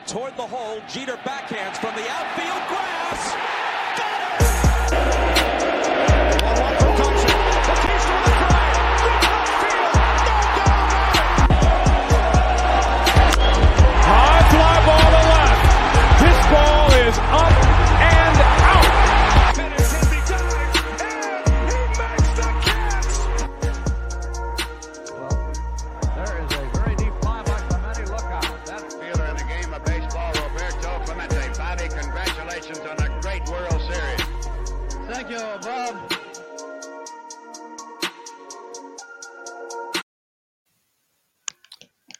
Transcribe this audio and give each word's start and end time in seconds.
it 0.00 0.06
toward 0.06 0.36
the 0.36 0.42
hole. 0.42 0.80
Jeter 0.88 1.16
backhands 1.24 1.76
from 1.76 1.94
the 1.94 2.08
outfield 2.10 2.68
grass. 2.68 3.47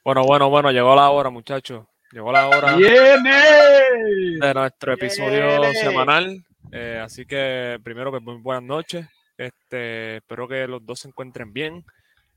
Bueno, 0.08 0.22
bueno, 0.24 0.48
bueno, 0.48 0.70
llegó 0.70 0.96
la 0.96 1.10
hora, 1.10 1.28
muchachos. 1.28 1.84
Llegó 2.12 2.32
la 2.32 2.48
hora 2.48 2.76
¡Viene! 2.76 4.38
de 4.40 4.54
nuestro 4.54 4.94
episodio 4.94 5.62
semanal. 5.74 6.46
Eh, 6.72 6.98
así 7.04 7.26
que 7.26 7.78
primero 7.84 8.10
que 8.10 8.18
muy 8.18 8.36
buenas 8.36 8.62
noches. 8.62 9.06
Este, 9.36 10.16
espero 10.16 10.48
que 10.48 10.66
los 10.66 10.86
dos 10.86 11.00
se 11.00 11.08
encuentren 11.08 11.52
bien. 11.52 11.84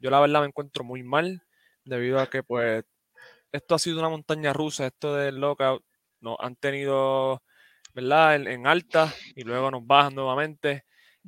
Yo 0.01 0.09
la 0.09 0.19
verdad 0.19 0.41
me 0.41 0.47
encuentro 0.47 0.83
muy 0.83 1.01
mal 1.01 1.43
debido 1.85 2.19
a 2.19 2.29
que 2.29 2.43
pues 2.43 2.83
esto 3.53 3.75
ha 3.75 3.79
sido 3.79 3.99
una 3.99 4.09
montaña 4.09 4.51
rusa, 4.51 4.87
esto 4.87 5.15
del 5.15 5.39
lockout. 5.39 5.81
Nos 6.19 6.35
han 6.41 6.57
tenido, 6.57 7.41
¿verdad? 7.93 8.35
En, 8.35 8.47
en 8.49 8.67
alta 8.67 9.13
y 9.33 9.43
luego 9.43 9.71
nos 9.71 9.87
bajan 9.87 10.13
nuevamente. 10.13 10.83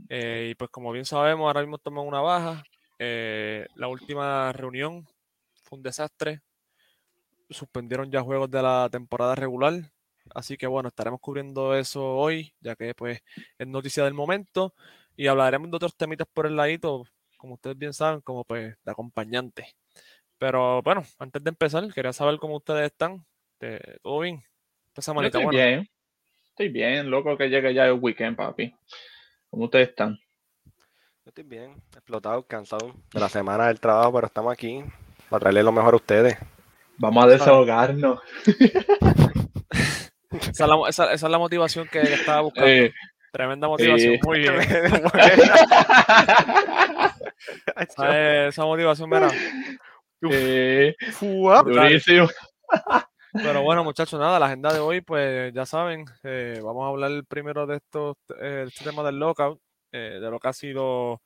Eh, 0.09 0.49
y 0.51 0.55
pues 0.55 0.69
como 0.71 0.91
bien 0.91 1.05
sabemos, 1.05 1.47
ahora 1.47 1.61
mismo 1.61 1.77
estamos 1.77 2.01
en 2.01 2.09
una 2.09 2.19
baja. 2.19 2.63
Eh, 2.99 3.65
la 3.75 3.87
última 3.87 4.51
reunión 4.51 5.07
fue 5.73 5.77
un 5.77 5.83
desastre. 5.83 6.41
Suspendieron 7.49 8.11
ya 8.11 8.21
juegos 8.21 8.49
de 8.51 8.61
la 8.61 8.87
temporada 8.91 9.33
regular. 9.35 9.73
Así 10.33 10.55
que 10.55 10.67
bueno, 10.67 10.87
estaremos 10.89 11.19
cubriendo 11.19 11.75
eso 11.75 12.15
hoy, 12.15 12.53
ya 12.61 12.75
que 12.75 12.93
pues 12.93 13.19
es 13.57 13.67
noticia 13.67 14.03
del 14.03 14.13
momento. 14.13 14.73
Y 15.15 15.27
hablaremos 15.27 15.69
de 15.69 15.75
otros 15.75 15.95
temitas 15.97 16.27
por 16.31 16.45
el 16.45 16.55
ladito, 16.55 17.03
como 17.37 17.55
ustedes 17.55 17.77
bien 17.77 17.93
saben, 17.93 18.21
como 18.21 18.43
pues 18.45 18.75
de 18.83 18.91
acompañante. 18.91 19.75
Pero 20.37 20.81
bueno, 20.81 21.03
antes 21.19 21.43
de 21.43 21.49
empezar, 21.49 21.91
quería 21.93 22.13
saber 22.13 22.37
cómo 22.37 22.57
ustedes 22.57 22.85
están. 22.91 23.25
¿Te- 23.57 23.99
¿Todo 24.01 24.19
bien? 24.19 24.43
Esta 24.87 25.01
Yo 25.01 25.01
semanita 25.01 25.37
estoy 25.39 25.45
buena. 25.45 25.65
bien. 25.65 25.89
Estoy 26.49 26.69
bien, 26.69 27.09
loco 27.09 27.35
que 27.37 27.49
llegue 27.49 27.73
ya 27.73 27.85
el 27.85 27.93
weekend, 27.93 28.37
papi. 28.37 28.73
¿Cómo 29.49 29.65
ustedes 29.65 29.89
están? 29.89 30.17
Yo 30.65 31.29
estoy 31.29 31.43
bien, 31.43 31.71
explotado, 31.93 32.45
cansado 32.45 32.93
de 33.13 33.19
la 33.19 33.29
semana 33.29 33.67
del 33.67 33.79
trabajo, 33.79 34.13
pero 34.13 34.27
estamos 34.27 34.53
aquí 34.53 34.83
para 35.33 35.39
traerle 35.39 35.63
lo 35.63 35.71
mejor 35.71 35.95
a 35.95 35.97
ustedes. 35.97 36.37
Vamos 36.97 37.23
a 37.23 37.27
desahogarnos. 37.27 38.19
Esa 40.29 40.49
es 40.51 40.59
la, 40.69 40.75
esa- 40.89 41.11
esa 41.13 41.25
es 41.25 41.31
la 41.31 41.39
motivación 41.39 41.87
que 41.91 42.01
estaba 42.01 42.41
buscando. 42.41 42.69
Eh, 42.69 42.93
Tremenda 43.31 43.67
motivación. 43.67 44.13
sí. 44.13 44.19
Muy 44.23 44.39
bien. 44.41 44.53
Esa, 47.77 48.47
esa 48.47 48.63
motivación, 48.65 49.09
mira. 49.09 49.29
eh. 50.29 50.95
Pero 53.33 53.63
bueno, 53.63 53.83
muchachos, 53.83 54.19
nada, 54.19 54.39
la 54.39 54.45
agenda 54.45 54.71
de 54.71 54.79
hoy, 54.79 55.01
pues 55.01 55.51
ya 55.53 55.65
saben, 55.65 56.05
eh, 56.23 56.59
vamos 56.63 56.83
a 56.85 56.89
hablar 56.89 57.11
primero 57.27 57.65
de 57.65 57.77
estos, 57.77 58.17
eh, 58.39 58.65
este 58.67 58.83
tema 58.85 59.01
del 59.03 59.17
lockout, 59.17 59.59
eh, 59.91 60.19
de 60.21 60.29
lo 60.31 60.39
que 60.39 60.47
ha 60.47 60.53
sido 60.53 61.21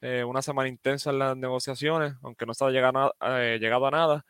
eh, 0.00 0.24
una 0.24 0.42
semana 0.42 0.68
intensa 0.68 1.10
en 1.10 1.18
las 1.18 1.36
negociaciones, 1.36 2.14
aunque 2.22 2.46
no 2.46 2.54
se 2.54 2.64
ha 2.64 2.70
llegado 2.70 3.14
a, 3.20 3.42
eh, 3.42 3.58
llegado 3.58 3.86
a 3.86 3.90
nada. 3.90 4.26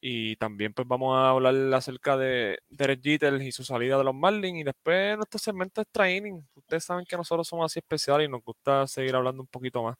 Y 0.00 0.36
también 0.36 0.72
pues 0.72 0.88
vamos 0.88 1.16
a 1.16 1.30
hablar 1.30 1.54
acerca 1.74 2.16
de 2.16 2.58
Derek 2.70 3.02
Jeter 3.02 3.34
y 3.42 3.52
su 3.52 3.64
salida 3.64 3.98
de 3.98 4.04
los 4.04 4.14
Marlins. 4.14 4.60
Y 4.60 4.64
después 4.64 5.16
nuestro 5.16 5.38
segmento 5.38 5.82
es 5.82 5.88
training. 5.92 6.40
Ustedes 6.54 6.84
saben 6.84 7.04
que 7.04 7.16
nosotros 7.16 7.46
somos 7.46 7.66
así 7.70 7.80
especiales 7.80 8.28
y 8.28 8.30
nos 8.30 8.42
gusta 8.42 8.86
seguir 8.86 9.14
hablando 9.14 9.42
un 9.42 9.48
poquito 9.48 9.82
más. 9.82 9.96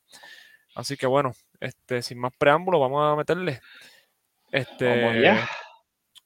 Así 0.75 0.97
que 0.97 1.07
bueno, 1.07 1.33
este, 1.61 2.03
sin 2.03 2.19
más 2.19 2.33
preámbulo, 2.39 2.81
vamos 2.81 3.13
a 3.13 3.17
meterle. 3.17 3.61
Este, 4.53 5.37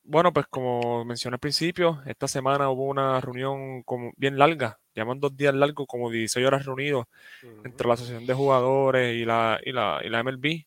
bueno, 0.03 0.33
pues 0.33 0.47
como 0.49 1.05
mencioné 1.05 1.37
al 1.37 1.41
principio, 1.41 2.03
esta 2.07 2.29
semana 2.29 2.69
hubo 2.71 2.85
una 2.85 3.21
reunión 3.21 3.83
como 3.85 4.13
bien 4.17 4.39
larga, 4.39 4.79
llaman 5.01 5.21
dos 5.21 5.37
días 5.37 5.55
largos, 5.55 5.87
como 5.87 6.11
16 6.11 6.47
horas 6.47 6.65
reunidos 6.65 7.07
entre 7.65 7.87
la 7.89 7.95
Asociación 7.95 8.27
de 8.27 8.35
Jugadores 8.35 9.15
y 9.17 9.25
la, 9.25 9.61
y 9.65 9.73
la, 9.73 10.01
y 10.05 10.09
la 10.09 10.21
MLB, 10.21 10.67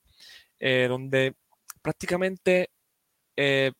eh, 0.59 0.87
donde 0.89 1.35
prácticamente 1.81 2.69
eh, 3.35 3.71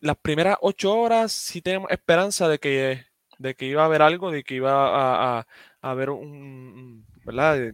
las 0.00 0.16
primeras 0.18 0.56
ocho 0.60 0.94
horas 0.96 1.32
sí 1.32 1.62
tenemos 1.62 1.90
esperanza 1.90 2.48
de 2.48 2.58
que, 2.58 3.04
de 3.38 3.54
que 3.54 3.66
iba 3.66 3.82
a 3.82 3.86
haber 3.86 4.02
algo, 4.02 4.30
de 4.30 4.42
que 4.44 4.56
iba 4.56 4.72
a, 4.72 5.38
a- 5.40 5.46
a 5.80 5.90
haber 5.90 6.10
un, 6.10 7.06
¿verdad? 7.24 7.62
Eh, 7.62 7.72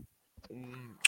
Un, 0.51 0.99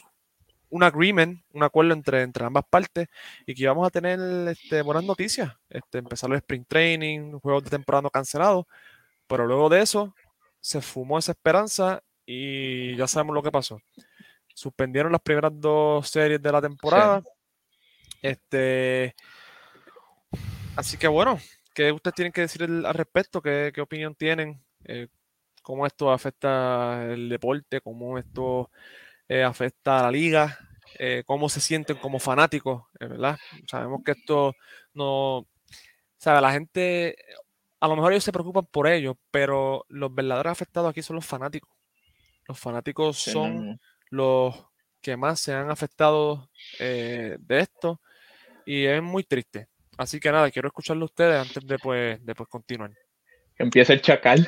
un 0.71 0.83
agreement, 0.83 1.43
un 1.53 1.63
acuerdo 1.65 1.93
entre, 1.95 2.23
entre 2.23 2.45
ambas 2.47 2.65
partes 2.71 3.09
y 3.47 3.55
que 3.55 3.63
íbamos 3.65 3.87
a 3.87 3.91
tener 3.91 4.19
este, 4.49 4.83
buenas 4.83 5.05
noticias. 5.05 5.53
Este, 5.69 5.99
empezar 5.99 6.31
el 6.31 6.37
sprint 6.39 6.67
training, 6.69 7.33
juegos 7.41 7.65
de 7.65 7.71
temporada 7.71 8.03
no 8.03 8.11
cancelados, 8.11 8.65
pero 9.27 9.47
luego 9.47 9.69
de 9.69 9.83
eso 9.83 10.15
se 10.63 10.81
fumó 10.81 11.19
esa 11.19 11.33
esperanza 11.33 12.03
y 12.25 12.97
ya 12.97 13.07
sabemos 13.07 13.35
lo 13.35 13.43
que 13.43 13.51
pasó. 13.51 13.79
Suspendieron 14.55 15.13
las 15.13 15.21
primeras 15.21 15.53
dos 15.55 16.09
series 16.09 16.41
de 16.41 16.53
la 16.53 16.63
temporada. 16.63 17.23
Este, 18.23 19.15
así 20.77 20.97
que 20.97 21.09
bueno, 21.09 21.39
¿qué 21.75 21.91
ustedes 21.91 22.15
tienen 22.15 22.33
que 22.33 22.43
decir 22.43 22.63
al 22.63 22.95
respecto? 22.95 23.43
¿Qué, 23.43 23.73
qué 23.75 23.81
opinión 23.81 24.15
tienen? 24.15 24.63
Eh, 24.85 25.09
¿Cómo 25.63 25.85
esto 25.85 26.13
afecta 26.13 27.05
el 27.13 27.29
deporte? 27.29 27.81
¿Cómo 27.81 28.17
esto 28.19 28.71
eh, 29.29 29.43
afecta 29.43 29.99
a 29.99 30.03
la 30.05 30.11
liga? 30.13 30.59
Eh, 30.99 31.25
¿Cómo 31.27 31.49
se 31.49 31.61
sienten 31.61 31.97
como 31.97 32.21
fanáticos? 32.21 32.85
¿Verdad? 33.01 33.37
Sabemos 33.69 34.03
que 34.05 34.13
esto 34.13 34.55
no... 34.95 35.47
¿Sabe? 36.19 36.41
La 36.41 36.53
gente, 36.53 37.17
a 37.83 37.89
lo 37.89 37.97
mejor 37.97 38.13
ellos 38.13 38.23
se 38.23 38.31
preocupan 38.31 38.65
por 38.67 38.87
ello, 38.87 39.19
pero 39.33 39.85
los 39.89 40.15
verdaderos 40.15 40.53
afectados 40.53 40.89
aquí 40.89 41.03
son 41.03 41.17
los 41.17 41.27
fanáticos. 41.27 41.69
Los 42.47 42.57
fanáticos 42.57 43.19
Sí, 43.19 43.33
son 43.33 43.81
los 44.09 44.55
que 45.01 45.17
más 45.17 45.41
se 45.41 45.53
han 45.53 45.69
afectado 45.69 46.49
eh, 46.79 47.37
de 47.41 47.59
esto 47.59 48.01
y 48.67 48.85
es 48.85 49.03
muy 49.03 49.25
triste. 49.25 49.67
Así 49.99 50.21
que 50.21 50.31
nada, 50.31 50.49
quiero 50.53 50.69
escucharlo 50.69 51.03
a 51.03 51.07
ustedes 51.07 51.41
antes 51.41 51.67
de 51.67 51.77
pues, 51.77 52.25
de, 52.25 52.35
pues, 52.37 52.49
continuar. 52.49 52.93
Que 53.57 53.65
empiece 53.65 53.95
el 53.95 54.01
chacal. 54.01 54.47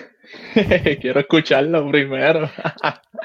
Quiero 1.00 1.18
escucharlo 1.18 1.90
primero. 1.90 2.48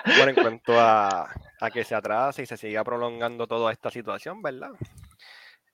Bueno, 0.05 0.29
en 0.29 0.35
cuanto 0.35 0.79
a, 0.79 1.29
a 1.59 1.69
que 1.71 1.83
se 1.83 1.93
atrase 1.93 2.41
y 2.41 2.45
se 2.47 2.57
siga 2.57 2.83
prolongando 2.83 3.45
toda 3.45 3.71
esta 3.71 3.91
situación, 3.91 4.41
¿verdad? 4.41 4.71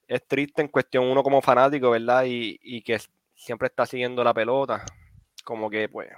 Es 0.08 0.28
triste 0.28 0.62
en 0.62 0.68
cuestión 0.68 1.06
uno 1.06 1.24
como 1.24 1.42
fanático, 1.42 1.92
¿verdad? 1.92 2.26
Y, 2.26 2.60
y 2.62 2.82
que 2.82 2.96
siempre 3.36 3.68
está 3.68 3.86
siguiendo 3.86 4.24
la 4.24 4.34
pelota. 4.34 4.84
Como 5.44 5.70
que, 5.70 5.88
pues, 5.90 6.10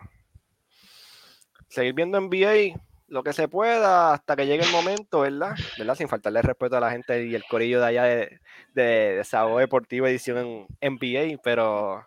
seguir 1.67 1.93
viendo 1.93 2.19
NBA 2.21 2.79
lo 3.07 3.23
que 3.23 3.33
se 3.33 3.47
pueda 3.47 4.13
hasta 4.13 4.35
que 4.35 4.45
llegue 4.45 4.63
el 4.63 4.71
momento, 4.71 5.21
¿verdad? 5.21 5.55
¿verdad? 5.77 5.95
Sin 5.95 6.09
faltarle 6.09 6.41
respeto 6.41 6.77
a 6.77 6.81
la 6.81 6.91
gente 6.91 7.25
y 7.25 7.35
el 7.35 7.43
corillo 7.45 7.79
de 7.79 7.85
allá 7.85 8.03
de, 8.03 8.39
de, 8.73 8.83
de 9.23 9.59
Deportivo 9.59 10.07
Edición 10.07 10.67
en 10.81 10.97
NBA, 10.99 11.39
pero, 11.41 12.03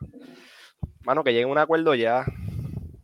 mano, 1.03 1.25
que 1.25 1.33
llegue 1.33 1.47
un 1.47 1.59
acuerdo 1.59 1.95
ya. 1.95 2.25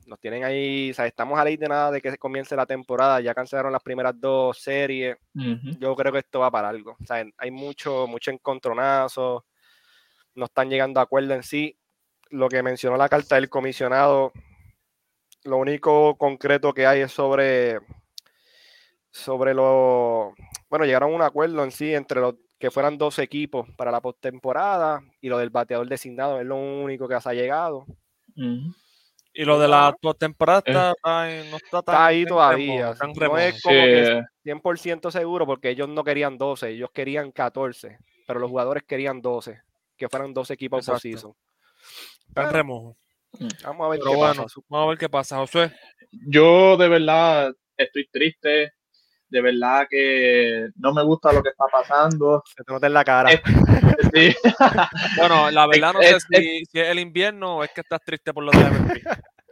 Nos 0.07 0.21
tienen 0.21 0.45
ahí, 0.45 0.91
o 0.91 0.95
sea, 0.95 1.07
estamos 1.07 1.39
a 1.39 1.45
ley 1.45 1.57
de 1.57 1.69
nada 1.69 1.91
de 1.91 2.01
que 2.01 2.13
se 2.13 2.19
comience 2.19 2.55
la 2.55 2.67
temporada, 2.67 3.21
ya 3.21 3.35
cancelaron 3.35 3.73
las 3.73 3.83
primeras 3.83 4.15
dos 4.21 4.59
series. 4.59 5.17
Yo 5.35 5.97
creo 5.97 6.13
que 6.13 6.21
esto 6.21 6.41
va 6.41 6.51
para 6.51 6.69
algo. 6.69 6.97
O 7.01 7.05
sea, 7.05 7.25
hay 7.39 7.51
mucho, 7.51 8.07
mucho 8.07 8.31
encontronazo, 8.31 9.45
no 10.35 10.45
están 10.45 10.71
llegando 10.71 11.01
a 11.01 11.05
acuerdo 11.05 11.35
en 11.35 11.43
sí. 11.43 11.77
Lo 12.31 12.49
que 12.49 12.63
mencionó 12.63 12.97
la 12.97 13.09
carta 13.09 13.37
del 13.37 13.49
comisionado, 13.49 14.33
lo 15.45 15.59
único 15.59 16.17
concreto 16.17 16.73
que 16.75 16.87
hay 16.87 17.03
es 17.03 17.13
sobre, 17.13 17.79
sobre 19.11 19.55
lo, 19.55 20.35
bueno, 20.69 20.85
llegaron 20.85 21.13
a 21.13 21.17
un 21.17 21.23
acuerdo 21.23 21.63
en 21.63 21.71
sí 21.71 21.95
entre 21.95 22.21
los 22.21 22.35
que 22.59 22.71
fueran 22.71 22.99
dos 22.99 23.19
equipos 23.19 23.69
para 23.77 23.91
la 23.93 24.01
postemporada 24.01 25.01
y 25.21 25.29
lo 25.29 25.39
del 25.39 25.51
bateador 25.51 25.89
designado, 25.89 26.41
es 26.41 26.47
lo 26.47 26.57
único 26.57 27.07
que 27.07 27.21
se 27.21 27.29
ha 27.29 27.35
llegado. 27.35 27.87
Y 28.35 29.45
lo 29.45 29.59
de 29.61 29.69
la 29.69 29.95
Bueno. 30.03 30.15
temporada 30.15 30.59
Eh. 30.65 30.71
está, 30.71 30.91
está 30.93 31.31
en- 31.31 31.51
no 31.51 31.57
está 31.59 31.83
tan 31.83 31.95
Está 31.95 32.07
ahí 32.07 32.25
todavía. 32.27 32.95
tan 32.95 33.13
No 33.13 33.37
es 33.39 33.63
como 33.63 33.75
que 33.75 34.07
Sí, 34.07 34.27
100% 34.43 35.11
seguro 35.11 35.47
porque 35.47 35.69
ellos 35.71 35.89
no 35.89 36.03
querían 36.03 36.39
12, 36.39 36.71
ellos 36.71 36.91
querían 36.93 37.31
14, 37.33 37.99
pero 38.27 38.41
los 38.41 38.51
jugadores 38.51 38.83
querían 38.85 39.21
12, 39.21 39.61
que 39.97 40.09
fueran 40.09 40.33
12 40.35 40.55
equipos 40.55 40.85
por. 40.87 41.37
Está 42.29 42.43
en 42.45 42.51
remojo. 42.53 42.97
Vamos 43.65 43.87
a 43.87 43.91
ver 43.91 43.99
Pero 44.01 44.11
qué 44.13 44.17
bueno, 44.17 44.43
pasa. 44.45 44.61
vamos 44.69 44.87
a 44.87 44.89
ver 44.91 44.99
qué 44.99 45.09
pasa, 45.09 45.37
Josué. 45.39 45.73
Yo 46.29 46.77
de 46.77 46.89
verdad 46.89 47.53
estoy 47.77 48.09
triste. 48.11 48.73
De 49.29 49.41
verdad 49.43 49.87
que 49.91 50.69
no 50.77 50.93
me 50.95 51.03
gusta 51.03 51.33
lo 51.33 51.43
que 51.43 51.49
está 51.49 51.65
pasando. 51.71 52.43
Se 52.47 52.63
te 52.63 52.73
nota 52.73 52.87
en 52.87 52.93
la 52.95 53.05
cara. 53.05 53.31
Sí. 54.15 54.35
Bueno, 55.19 55.51
la 55.51 55.67
verdad 55.67 55.95
no 55.95 56.01
Es- 56.01 56.11
sé 56.11 56.17
es- 56.31 56.45
si, 56.45 56.65
si 56.67 56.81
es 56.81 56.89
el 56.89 57.01
invierno 57.01 57.57
o 57.57 57.65
es 57.65 57.71
que 57.75 57.81
estás 57.81 58.01
triste 58.05 58.33
por 58.33 58.45
lo 58.45 58.53
de. 58.53 59.03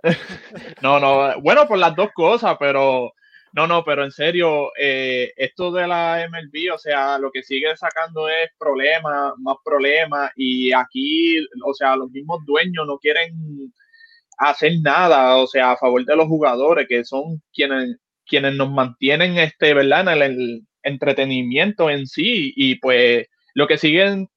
No, 0.83 1.01
no, 1.01 1.41
bueno, 1.41 1.67
por 1.67 1.79
las 1.79 1.97
dos 1.97 2.11
cosas, 2.15 2.57
pero 2.61 3.13
no, 3.55 3.69
no, 3.69 3.85
pero 3.85 4.05
en 4.05 4.11
serio, 4.11 4.73
eh, 4.77 5.33
esto 5.37 5.71
de 5.71 5.87
la 5.87 6.29
MLB, 6.29 6.75
o 6.75 6.79
sea, 6.79 7.19
lo 7.19 7.31
que 7.31 7.45
sigue 7.45 7.77
sacando 7.77 8.29
es 8.29 8.51
problemas, 8.59 9.35
más 9.39 9.57
problemas, 9.65 10.33
y 10.35 10.73
aquí, 10.73 11.39
o 11.65 11.73
sea, 11.73 11.95
los 11.95 12.11
mismos 12.11 12.45
dueños 12.45 12.85
no 12.85 12.99
quieren 12.99 13.73
hacer 14.39 14.73
nada, 14.83 15.37
o 15.37 15.47
sea, 15.47 15.71
a 15.71 15.77
favor 15.77 16.05
de 16.05 16.17
los 16.17 16.27
jugadores, 16.27 16.89
que 16.89 17.05
son 17.05 17.41
quienes, 17.53 17.97
quienes 18.27 18.57
nos 18.57 18.73
mantienen, 18.73 19.39
este, 19.39 19.73
¿verdad?, 19.73 20.01
en 20.01 20.09
el, 20.09 20.23
el 20.23 20.63
entretenimiento 20.83 21.89
en 21.91 22.09
sí, 22.09 22.53
y 22.57 22.75
pues 22.81 23.29
lo 23.55 23.69
que 23.69 23.79
siguen 23.79 24.29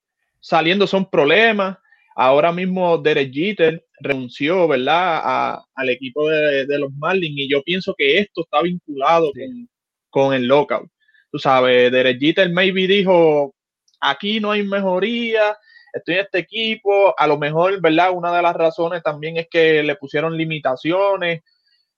saliendo 0.41 0.85
son 0.85 1.09
problemas. 1.09 1.79
Ahora 2.15 2.51
mismo 2.51 2.99
Derek 2.99 3.33
Jeter 3.33 3.83
renunció, 3.99 4.67
¿verdad?, 4.67 5.21
a- 5.23 5.63
al 5.75 5.89
equipo 5.89 6.29
de, 6.29 6.65
de 6.65 6.79
los 6.79 6.91
Marlins 6.93 7.37
y 7.39 7.49
yo 7.49 7.63
pienso 7.63 7.93
que 7.97 8.19
esto 8.19 8.41
está 8.43 8.61
vinculado 8.61 9.31
con, 9.33 9.69
con 10.09 10.33
el 10.33 10.45
lockout. 10.47 10.89
Tú 11.31 11.39
sabes, 11.39 11.91
Derek 11.91 12.19
Jeter 12.19 12.49
maybe 12.51 12.87
dijo, 12.87 13.53
aquí 13.99 14.39
no 14.39 14.51
hay 14.51 14.63
mejoría, 14.63 15.57
estoy 15.93 16.15
en 16.15 16.21
este 16.21 16.39
equipo, 16.39 17.13
a 17.17 17.27
lo 17.27 17.37
mejor, 17.37 17.81
¿verdad? 17.81 18.11
Una 18.13 18.35
de 18.35 18.41
las 18.41 18.55
razones 18.55 19.03
también 19.03 19.37
es 19.37 19.47
que 19.49 19.83
le 19.83 19.95
pusieron 19.95 20.37
limitaciones. 20.37 21.41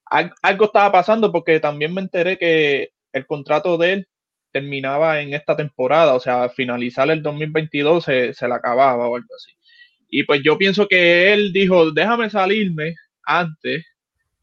Al- 0.06 0.34
algo 0.42 0.66
estaba 0.66 0.92
pasando 0.92 1.32
porque 1.32 1.60
también 1.60 1.94
me 1.94 2.02
enteré 2.02 2.38
que 2.38 2.90
el 3.14 3.26
contrato 3.26 3.78
de 3.78 3.94
él 3.94 4.08
terminaba 4.52 5.22
en 5.22 5.34
esta 5.34 5.56
temporada, 5.56 6.16
o 6.16 6.20
sea, 6.20 6.44
al 6.44 6.52
finalizar 6.52 7.10
el 7.12 7.22
2022 7.24 8.04
se, 8.06 8.34
se 8.34 8.48
le 8.48 8.56
acababa 8.56 9.08
o 9.08 9.16
algo 9.16 9.36
así. 9.36 9.52
Y 10.10 10.24
pues 10.24 10.42
yo 10.44 10.58
pienso 10.58 10.88
que 10.88 11.32
él 11.34 11.54
dijo, 11.54 11.92
déjame 11.92 12.30
salirme 12.30 12.96
antes 13.24 13.86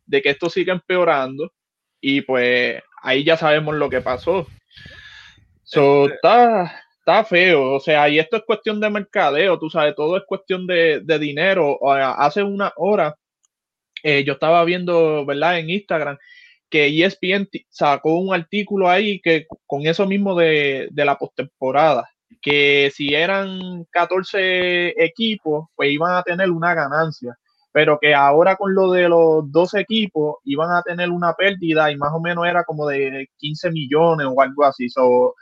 de 0.06 0.22
que 0.22 0.30
esto 0.30 0.48
siga 0.48 0.72
empeorando. 0.74 1.52
Y 2.00 2.20
pues 2.22 2.82
ahí 3.02 3.24
ya 3.24 3.36
sabemos 3.36 3.74
lo 3.74 3.90
que 3.90 4.00
pasó. 4.00 4.46
So, 5.64 6.04
Este- 6.04 6.14
está, 6.16 6.82
está 7.00 7.24
feo. 7.24 7.72
O 7.74 7.80
sea, 7.80 8.08
y 8.08 8.18
esto 8.18 8.36
es 8.36 8.42
cuestión 8.44 8.80
de 8.80 8.90
mercadeo, 8.90 9.58
tú 9.58 9.68
sabes, 9.70 9.94
todo 9.96 10.16
es 10.16 10.22
cuestión 10.26 10.66
de, 10.66 11.00
de 11.00 11.18
dinero. 11.18 11.78
Hace 11.90 12.42
una 12.42 12.72
hora 12.76 13.16
eh, 14.02 14.22
yo 14.24 14.34
estaba 14.34 14.64
viendo, 14.64 15.24
¿verdad? 15.26 15.58
En 15.58 15.70
Instagram 15.70 16.16
que 16.68 16.86
ESPN 17.04 17.48
sacó 17.68 18.18
un 18.18 18.34
artículo 18.34 18.88
ahí 18.88 19.20
que 19.20 19.46
con 19.66 19.86
eso 19.86 20.06
mismo 20.06 20.34
de, 20.36 20.88
de 20.90 21.04
la 21.04 21.16
postemporada, 21.16 22.08
que 22.42 22.90
si 22.94 23.14
eran 23.14 23.84
14 23.90 24.94
equipos, 25.02 25.68
pues 25.74 25.90
iban 25.90 26.14
a 26.14 26.22
tener 26.22 26.50
una 26.50 26.74
ganancia, 26.74 27.36
pero 27.72 27.98
que 28.00 28.14
ahora 28.14 28.56
con 28.56 28.74
lo 28.74 28.90
de 28.90 29.08
los 29.08 29.50
12 29.50 29.80
equipos 29.80 30.36
iban 30.44 30.70
a 30.70 30.82
tener 30.82 31.10
una 31.10 31.34
pérdida 31.34 31.90
y 31.90 31.96
más 31.96 32.12
o 32.12 32.20
menos 32.20 32.46
era 32.46 32.64
como 32.64 32.86
de 32.86 33.28
15 33.38 33.70
millones 33.70 34.26
o 34.30 34.40
algo 34.40 34.64
así. 34.64 34.88
So, 34.88 35.34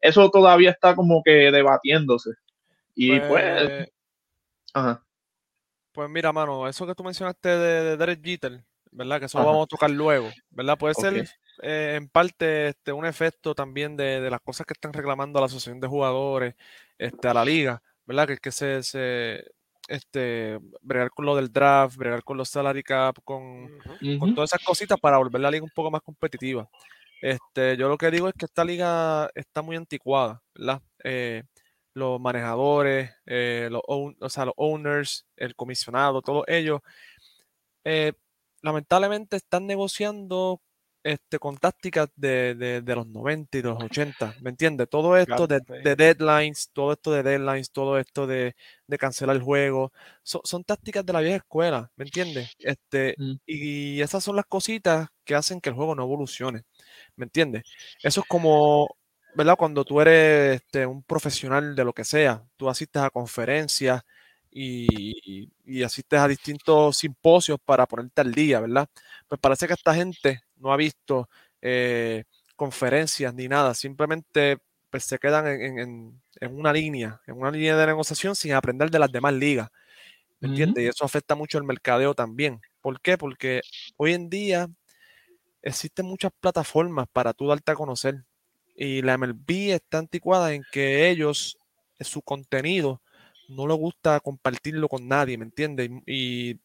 eso 0.00 0.30
todavía 0.30 0.70
está 0.70 0.94
como 0.94 1.22
que 1.24 1.50
debatiéndose. 1.50 2.30
Y 2.94 3.18
pues, 3.20 3.28
Pues, 3.28 3.88
ajá, 4.74 5.02
pues 5.92 6.08
mira, 6.08 6.32
mano, 6.32 6.66
eso 6.66 6.86
que 6.86 6.94
tú 6.94 7.04
mencionaste 7.04 7.48
de, 7.50 7.82
de 7.84 7.96
Derek 7.98 8.24
Jeter, 8.24 8.64
¿verdad? 8.90 9.18
Que 9.18 9.26
eso 9.26 9.38
lo 9.38 9.44
vamos 9.44 9.64
a 9.64 9.66
tocar 9.66 9.90
luego, 9.90 10.30
¿verdad? 10.50 10.78
Puede 10.78 10.94
ser. 10.94 11.28
Eh, 11.62 11.94
en 11.96 12.08
parte 12.08 12.68
este, 12.68 12.92
un 12.92 13.06
efecto 13.06 13.54
también 13.54 13.96
de, 13.96 14.20
de 14.20 14.30
las 14.30 14.40
cosas 14.42 14.66
que 14.66 14.74
están 14.74 14.92
reclamando 14.92 15.38
a 15.38 15.42
la 15.42 15.46
asociación 15.46 15.80
de 15.80 15.88
jugadores, 15.88 16.54
este, 16.98 17.28
a 17.28 17.34
la 17.34 17.44
liga, 17.44 17.82
¿verdad? 18.04 18.26
Que 18.26 18.32
es 18.34 18.40
que 18.40 18.52
se, 18.52 18.82
se 18.82 19.44
este, 19.88 20.58
bregar 20.82 21.10
con 21.10 21.24
lo 21.26 21.36
del 21.36 21.52
draft, 21.52 21.96
bregar 21.96 22.22
con 22.24 22.36
los 22.36 22.48
salary 22.48 22.82
cap, 22.82 23.16
con, 23.24 23.68
con 24.18 24.34
todas 24.34 24.50
esas 24.52 24.64
cositas 24.64 24.98
para 25.00 25.18
volver 25.18 25.40
la 25.40 25.50
liga 25.50 25.64
un 25.64 25.70
poco 25.70 25.90
más 25.90 26.02
competitiva. 26.02 26.68
Este, 27.20 27.76
yo 27.76 27.88
lo 27.88 27.96
que 27.96 28.10
digo 28.10 28.28
es 28.28 28.34
que 28.34 28.46
esta 28.46 28.64
liga 28.64 29.30
está 29.34 29.62
muy 29.62 29.76
anticuada, 29.76 30.42
¿verdad? 30.54 30.82
Eh, 31.04 31.44
los 31.94 32.18
manejadores, 32.20 33.12
eh, 33.26 33.68
los, 33.70 33.82
own- 33.86 34.16
o 34.20 34.28
sea, 34.28 34.46
los 34.46 34.54
owners, 34.56 35.26
el 35.36 35.54
comisionado, 35.54 36.22
todos 36.22 36.44
ellos, 36.48 36.80
eh, 37.84 38.12
lamentablemente 38.62 39.36
están 39.36 39.66
negociando 39.66 40.60
este, 41.04 41.38
con 41.38 41.56
tácticas 41.58 42.08
de, 42.16 42.54
de- 42.54 42.80
de 42.82 42.94
los 42.94 43.06
90 43.06 43.58
y 43.58 43.62
de 43.62 43.68
los 43.68 43.78
80, 43.82 44.34
¿me 44.40 44.50
entiendes? 44.50 44.88
Todo 44.88 45.16
esto 45.16 45.46
Claro, 45.46 45.46
de, 45.46 45.60
sí. 45.66 45.74
de 45.82 45.96
deadlines, 45.96 46.70
todo 46.72 46.92
esto 46.92 47.12
de 47.12 47.22
deadlines, 47.22 47.70
todo 47.72 47.98
esto 47.98 48.26
de, 48.26 48.54
de 48.86 48.98
cancelar 48.98 49.36
el 49.36 49.42
juego, 49.42 49.92
so- 50.22 50.40
son 50.44 50.64
tácticas 50.64 51.04
de 51.06 51.12
la 51.12 51.20
vieja 51.20 51.36
escuela, 51.36 51.90
¿me 51.96 52.04
entiendes? 52.04 52.50
Este, 52.58 53.18
Mm. 53.18 53.38
y 53.46 54.00
esas 54.00 54.22
son 54.24 54.36
las 54.36 54.46
cositas 54.46 55.08
que 55.24 55.34
hacen 55.34 55.60
que 55.60 55.70
el 55.70 55.74
juego 55.76 55.94
no 55.94 56.02
evolucione, 56.04 56.62
¿me 57.16 57.24
entiendes? 57.24 57.64
Eso 58.02 58.20
es 58.20 58.26
como, 58.26 58.96
¿verdad? 59.34 59.56
Cuando 59.56 59.84
tú 59.84 60.00
eres 60.00 60.56
este, 60.62 60.86
un 60.86 61.02
profesional 61.02 61.74
de 61.74 61.84
lo 61.84 61.92
que 61.92 62.04
sea, 62.04 62.44
tú 62.56 62.68
asistes 62.68 63.02
a 63.02 63.10
conferencias 63.10 64.02
y, 64.50 65.14
y- 65.24 65.50
y 65.64 65.82
asistes 65.82 66.18
a 66.20 66.28
distintos 66.28 66.98
simposios 66.98 67.58
para 67.64 67.86
ponerte 67.86 68.20
al 68.20 68.34
día, 68.34 68.60
¿verdad? 68.60 68.88
Pues 69.28 69.40
parece 69.40 69.66
que 69.66 69.72
esta 69.74 69.94
gente 69.94 70.40
no 70.62 70.72
ha 70.72 70.76
visto 70.76 71.28
eh, 71.62 72.24
conferencias 72.56 73.34
ni 73.34 73.48
nada, 73.48 73.74
simplemente 73.74 74.58
pues, 74.90 75.04
se 75.04 75.18
quedan 75.18 75.46
en, 75.48 75.78
en- 75.78 76.22
una 76.54 76.72
línea, 76.72 77.20
en 77.26 77.36
una 77.38 77.50
línea 77.50 77.76
de 77.76 77.86
negociación 77.86 78.34
sin 78.36 78.52
aprender 78.54 78.90
de 78.90 78.98
las 78.98 79.12
demás 79.12 79.34
ligas. 79.34 79.68
¿Me 80.40 80.48
entiendes? 80.48 80.84
Y 80.84 80.88
eso 80.88 81.04
afecta 81.04 81.34
mucho 81.36 81.58
el 81.58 81.64
mercadeo 81.64 82.14
también. 82.14 82.60
¿Por 82.80 83.00
qué? 83.00 83.18
Porque 83.18 83.62
hoy 83.96 84.12
en 84.14 84.30
día 84.30 84.68
existen 85.62 86.06
muchas 86.06 86.32
plataformas 86.40 87.06
para 87.12 87.32
tú 87.32 87.48
darte 87.48 87.72
a 87.72 87.74
conocer. 87.74 88.24
Y 88.74 89.02
la 89.02 89.14
MLB 89.14 89.72
está 89.74 89.98
anticuada 89.98 90.54
en 90.54 90.64
que 90.70 91.10
ellos, 91.10 91.58
su 92.00 92.22
contenido, 92.22 93.02
no 93.48 93.66
les 93.66 93.76
gusta 93.76 94.18
compartirlo 94.20 94.88
con 94.88 95.06
nadie, 95.08 95.38
¿me 95.38 95.44
entiendes? 95.44 95.90
Y, 96.06 96.50
y 96.52 96.60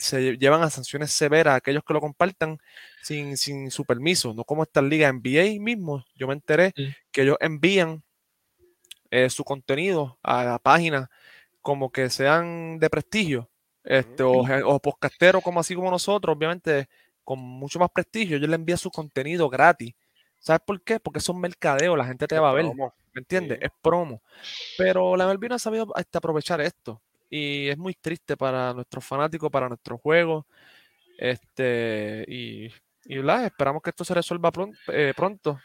se 0.00 0.36
llevan 0.38 0.62
a 0.62 0.70
sanciones 0.70 1.12
severas 1.12 1.52
a 1.52 1.56
aquellos 1.56 1.84
que 1.84 1.92
lo 1.92 2.00
compartan 2.00 2.58
sin, 3.02 3.36
sin 3.36 3.70
su 3.70 3.84
permiso, 3.84 4.34
no 4.34 4.44
como 4.44 4.62
esta 4.62 4.82
liga 4.82 5.08
NBA 5.12 5.60
mismo. 5.60 6.04
Yo 6.14 6.26
me 6.26 6.34
enteré 6.34 6.72
Sí. 6.74 6.92
que 7.12 7.22
ellos 7.22 7.36
envían 7.40 8.02
eh, 9.10 9.28
su 9.30 9.44
contenido 9.44 10.18
a 10.22 10.44
la 10.44 10.58
página 10.58 11.10
como 11.60 11.90
que 11.92 12.08
sean 12.10 12.78
de 12.78 12.88
prestigio, 12.88 13.50
este, 13.84 14.22
o, 14.22 14.42
o 14.66 14.80
podcasteros 14.80 15.42
como 15.42 15.60
así 15.60 15.74
como 15.74 15.90
nosotros, 15.90 16.36
obviamente 16.36 16.88
con 17.24 17.38
mucho 17.38 17.78
más 17.78 17.90
prestigio, 17.90 18.36
ellos 18.36 18.48
le 18.48 18.56
envían 18.56 18.78
su 18.78 18.90
contenido 18.90 19.48
gratis. 19.48 19.94
¿Sabes 20.38 20.62
por 20.64 20.82
qué? 20.82 20.98
Porque 20.98 21.20
son 21.20 21.38
mercadeo, 21.38 21.96
la 21.96 22.06
gente 22.06 22.26
te 22.26 22.38
va 22.38 22.50
a 22.50 22.54
ver. 22.54 22.64
¿me 22.64 23.20
entiendes? 23.20 23.58
Sí. 23.58 23.66
Es 23.66 23.70
promo. 23.82 24.22
Pero 24.78 25.16
la 25.16 25.32
no 25.32 25.54
ha 25.54 25.58
sabido 25.58 25.92
este, 25.96 26.18
aprovechar 26.18 26.60
esto. 26.60 27.02
Y 27.30 27.68
es 27.68 27.78
muy 27.78 27.94
triste 27.94 28.36
para 28.36 28.74
nuestros 28.74 29.04
fanáticos, 29.06 29.50
para 29.50 29.68
nuestros 29.68 30.00
juegos. 30.00 30.44
Este, 31.16 32.24
y, 32.26 32.66
y 33.04 33.16
¿verdad? 33.18 33.44
esperamos 33.46 33.82
que 33.82 33.90
esto 33.90 34.04
se 34.04 34.14
resuelva 34.14 34.50
eh, 34.92 35.12
pronto. 35.16 35.60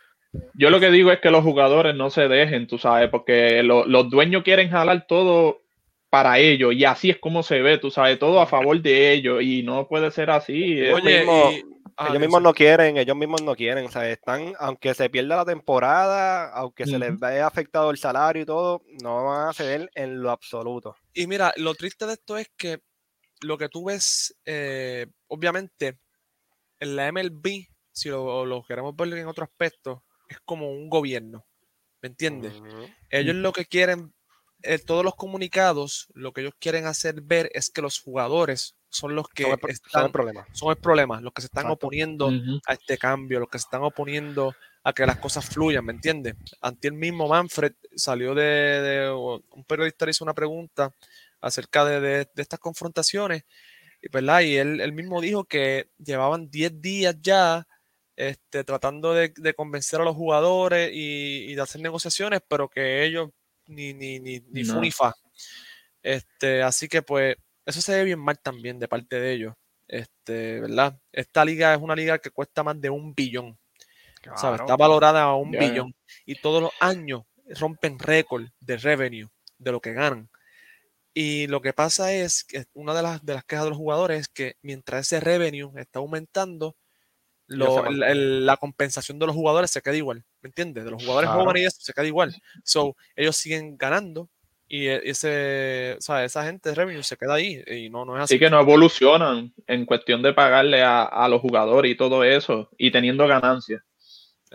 Yo 0.53 0.69
lo 0.69 0.79
que 0.79 0.91
digo 0.91 1.11
es 1.11 1.19
que 1.19 1.31
los 1.31 1.43
jugadores 1.43 1.95
no 1.95 2.09
se 2.09 2.27
dejen, 2.27 2.67
tú 2.67 2.77
sabes, 2.77 3.09
porque 3.09 3.63
lo- 3.63 3.85
los 3.85 4.09
dueños 4.09 4.43
quieren 4.43 4.69
jalar 4.69 5.07
todo 5.07 5.61
para 6.09 6.39
ellos 6.39 6.73
y 6.73 6.85
así 6.85 7.09
es 7.09 7.17
como 7.19 7.41
se 7.43 7.61
ve, 7.61 7.77
tú 7.77 7.89
sabes, 7.89 8.19
todo 8.19 8.39
a 8.39 8.45
favor 8.45 8.81
de 8.81 9.11
ellos 9.13 9.41
y 9.41 9.63
no 9.63 9.87
puede 9.87 10.11
ser 10.11 10.29
así. 10.29 10.79
Ellos 10.79 11.01
Oye, 11.01 11.25
mismos- 11.25 11.51
y- 11.53 11.63
ah, 11.97 12.07
ellos 12.09 12.19
mismos 12.21 12.41
no 12.41 12.53
quieren, 12.53 12.97
ellos 12.97 13.15
mismos 13.17 13.41
no 13.41 13.55
quieren, 13.55 13.85
o 13.85 13.91
sea, 13.91 14.09
están, 14.09 14.53
aunque 14.59 14.93
se 14.93 15.09
pierda 15.09 15.37
la 15.37 15.45
temporada, 15.45 16.51
aunque 16.53 16.85
se 16.85 16.99
les 16.99 17.17
vea 17.19 17.47
afectado 17.47 17.91
el 17.91 17.97
salario 17.97 18.43
y 18.43 18.45
todo, 18.45 18.81
no 19.01 19.25
van 19.25 19.49
a 19.49 19.53
ceder 19.53 19.89
en 19.95 20.21
lo 20.21 20.31
absoluto. 20.31 20.95
Y 21.15 21.27
mira, 21.27 21.53
lo 21.57 21.73
triste 21.75 22.05
de 22.05 22.13
esto 22.13 22.37
es 22.37 22.49
que 22.57 22.79
lo 23.41 23.57
que 23.57 23.69
tú 23.69 23.85
ves, 23.85 24.37
eh, 24.45 25.07
obviamente, 25.27 25.99
en 26.79 26.95
la 26.95 27.07
MLB, 27.07 27.67
si 27.91 28.09
lo, 28.09 28.45
lo 28.45 28.63
queremos 28.65 28.95
ver 28.95 29.13
en 29.15 29.27
otro 29.27 29.45
aspecto, 29.45 30.03
es 30.29 30.39
como 30.45 30.71
un 30.71 30.89
gobierno, 30.89 31.45
¿me 32.01 32.09
entiendes? 32.09 32.61
Ellos 33.09 33.35
lo 33.35 33.53
que 33.53 33.65
quieren, 33.65 34.13
eh, 34.63 34.79
todos 34.79 35.05
los 35.05 35.15
comunicados, 35.15 36.07
lo 36.15 36.33
que 36.33 36.41
ellos 36.41 36.53
quieren 36.59 36.85
hacer 36.87 37.21
ver 37.21 37.49
es 37.53 37.69
que 37.69 37.81
los 37.81 37.99
jugadores 37.99 38.75
son 38.89 39.15
los 39.15 39.27
que 39.29 39.43
Son 39.43 39.51
el, 39.53 39.59
pro- 39.59 39.69
son 39.69 39.77
están, 39.87 40.05
el 40.05 40.11
problema. 40.11 40.47
son 40.53 40.69
el 40.71 40.77
problema, 40.77 41.21
los 41.21 41.33
que 41.33 41.41
se 41.41 41.47
están 41.47 41.65
Exacto. 41.65 41.87
oponiendo 41.87 42.29
a 42.67 42.73
este 42.73 42.97
cambio, 42.97 43.39
los 43.39 43.49
que 43.49 43.59
se 43.59 43.63
están 43.63 43.83
oponiendo 43.83 44.53
a 44.87 44.93
que 44.93 45.05
las 45.05 45.17
cosas 45.17 45.45
fluyan, 45.49 45.83
¿me 45.83 45.93
entiendes? 45.93 46.35
Ante 46.61 46.87
el 46.89 46.93
mismo 46.93 47.27
Manfred 47.27 47.73
salió 47.95 48.35
de, 48.35 48.43
de- 48.43 49.11
un 49.11 49.63
periodista 49.65 50.05
le 50.05 50.11
hizo 50.11 50.23
una 50.23 50.35
pregunta 50.35 50.93
acerca 51.41 51.83
de, 51.85 51.99
de- 51.99 52.29
de 52.33 52.41
estas 52.41 52.59
confrontaciones. 52.59 53.43
Y, 54.01 54.09
¿verdad? 54.09 54.41
y 54.41 54.57
él, 54.57 54.79
él 54.81 54.93
mismo 54.93 55.21
dijo 55.21 55.43
que 55.45 55.89
llevaban 55.97 56.51
10 56.51 56.79
días 56.81 57.15
ya 57.19 57.67
este, 58.15 58.63
tratando 58.63 59.13
de, 59.15 59.33
convencer 59.55 60.01
a 60.01 60.03
los 60.03 60.15
jugadores 60.15 60.91
y, 60.93 61.45
y 61.51 61.55
de 61.55 61.61
hacer 61.61 61.81
negociaciones, 61.81 62.41
pero 62.47 62.69
que 62.69 63.03
ellos 63.05 63.31
ni, 63.65 63.93
ni, 63.95 64.19
ni, 64.19 64.39
ni 64.51 64.61
No. 64.63 64.79
ni 64.81 64.91
fa. 64.91 65.15
Este, 66.03 66.61
así 66.61 66.87
que 66.87 67.01
pues 67.01 67.35
eso 67.65 67.81
se 67.81 67.95
ve 67.95 68.03
bien 68.03 68.19
mal 68.19 68.37
también 68.39 68.77
de 68.77 68.87
parte 68.87 69.19
de 69.19 69.33
ellos. 69.33 69.53
Este, 69.87 70.61
¿verdad? 70.61 70.99
Esta 71.11 71.43
liga 71.43 71.73
es 71.73 71.81
una 71.81 71.95
liga 71.95 72.19
que 72.19 72.29
cuesta 72.29 72.63
más 72.63 72.79
de 72.79 72.91
un 72.91 73.15
billón. 73.15 73.57
Está 74.33 74.75
valorada 74.75 75.23
a 75.23 75.35
un 75.35 75.51
billón. 75.59 75.95
Y 76.25 76.35
todos 76.35 76.61
los 76.61 76.71
años 76.79 77.23
rompen 77.59 77.99
récord 77.99 78.45
de 78.59 78.77
revenue, 78.77 79.27
de 79.57 79.71
lo 79.71 79.79
que 79.79 79.93
ganan. 79.93 80.29
Y 81.13 81.47
lo 81.47 81.61
que 81.61 81.71
pasa 81.73 82.11
es 82.11 82.43
que 82.43 82.65
una 82.73 82.93
de 82.93 83.01
las, 83.01 83.23
de 83.25 83.35
las 83.35 83.45
quejas 83.45 83.63
de 83.65 83.69
los 83.69 83.77
jugadores 83.77 84.21
es 84.21 84.27
que 84.27 84.55
mientras 84.61 85.05
ese 85.05 85.19
revenue 85.21 85.71
está 85.77 85.99
aumentando, 85.99 86.75
lo- 87.47 87.83
la 87.89 88.57
compensación 88.57 89.19
de 89.19 89.27
los 89.27 89.35
jugadores 89.35 89.69
se 89.71 89.81
queda 89.81 89.95
igual. 89.95 90.23
¿Me 90.41 90.47
entiendes? 90.49 90.83
De 90.83 90.91
los 90.91 91.01
jugadores 91.01 91.29
Claro. 91.29 91.43
jóvenes 91.43 91.61
y 91.61 91.65
eso 91.67 91.77
se 91.81 91.93
queda 91.93 92.05
igual. 92.07 92.35
So, 92.63 92.95
ellos 93.15 93.37
siguen 93.37 93.77
ganando 93.77 94.29
y 94.67 94.87
e- 94.87 95.07
ese, 95.09 95.95
¿sabes? 95.99 96.31
esa 96.31 96.43
gente 96.43 96.69
de 96.69 96.75
revenue 96.75 97.03
se 97.03 97.15
queda 97.15 97.35
ahí 97.35 97.63
y 97.67 97.89
no, 97.89 98.03
no 98.03 98.17
es 98.17 98.23
así. 98.23 98.33
Así 98.33 98.39
que 98.39 98.49
no 98.49 98.59
evolucionan 98.59 99.53
en 99.67 99.85
cuestión 99.85 100.21
de 100.23 100.33
pagarle 100.33 100.81
a, 100.81 101.03
a 101.03 101.29
los 101.29 101.39
jugadores 101.39 101.91
y 101.91 101.95
todo 101.95 102.23
eso, 102.23 102.69
y 102.77 102.89
teniendo 102.91 103.27
ganancias. 103.27 103.83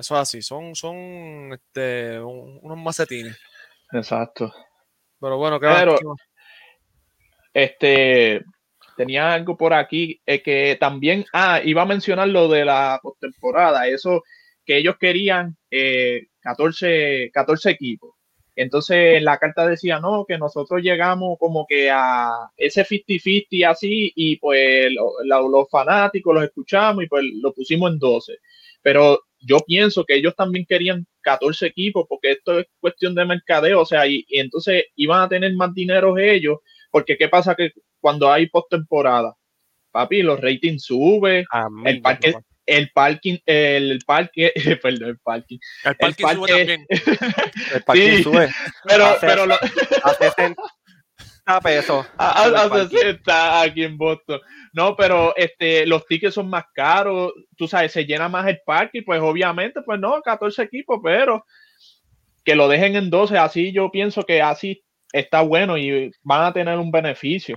Eso 0.01 0.15
es 0.17 0.21
así. 0.21 0.43
Son, 0.43 0.75
son 0.75 1.53
este, 1.53 2.19
un- 2.21 2.59
unos 2.63 2.79
macetines. 2.79 3.39
Exacto. 3.93 4.53
Pero 5.21 5.37
bueno, 5.37 5.61
¿qué 5.61 5.67
más? 5.67 5.79
Pero- 5.81 5.97
¿Qué 5.99 6.05
más? 6.05 6.17
Este, 7.53 8.43
tenía 8.97 9.33
algo 9.33 9.57
por 9.57 9.75
aquí 9.75 10.21
eh, 10.27 10.43
que 10.43 10.77
también, 10.79 11.25
ah, 11.33 11.61
iba 11.65 11.83
a 11.83 11.87
mencionar 11.87 12.29
lo 12.29 12.49
de 12.49 12.65
la 12.65 12.99
postemporada, 13.03 13.87
eso 13.89 14.23
que 14.65 14.77
ellos 14.79 14.97
querían 15.01 15.57
eh, 15.71 16.27
14, 16.41 17.31
14 17.33 17.71
equipos. 17.71 18.15
Entonces 18.55 19.17
en 19.17 19.25
la 19.25 19.39
carta 19.39 19.67
decía, 19.67 20.01
no, 20.01 20.25
que 20.27 20.37
nosotros 20.39 20.83
llegamos 20.83 21.39
como 21.39 21.67
que 21.69 21.91
a 21.91 22.31
ese 22.57 22.85
50-50 22.85 23.65
así 23.71 24.13
y 24.15 24.37
pues 24.37 24.93
lo- 24.93 25.13
lo- 25.25 25.49
los 25.49 25.71
fanáticos 25.71 26.35
los 26.35 26.45
escuchamos 26.45 27.03
y 27.05 27.09
pues 27.09 27.25
lo 27.43 27.53
pusimos 27.53 27.91
en 27.91 27.99
12. 27.99 28.35
Pero 28.83 29.21
yo 29.39 29.59
pienso 29.67 30.05
que 30.05 30.15
ellos 30.17 30.35
también 30.37 30.67
querían 30.69 31.07
14 31.23 31.67
equipos 31.67 32.07
porque 32.09 32.33
esto 32.33 32.61
es 32.61 32.67
cuestión 32.81 33.15
de 33.15 33.25
mercadeo, 33.25 33.81
o 33.81 33.87
sea, 33.87 34.07
y, 34.07 34.25
y 34.29 34.39
entonces 34.41 34.85
iban 34.97 35.23
a 35.23 35.29
tener 35.29 35.53
más 35.55 35.73
dinero 35.75 36.19
ellos 36.19 36.59
porque 36.91 37.17
qué 37.17 37.29
pasa 37.29 37.55
que 37.55 37.73
cuando 38.01 38.31
hay 38.33 38.47
postemporada, 38.49 39.35
papi, 39.93 40.23
los 40.23 40.41
ratings 40.41 40.85
suben, 40.85 41.45
Amén, 41.51 41.87
el 41.97 42.03
parque, 42.03 42.33
papá. 42.33 42.45
el 42.67 42.91
parking, 42.93 43.37
el 43.47 43.99
parque, 44.07 44.53
perdón, 44.83 45.09
el 45.11 45.19
parking. 45.19 45.59
El 45.85 45.97
parque 45.97 46.23
sube 46.35 46.49
también. 46.49 46.87
El 47.75 47.83
parking 47.85 48.17
Sí. 48.17 48.23
sube 48.23 48.49
Pero, 48.87 49.05
Hace- 49.07 49.27
pero 49.27 49.47
lo, 49.47 49.55
60 51.47 51.61
pesos. 51.61 52.07
a, 52.19 52.45
El 52.47 52.57
a- 52.57 52.63
a 52.65 52.69
parking. 52.69 52.97
60 52.99 53.63
aquí 53.63 53.85
en 53.85 53.97
Boston. 53.99 54.41
No, 54.73 54.95
pero 54.97 55.35
este, 55.37 55.87
los 55.87 56.07
tickets 56.07 56.35
son 56.35 56.49
más 56.49 56.65
caros, 56.75 57.33
tú 57.57 57.67
sabes, 57.67 57.93
se 57.93 58.05
llena 58.05 58.29
más 58.29 58.47
el 58.47 58.61
parque 58.65 58.99
y 58.99 59.03
pues 59.03 59.21
obviamente, 59.21 59.81
pues 59.83 59.99
no, 59.99 60.21
14 60.23 60.63
equipos, 60.63 61.01
pero 61.03 61.45
que 62.45 62.55
lo 62.55 62.69
dejen 62.69 62.97
en 62.97 63.11
12, 63.11 63.37
así 63.39 63.73
yo 63.73 63.91
pienso 63.91 64.23
que 64.25 64.41
así 64.43 64.83
está 65.13 65.41
bueno 65.43 65.77
y 65.77 66.11
van 66.23 66.45
a 66.45 66.53
tener 66.53 66.79
un 66.79 66.91
beneficio. 66.91 67.57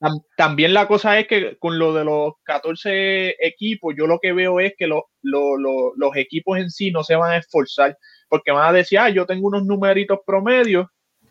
Tam- 0.00 0.24
También 0.36 0.72
la 0.74 0.88
cosa 0.88 1.18
es 1.18 1.28
que 1.28 1.56
con 1.58 1.78
lo 1.78 1.92
de 1.94 2.04
los 2.04 2.32
14 2.44 3.36
equipos, 3.46 3.94
yo 3.96 4.06
lo 4.06 4.18
que 4.20 4.32
veo 4.32 4.58
es 4.58 4.72
que 4.76 4.86
lo- 4.86 5.10
lo- 5.22 5.56
lo- 5.58 5.92
los 5.96 6.16
equipos 6.16 6.58
en 6.58 6.70
sí 6.70 6.90
no 6.90 7.04
se 7.04 7.14
van 7.14 7.32
a 7.32 7.36
esforzar, 7.36 7.96
porque 8.28 8.50
van 8.52 8.68
a 8.68 8.72
decir, 8.72 8.98
ah, 8.98 9.10
yo 9.10 9.26
tengo 9.26 9.46
unos 9.48 9.64
numeritos 9.64 10.18
promedios 10.26 10.86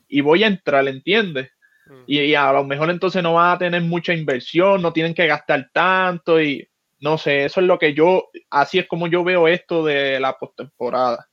y 0.07 0.21
voy 0.21 0.43
a 0.43 0.47
entrar, 0.47 0.87
¿entiendes? 0.87 1.49
Mm. 1.87 2.03
Y, 2.07 2.19
y 2.21 2.35
a 2.35 2.51
lo 2.53 2.63
mejor 2.63 2.89
entonces 2.89 3.21
no 3.23 3.33
van 3.33 3.55
a 3.55 3.57
tener 3.57 3.81
mucha 3.81 4.13
inversión, 4.13 4.81
no 4.81 4.93
tienen 4.93 5.13
que 5.13 5.27
gastar 5.27 5.69
tanto 5.73 6.41
y 6.41 6.67
no 6.99 7.17
sé, 7.17 7.45
eso 7.45 7.59
es 7.59 7.67
lo 7.67 7.77
que 7.77 7.93
yo, 7.93 8.29
así 8.49 8.79
es 8.79 8.87
como 8.87 9.07
yo 9.07 9.23
veo 9.25 9.47
esto 9.47 9.83
de 9.83 10.19
la 10.21 10.37
postemporada. 10.37 11.27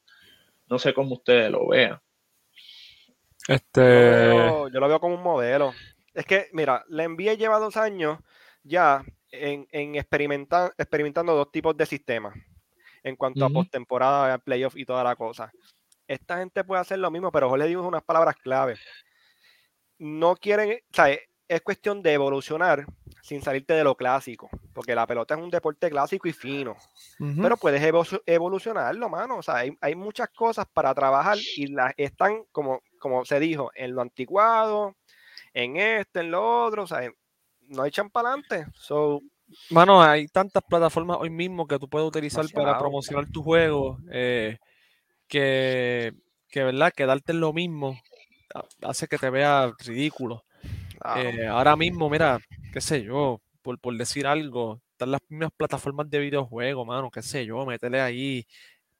No 0.66 0.78
sé 0.78 0.92
cómo 0.92 1.14
ustedes 1.14 1.50
lo 1.50 1.68
vean. 1.68 2.00
Yo 3.48 3.54
Este, 3.54 3.80
lo 3.80 4.36
veo- 4.36 4.68
yo 4.68 4.80
lo 4.80 4.88
veo 4.88 5.00
como 5.00 5.14
un 5.14 5.22
modelo. 5.22 5.72
Es 6.12 6.24
que, 6.26 6.48
mira, 6.52 6.84
la 6.88 7.04
NBA 7.04 7.34
lleva 7.34 7.58
dos 7.58 7.76
años 7.76 8.18
ya 8.64 9.04
en, 9.30 9.66
en 9.70 9.94
experimentar, 9.94 10.72
experimentando 10.76 11.34
dos 11.34 11.50
tipos 11.52 11.76
de 11.76 11.86
sistemas 11.86 12.34
en 13.02 13.16
cuanto 13.16 13.44
a 13.44 13.48
postemporada, 13.54 14.38
playoff 14.38 14.76
y 14.76 14.84
toda 14.84 15.02
la 15.04 15.16
cosa. 15.16 15.52
Esta 16.06 16.38
gente 16.38 16.64
puede 16.64 16.80
hacer 16.80 16.98
lo 16.98 17.10
mismo, 17.10 17.30
pero 17.30 17.48
Jorge 17.48 17.68
dijo 17.68 17.86
unas 17.86 18.02
palabras 18.02 18.34
clave. 18.36 18.76
No 20.00 20.34
quieren, 20.36 20.80
o 20.90 20.94
sea, 20.94 21.10
es- 21.10 21.20
es 21.46 21.60
cuestión 21.62 22.00
de 22.02 22.12
evolucionar 22.12 22.86
sin 23.22 23.42
salirte 23.42 23.74
de 23.74 23.82
lo 23.84 23.96
clásico, 23.96 24.48
porque 24.72 24.94
la 24.94 25.06
pelota 25.06 25.34
es 25.34 25.40
un 25.40 25.50
deporte 25.50 25.90
clásico 25.90 26.26
y 26.28 26.32
fino. 26.32 26.76
Pero 27.42 27.56
puedes 27.56 27.82
evo- 27.82 28.22
evolucionarlo, 28.24 29.08
mano. 29.08 29.36
O 29.38 29.42
sea, 29.42 29.56
hay, 29.56 29.76
hay 29.80 29.94
muchas 29.94 30.28
cosas 30.30 30.66
para 30.72 30.94
trabajar 30.94 31.38
y 31.56 31.66
las 31.66 31.92
están, 31.96 32.44
como, 32.52 32.80
como 32.98 33.24
se 33.24 33.38
dijo, 33.40 33.70
en 33.74 33.94
lo 33.94 34.00
anticuado, 34.00 34.94
en 35.52 35.76
este, 35.76 36.20
en 36.20 36.30
lo 36.30 36.64
otro. 36.66 36.84
O 36.84 36.86
sea, 36.86 37.10
no 37.68 37.84
echan 37.84 38.10
para 38.10 38.28
adelante. 38.30 38.66
So, 38.74 39.20
Mano, 39.70 40.00
hay 40.00 40.28
tantas 40.28 40.62
plataformas 40.62 41.16
hoy 41.20 41.30
mismo 41.30 41.66
que 41.66 41.78
tú 41.80 41.88
puedes 41.88 42.06
utilizar 42.08 42.44
para 42.54 42.78
promocionar 42.78 43.26
tu 43.32 43.42
juego 43.42 43.98
eh, 44.12 44.58
que, 45.26 46.12
que, 46.48 46.64
¿verdad? 46.64 46.92
Que 46.94 47.06
darte 47.06 47.32
lo 47.32 47.52
mismo 47.52 48.00
hace 48.82 49.06
que 49.06 49.18
te 49.18 49.30
vea 49.30 49.72
ridículo. 49.78 50.44
claro, 50.98 51.20
Eh, 51.30 51.46
ahora 51.46 51.76
mismo, 51.76 52.08
mira, 52.10 52.38
qué 52.72 52.80
sé 52.80 53.02
yo, 53.02 53.40
por, 53.62 53.78
por 53.78 53.96
decir 53.96 54.26
algo, 54.26 54.80
están 54.92 55.10
las 55.12 55.20
mismas 55.28 55.50
plataformas 55.56 56.08
de 56.10 56.18
videojuegos, 56.18 56.86
mano, 56.86 57.10
qué 57.10 57.22
sé 57.22 57.46
yo, 57.46 57.64
métele 57.64 58.00
ahí, 58.00 58.46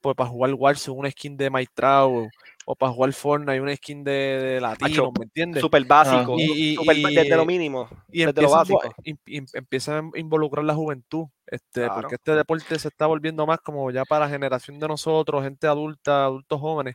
pues 0.01 0.17
para 0.17 0.31
jugar 0.31 0.55
Warzone 0.55 0.99
una 0.99 1.11
skin 1.11 1.37
de 1.37 1.51
Maitrao, 1.51 2.29
o 2.65 2.77
para 2.77 2.93
jugar 2.93 3.13
Fortnite 3.13 3.61
una 3.61 3.75
skin 3.77 4.05
de, 4.05 4.13
de 4.13 4.61
Latino, 4.61 5.11
¿me 5.19 5.25
entiendes? 5.25 5.61
súper 5.61 5.85
básico. 5.85 6.37
Y- 6.39 6.73
y- 6.73 6.75
súper 6.77 7.03
ba- 7.03 7.09
desde 7.11 7.37
lo 7.37 7.43
y- 7.43 7.47
mínimo. 7.47 7.89
y 8.11 8.25
desde 8.25 8.41
lo 8.43 8.49
empiezan, 8.49 8.51
vo- 8.51 8.81
básico. 8.83 8.95
im- 9.05 9.19
im- 9.27 9.51
empiezan 9.55 10.11
a 10.15 10.19
involucrar 10.19 10.65
la 10.65 10.75
juventud, 10.75 11.27
este, 11.47 11.83
Claro. 11.83 11.95
porque 12.01 12.15
este 12.15 12.33
deporte 12.35 12.79
se 12.79 12.89
está 12.89 13.07
volviendo 13.07 13.45
más 13.47 13.59
como 13.61 13.91
ya 13.91 14.05
para 14.05 14.27
la 14.27 14.31
generación 14.31 14.79
de 14.79 14.89
nosotros, 14.89 15.43
gente 15.43 15.67
adulta, 15.67 16.25
adultos 16.25 16.61
jóvenes. 16.61 16.95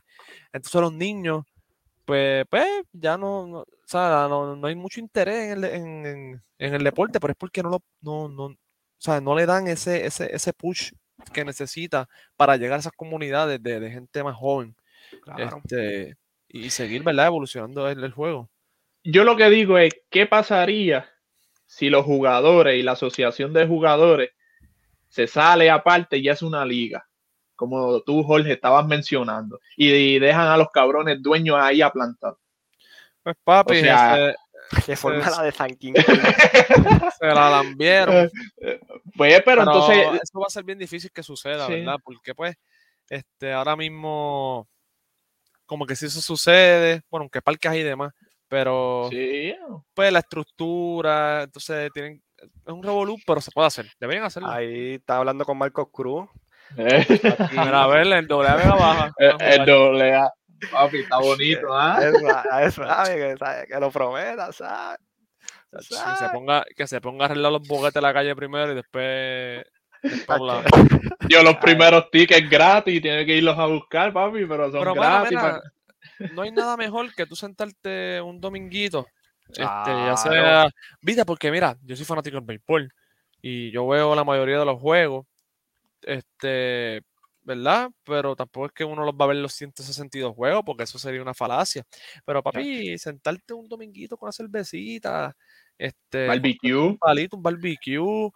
Entonces 0.52 0.80
los 0.80 0.92
niños, 0.92 1.44
pues, 2.06 2.46
pues 2.50 2.66
ya 2.92 3.18
no, 3.18 3.46
no, 3.48 3.60
o 3.60 3.66
sea, 3.86 4.26
no, 4.30 4.56
no 4.56 4.68
hay 4.68 4.76
mucho 4.76 5.00
interés 5.00 5.52
en 5.52 5.64
el, 5.64 5.64
en, 5.66 6.06
en- 6.06 6.44
en 6.58 6.74
el 6.74 6.84
deporte, 6.84 7.20
pero 7.20 7.32
es 7.32 7.38
porque 7.38 7.62
no 7.62 7.70
lo, 7.70 7.84
no, 8.02 8.28
no, 8.30 8.44
o 8.46 8.56
sea, 8.98 9.20
no 9.20 9.34
le 9.36 9.46
dan 9.46 9.68
ese, 9.68 10.06
ese, 10.06 10.34
ese 10.34 10.52
push 10.54 10.92
que 11.32 11.44
necesita 11.44 12.08
para 12.36 12.56
llegar 12.56 12.76
a 12.78 12.80
esas 12.80 12.92
comunidades 12.94 13.62
de, 13.62 13.80
de 13.80 13.90
gente 13.92 14.24
más 14.24 14.36
joven, 14.36 14.76
Claro. 15.20 15.62
este, 15.64 16.16
y 16.48 16.70
seguir, 16.70 17.02
¿verdad? 17.04 17.28
Evolucionando 17.28 17.88
el, 17.90 18.04
el 18.04 18.12
juego. 18.12 18.50
Yo 19.04 19.24
lo 19.24 19.36
que 19.36 19.48
digo 19.48 19.78
es, 19.78 19.94
¿qué 20.10 20.26
pasaría 20.26 21.08
si 21.66 21.88
los 21.90 22.04
jugadores 22.04 22.78
y 22.78 22.82
la 22.82 22.92
asociación 22.92 23.52
de 23.54 23.66
jugadores 23.66 24.30
se 25.08 25.26
sale 25.28 25.70
aparte 25.70 26.18
y 26.18 26.28
es 26.28 26.42
una 26.42 26.64
liga? 26.66 27.05
Como 27.56 28.00
tú, 28.02 28.22
Jorge, 28.22 28.52
estabas 28.52 28.86
mencionando. 28.86 29.58
Y, 29.76 30.18
dejan 30.18 30.46
a 30.48 30.56
los 30.56 30.70
cabrones 30.70 31.20
dueños 31.22 31.56
ahí 31.58 31.82
a 31.82 31.90
plantar. 31.90 32.34
Pues 33.22 33.34
papi, 33.42 33.78
O 33.78 33.80
sea, 33.80 34.28
este, 34.30 34.82
Se 34.82 34.96
forma 34.96 35.24
es- 35.24 35.36
la 35.36 35.42
de 35.42 35.52
San 35.52 35.70
King. 35.76 35.94
se 37.18 37.26
la 37.26 37.50
lambieron. 37.50 38.30
Pues, 39.16 39.40
pero 39.44 39.44
Pero 39.44 39.62
entonces, 39.62 40.20
eso 40.22 40.38
va 40.40 40.46
a 40.46 40.50
ser 40.50 40.62
bien 40.64 40.78
difícil 40.78 41.10
que 41.10 41.22
suceda, 41.22 41.66
Sí. 41.66 41.72
¿verdad? 41.72 41.96
Porque 42.04 42.34
pues, 42.34 42.54
este, 43.08 43.50
ahora 43.50 43.74
mismo, 43.74 44.68
como 45.64 45.86
que 45.86 45.96
si 45.96 46.04
eso 46.04 46.20
sucede, 46.20 47.00
bueno, 47.10 47.22
aunque 47.22 47.40
parques 47.40 47.72
y 47.76 47.82
demás, 47.82 48.12
pero 48.46 49.08
sí, 49.10 49.54
pues 49.94 50.12
la 50.12 50.18
estructura, 50.18 51.44
entonces 51.44 51.90
tienen, 51.94 52.22
es 52.36 52.72
un 52.72 52.82
revolú, 52.82 53.16
pero 53.26 53.40
se 53.40 53.50
puede 53.52 53.68
hacer, 53.68 53.90
deberían 53.98 54.26
hacerlo. 54.26 54.50
Ahí 54.50 54.94
está 54.96 55.16
hablando 55.16 55.46
con 55.46 55.56
Marcos 55.56 55.88
Cruz. 55.90 56.28
Eh, 56.76 57.06
Mira, 57.52 57.84
a 57.84 57.86
ver, 57.86 58.06
el 58.06 58.26
doble 58.26 58.48
A 58.48 58.56
Vega 58.56 58.74
baja. 58.74 59.12
el 59.18 59.32
jugar. 59.32 59.66
doble 59.66 60.14
A. 60.14 60.32
Papi, 60.70 60.98
está 61.00 61.18
bonito, 61.18 61.66
¿ah? 61.70 61.98
Eso, 62.00 62.18
eso, 62.60 62.84
sabe, 62.86 63.14
que, 63.16 63.36
sabe, 63.36 63.66
que 63.66 63.78
lo 63.78 63.90
prometa, 63.90 64.52
¿sabes? 64.52 64.98
Que 65.70 65.82
se 65.82 66.28
ponga, 66.32 66.64
que 66.74 66.86
se 66.86 67.00
ponga 67.00 67.24
a 67.24 67.28
arreglar 67.28 67.52
los 67.52 67.66
boquetes 67.68 67.94
de 67.94 68.00
la 68.00 68.12
calle 68.14 68.34
primero 68.34 68.72
y 68.72 68.74
después. 68.74 69.64
Yo 71.28 71.42
los 71.42 71.56
primeros 71.56 72.10
tickets 72.10 72.48
gratis, 72.48 73.02
tienes 73.02 73.26
que 73.26 73.36
irlos 73.36 73.58
a 73.58 73.66
buscar, 73.66 74.12
papi, 74.12 74.46
pero 74.46 74.70
son 74.70 74.80
Pero, 74.80 74.94
mano, 74.94 75.24
gratis. 75.24 75.30
mira, 75.30 75.60
no 76.32 76.42
hay 76.42 76.52
nada 76.52 76.76
mejor 76.76 77.12
que 77.14 77.26
tú 77.26 77.34
sentarte 77.36 78.20
un 78.22 78.40
dominguito 78.40 79.06
Este, 79.48 79.62
ya 79.62 80.14
Claro. 80.14 80.16
sea, 80.16 80.68
viste, 81.00 81.24
porque 81.24 81.50
mira, 81.50 81.76
yo 81.82 81.96
soy 81.96 82.04
fanático 82.04 82.36
del 82.36 82.44
béisbol 82.46 82.92
y 83.42 83.70
yo 83.72 83.86
veo 83.86 84.14
la 84.14 84.24
mayoría 84.24 84.58
de 84.58 84.64
los 84.64 84.80
juegos, 84.80 85.26
este, 86.06 87.02
¿verdad? 87.42 87.90
Pero 88.04 88.34
tampoco 88.36 88.66
es 88.68 88.72
que 88.72 88.84
uno 88.84 89.04
los 89.04 89.14
va 89.14 89.26
a 89.26 89.28
ver 89.28 89.36
los 89.38 89.52
162 89.54 90.34
juegos, 90.34 90.62
porque 90.66 90.84
eso 90.84 90.98
sería 90.98 91.22
una 91.22 91.34
falacia. 91.34 91.84
Pero 92.24 92.42
papi, 92.42 92.98
sentarte 92.98 93.52
un 93.54 93.68
dominguito 93.68 94.16
con 94.16 94.28
una 94.28 94.32
cervecita, 94.32 95.36
este, 95.78 96.26
Barbecue. 96.28 96.74
un 96.74 96.98
palito, 96.98 97.36
un 97.36 97.42
barbecue, 97.42 97.98
o, 98.00 98.32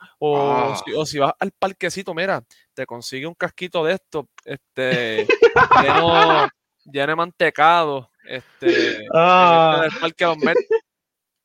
Ah. 0.53 0.77
si, 0.85 0.93
o 0.93 1.07
si 1.07 1.19
vas 1.19 1.33
al 1.41 1.53
parquecito, 1.53 2.13
mira, 2.15 2.43
te 2.75 2.87
consigue 2.87 3.27
un 3.27 3.35
casquito 3.35 3.85
de 3.85 3.95
esto, 3.95 4.29
este, 4.45 5.27
lleno, 6.05 6.49
lleno 6.85 7.07
de 7.09 7.17
mantecado, 7.17 8.11
este, 8.25 9.07
Ah. 9.15 9.79
en 9.85 9.89
este 9.89 10.01
parque 10.01 10.25
los 10.27 10.39
Mets, 10.39 10.69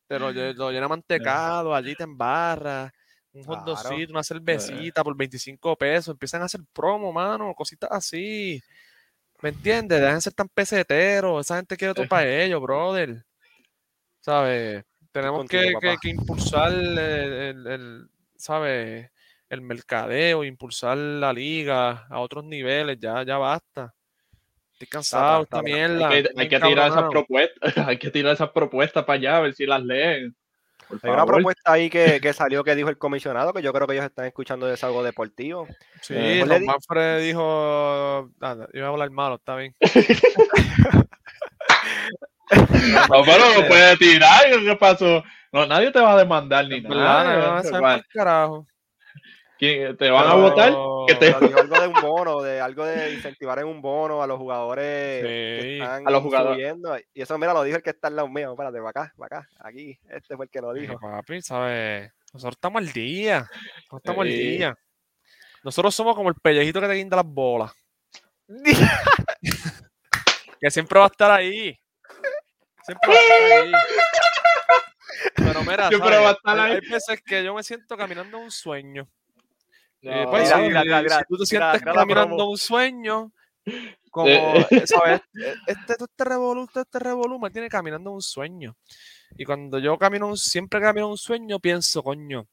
pero 0.07 0.31
lo, 0.31 0.71
llena 0.71 0.87
mantecado, 0.89 1.75
allí 1.75 1.95
te 1.95 2.03
embarras, 2.03 2.91
un 3.35 3.43
hot 3.43 3.63
Claro. 3.63 3.71
dogcito, 3.71 4.11
una 4.13 4.23
cervecita 4.23 5.03
por 5.03 5.15
25 5.15 5.75
pesos, 5.75 6.13
empiezan 6.13 6.41
a 6.41 6.45
hacer 6.45 6.61
promo, 6.73 7.11
mano, 7.11 7.53
cositas 7.53 7.89
así. 7.91 8.61
¿Me 9.41 9.49
entiendes? 9.49 9.99
Dejen 9.99 10.15
de 10.15 10.21
ser 10.21 10.33
tan 10.33 10.47
peseteros, 10.49 11.45
esa 11.45 11.57
gente 11.57 11.75
quiere 11.75 11.93
todo 11.93 12.07
para 12.07 12.25
ellos, 12.43 12.61
brother. 12.61 13.23
¿Sabes? 14.21 14.83
Tenemos 15.11 15.39
contigo, 15.41 15.79
que, 15.79 15.89
que- 15.91 15.97
que 16.01 16.09
impulsar 16.09 16.71
el, 16.71 16.97
el- 16.97 17.67
el- 17.67 18.09
¿sabes? 18.37 19.09
El 19.49 19.61
mercadeo, 19.61 20.43
impulsar 20.43 20.97
la 20.97 21.31
liga 21.31 22.07
a 22.09 22.19
otros 22.19 22.43
niveles, 22.43 22.97
ya, 22.99 23.23
ya 23.23 23.37
basta. 23.37 23.93
Estoy 24.73 24.87
cansado 24.87 25.43
esta 25.43 25.61
mierda. 25.61 26.09
Hay 26.09 26.23
que, 26.23 26.29
hay 26.35 26.49
que 26.49 26.59
tirar 26.59 26.87
esas 26.89 27.03
propuestas, 27.09 27.77
hay 27.89 27.97
que 27.99 28.11
tirar 28.11 28.33
esas 28.33 28.49
propuestas 28.51 29.03
para 29.05 29.17
allá 29.19 29.37
a 29.37 29.41
ver 29.41 29.53
si 29.53 29.65
las 29.65 29.83
leen. 29.83 30.35
Hay 31.03 31.09
una 31.11 31.25
propuesta 31.25 31.71
ahí 31.73 31.89
que, 31.89 32.19
que 32.21 32.33
salió 32.33 32.63
que 32.63 32.75
dijo 32.75 32.89
el 32.89 32.97
comisionado, 32.97 33.53
que 33.53 33.61
yo 33.61 33.73
creo 33.73 33.87
que 33.87 33.93
ellos 33.93 34.05
están 34.05 34.25
escuchando 34.25 34.65
de 34.67 34.77
algo 34.81 35.03
deportivo. 35.03 35.67
Sí, 36.01 36.13
Eh, 36.15 36.43
pues 36.45 36.59
di- 36.59 36.65
Manfred 36.65 37.21
dijo. 37.21 38.29
ah, 38.41 38.55
iba 38.73 38.85
a 38.87 38.89
hablar 38.89 39.09
malo, 39.11 39.35
está 39.35 39.55
bien. 39.55 39.75
No, 43.09 43.23
pero 43.25 43.61
lo 43.61 43.67
puede 43.67 43.97
tirar. 43.97 44.43
¿Qué 44.63 44.75
pasó? 44.79 45.23
No, 45.51 45.65
nadie 45.65 45.91
te 45.91 45.99
va 45.99 46.13
a 46.13 46.17
demandar 46.17 46.67
ni 46.67 46.81
no, 46.81 46.89
nada. 46.89 47.61
no, 47.61 47.63
Bueno, 47.63 47.81
pa'l 47.81 48.05
carajo. 48.13 48.67
¿Quién- 49.57 49.95
¿Te 49.97 50.09
van 50.09 50.27
a 50.27 50.33
votar? 50.35 50.73
Que 51.07 51.15
te- 51.15 51.31
Pero 51.33 51.39
dijo 51.47 51.59
algo 51.61 51.79
de 51.81 51.87
un 51.87 52.01
bono, 52.01 52.41
de 52.41 52.59
algo 52.61 52.85
de 52.85 53.13
incentivar 53.13 53.59
en 53.59 53.65
un 53.67 53.81
bono 53.81 54.21
a 54.23 54.27
los 54.27 54.37
jugadores 54.37 55.21
que 55.23 55.59
Sí, 55.61 55.73
están 55.81 56.07
a 56.07 56.11
los 56.11 56.21
jugadores. 56.23 56.55
subiendo. 56.57 56.97
Y 57.13 57.21
eso, 57.21 57.37
mira, 57.37 57.53
lo 57.53 57.63
dijo 57.63 57.77
el 57.77 57.83
que 57.83 57.89
está 57.91 58.07
al 58.07 58.15
lado 58.15 58.27
mío. 58.27 58.51
Espérate, 58.51 58.77
para 58.79 58.89
acá, 58.89 59.13
para 59.17 59.37
acá, 59.39 59.49
aquí. 59.59 59.99
Este 60.09 60.35
fue 60.35 60.45
el 60.45 60.51
que 60.51 60.61
lo 60.61 60.73
dijo. 60.73 60.99
papi, 60.99 61.41
¿sabes? 61.41 62.11
Nosotros 62.33 62.55
estamos 62.57 62.81
al 62.81 62.91
día. 62.91 63.39
Nosotros 63.91 64.01
estamos 64.03 64.21
al 64.25 64.27
Sí. 64.31 64.37
día. 64.37 64.77
Nosotros 65.63 65.95
somos 65.95 66.15
como 66.15 66.29
el 66.29 66.35
pellejito 66.35 66.79
que 66.81 66.87
te 66.87 66.93
guinda 66.93 67.15
las 67.17 67.25
bolas. 67.25 67.71
Que 70.59 70.71
siempre 70.71 70.97
va 70.99 71.05
a 71.05 71.09
estar 71.09 71.31
ahí. 71.31 71.77
Siempre 72.83 73.09
va 73.09 73.15
a 73.15 73.19
estar 73.19 73.61
ahí. 73.63 73.71
Pero 75.35 75.61
mira, 75.61 75.87
Siempre 75.89 76.09
¿sabes? 76.09 76.23
va 76.25 76.29
a 76.29 76.31
estar 76.33 76.59
hay, 76.59 76.71
ahí. 76.71 76.79
hay 76.83 76.89
veces 76.89 77.21
que 77.23 77.43
yo 77.43 77.53
me 77.53 77.63
siento 77.63 77.97
caminando 77.97 78.37
un 78.39 78.51
sueño. 78.51 79.07
No, 80.05 80.11
Eh, 80.11 80.27
pues, 80.29 80.43
Mira, 80.43 80.55
sí, 80.57 80.61
mira, 80.67 81.01
mira, 81.01 81.17
si 81.19 81.23
tú 81.27 81.37
te 81.37 81.45
sientes 81.47 81.81
caminando 81.81 82.47
un 82.47 82.57
sueño, 82.57 83.31
como, 84.11 84.27
Eh. 84.27 84.67
eh, 84.69 84.87
¿sabes? 84.87 85.21
Este, 85.65 85.95
todo 85.95 86.05
este 86.05 86.23
revolú, 86.23 86.67
este 86.73 86.99
revolú 86.99 87.39
me 87.39 87.49
tiene 87.49 87.69
caminando 87.69 88.11
un 88.11 88.21
sueño. 88.21 88.77
Y 89.35 89.45
cuando 89.45 89.79
yo 89.79 89.97
camino, 89.97 90.35
siempre 90.37 90.79
camino 90.79 91.09
un 91.09 91.17
sueño, 91.17 91.59
pienso, 91.59 92.03
coño, 92.03 92.47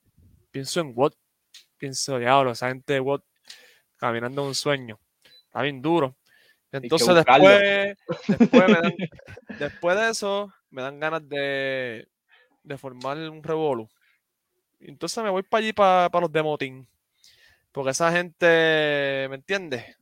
pienso 0.51 0.81
en 0.81 0.93
what, 0.95 1.13
pienso, 1.77 2.19
diablo, 2.19 2.53
esa 2.53 2.69
gente 2.69 2.95
de 2.95 3.01
what, 3.01 3.21
caminando 3.97 4.43
un 4.45 4.55
sueño. 4.55 4.99
Está 5.45 5.63
bien 5.63 5.83
duro. 5.83 6.17
Entonces 6.73 7.15
después, 7.15 7.97
después, 8.29 8.67
me 8.67 8.75
dan- 8.81 8.97
después 9.59 9.97
de 9.99 10.09
eso, 10.09 10.51
me 10.71 10.81
dan 10.81 10.99
ganas 10.99 11.29
de, 11.29 12.09
de 12.63 12.79
formar 12.79 13.19
un 13.19 13.43
revolú. 13.43 13.87
Y 14.81 14.89
Entonces 14.89 15.23
me 15.23 15.29
voy 15.29 15.43
para 15.43 15.59
allí, 15.63 15.73
para, 15.75 16.09
los 16.21 16.33
de 16.33 16.43
motín. 16.43 16.89
Porque 17.73 17.91
esa 17.91 18.13
gente, 18.13 19.27
¿me 19.31 19.37
entiendes? 19.37 19.97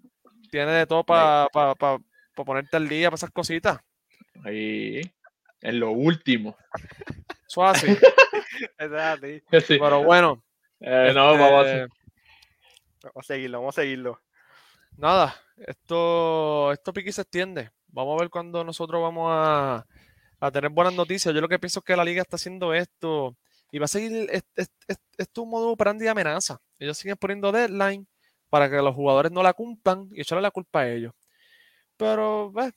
Tiene 0.51 0.73
de 0.73 0.87
todo 0.87 1.05
para 1.05 1.49
ponerte 2.35 2.77
al 2.77 2.89
día, 2.89 3.09
para 3.09 3.17
esas 3.17 3.31
cositas. 3.31 3.79
Ahí, 4.45 5.01
en 5.61 5.81
lo 5.81 5.93
último. 5.93 6.57
Eso 7.49 7.65
es 7.71 7.71
así. 7.71 7.87
Eso 8.79 8.97
es 8.97 9.03
así. 9.03 9.43
Sí. 9.67 9.79
Pero 9.79 10.03
bueno, 10.03 10.43
Eh, 10.81 11.13
no, 11.15 11.39
vamos 11.39 11.67
a 11.67 11.71
este, 11.83 11.95
Vamos 13.03 13.17
a 13.17 13.23
seguirlo, 13.35 13.59
vamos 13.61 13.79
a 13.79 13.83
seguirlo. 13.83 14.21
nada, 14.97 15.35
esto, 15.67 16.73
esto 16.73 16.93
piqui 16.93 17.13
se 17.13 17.23
extiende. 17.23 17.71
Vamos 17.89 18.17
a 18.19 18.23
ver 18.23 18.31
cuando 18.31 18.65
nosotros 18.65 19.01
vamos 19.03 19.31
a, 19.33 19.87
a 20.41 20.51
tener 20.51 20.71
buenas 20.71 20.95
noticias. 20.95 21.35
Yo 21.35 21.41
lo 21.41 21.49
que 21.49 21.59
pienso 21.59 21.81
es 21.81 21.85
que 21.85 21.97
la 21.97 22.05
liga 22.05 22.23
está 22.23 22.37
haciendo 22.37 22.73
esto 22.75 23.37
y 23.71 23.79
va 23.79 23.85
a 23.85 23.89
seguir, 23.89 24.29
es- 24.31 24.45
es- 24.57 24.71
es- 24.89 24.99
esto 25.19 25.41
es 25.41 25.45
un 25.45 25.51
modo 25.51 25.71
operandi 25.71 26.05
de 26.05 26.11
amenaza. 26.11 26.61
Ellos 26.79 26.99
siguen 26.99 27.17
poniendo 27.17 27.53
deadline 27.53 28.07
para 28.49 28.69
que 28.71 28.77
los 28.77 28.95
jugadores 28.95 29.31
no 29.33 29.43
la 29.43 29.53
cumplan 29.53 30.09
y 30.13 30.21
echarle 30.23 30.43
la 30.43 30.51
culpa 30.51 30.81
a 30.81 30.89
ellos. 30.91 31.13
Pero, 31.97 32.51
pues, 32.53 32.73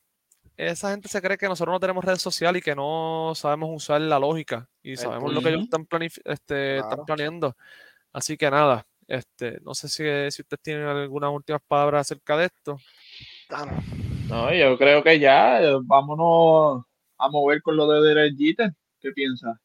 esa 0.58 0.92
gente 0.92 1.08
se 1.08 1.22
cree 1.22 1.38
que 1.38 1.48
nosotros 1.48 1.74
no 1.74 1.80
tenemos 1.80 2.04
redes 2.06 2.22
sociales 2.22 2.60
y 2.60 2.64
que 2.64 2.76
no 2.76 3.34
sabemos 3.36 3.70
usar 3.74 4.02
la 4.02 4.20
lógica 4.20 4.70
y 4.84 4.96
sabemos 4.98 5.34
lo 5.34 5.42
que 5.42 5.50
ellos 5.50 5.64
están, 5.64 5.88
este, 6.26 6.78
están 6.80 7.06
planeando. 7.06 7.56
Así 8.12 8.38
que 8.38 8.52
nada, 8.52 8.86
este, 9.08 9.60
no 9.62 9.74
sé 9.74 9.90
si, 9.90 10.04
si 10.32 10.42
ustedes 10.44 10.62
tienen 10.62 10.86
algunas 10.88 11.32
últimas 11.32 11.62
palabras 11.68 12.02
acerca 12.02 12.38
de 12.38 12.46
esto. 12.46 12.78
No, 14.30 14.54
yo 14.54 14.78
creo 14.78 15.04
que 15.04 15.20
ya, 15.20 15.62
eh, 15.62 15.76
vámonos 15.84 16.84
a 17.18 17.30
mover 17.30 17.62
con 17.62 17.76
lo 17.76 17.88
de 17.88 18.08
Derek 18.08 18.36
Jeter. 18.38 18.74
¿Qué 19.00 19.12
piensas? 19.12 19.58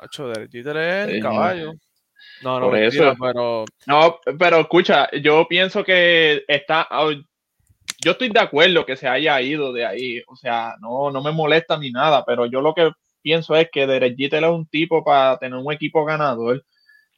Hacho, 0.00 0.28
Derek 0.28 0.50
Jeter 0.50 0.76
es 0.76 1.08
el 1.08 1.22
caballo. 1.22 1.72
No, 2.42 2.60
no, 2.60 2.66
Por 2.66 2.78
mentira, 2.78 3.10
eso. 3.12 3.16
pero 3.20 3.64
No, 3.86 4.18
pero 4.38 4.60
escucha, 4.60 5.08
yo 5.22 5.46
pienso 5.48 5.82
que 5.84 6.44
está. 6.48 6.86
ah, 6.90 7.10
Yo 8.04 8.12
estoy 8.12 8.28
de 8.28 8.40
acuerdo 8.40 8.84
que 8.84 8.96
se 8.96 9.08
haya 9.08 9.40
ido 9.40 9.72
de 9.72 9.86
ahí. 9.86 10.22
O 10.28 10.36
sea, 10.36 10.74
no, 10.80 11.10
no 11.10 11.22
me 11.22 11.32
molesta 11.32 11.78
ni 11.78 11.90
nada, 11.90 12.24
pero 12.24 12.46
yo 12.46 12.60
lo 12.60 12.74
que 12.74 12.90
pienso 13.22 13.56
es 13.56 13.68
que 13.72 13.86
Derek 13.86 14.16
Jeter 14.16 14.44
es 14.44 14.50
un 14.50 14.66
tipo 14.66 15.02
para 15.02 15.38
tener 15.38 15.58
un 15.58 15.72
equipo 15.72 16.04
ganador. 16.04 16.62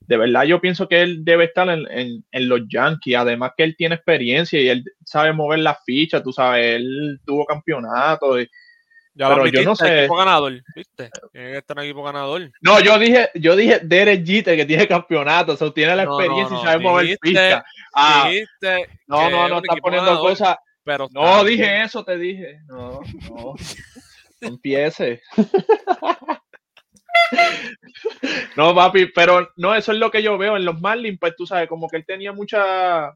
De 0.00 0.16
verdad, 0.16 0.44
yo 0.44 0.60
pienso 0.60 0.88
que 0.88 1.02
él 1.02 1.24
debe 1.24 1.44
estar 1.44 1.68
en, 1.68 1.86
en- 1.90 2.24
en 2.30 2.48
los 2.48 2.60
Yankees. 2.68 3.16
Además, 3.16 3.52
que 3.56 3.64
él 3.64 3.74
tiene 3.76 3.96
experiencia 3.96 4.58
y 4.60 4.68
él 4.68 4.84
sabe 5.04 5.32
mover 5.32 5.58
las 5.58 5.78
fichas. 5.84 6.22
Tú 6.22 6.32
sabes, 6.32 6.76
él 6.76 7.18
tuvo 7.26 7.44
campeonato. 7.44 8.40
y- 8.40 8.48
ya 9.18 9.28
Pero 9.28 9.46
yo 9.48 9.64
no 9.64 9.74
sé. 9.74 9.98
equipo 10.00 10.16
ganador, 10.16 10.62
¿viste? 10.76 11.10
Tiene 11.32 11.50
que 11.50 11.58
estar 11.58 11.76
en 11.76 11.84
equipo 11.84 12.04
ganador. 12.04 12.52
No, 12.60 12.78
yo 12.78 12.96
dije, 13.00 13.30
yo 13.34 13.56
dije 13.56 13.80
Derek 13.82 14.24
Jeter 14.24 14.56
que 14.56 14.64
tiene 14.64 14.86
campeonato, 14.86 15.54
o 15.54 15.56
sea, 15.56 15.72
tiene 15.72 15.96
la 15.96 16.04
No, 16.04 16.12
no, 16.12 16.20
experiencia 16.20 16.56
no, 16.56 16.62
y 16.62 16.64
sabe 16.64 16.84
mover 16.84 17.18
fichas. 17.20 17.64
Ah, 17.92 18.30
no, 19.08 19.28
no, 19.30 19.48
no, 19.48 19.56
está 19.58 19.74
poniendo 19.82 20.10
ganador, 20.10 20.30
cosas. 20.30 20.56
Pero 20.84 21.08
No, 21.12 21.38
está 21.38 21.44
dije 21.44 21.82
eso, 21.82 22.04
te 22.04 22.16
dije. 22.16 22.60
No, 22.68 23.00
no. 23.28 23.54
No 23.56 23.56
empiece. 24.48 25.20
No, 28.56 28.74
papi, 28.74 29.06
pero 29.06 29.50
no, 29.56 29.74
eso 29.74 29.92
es 29.92 29.98
lo 29.98 30.10
que 30.10 30.22
yo 30.22 30.38
veo 30.38 30.56
en 30.56 30.64
los 30.64 30.80
Marlins, 30.80 31.18
pues 31.20 31.34
tú 31.36 31.46
sabes, 31.46 31.68
como 31.68 31.88
que 31.88 31.98
él 31.98 32.06
tenía 32.06 32.32
mucha 32.32 33.12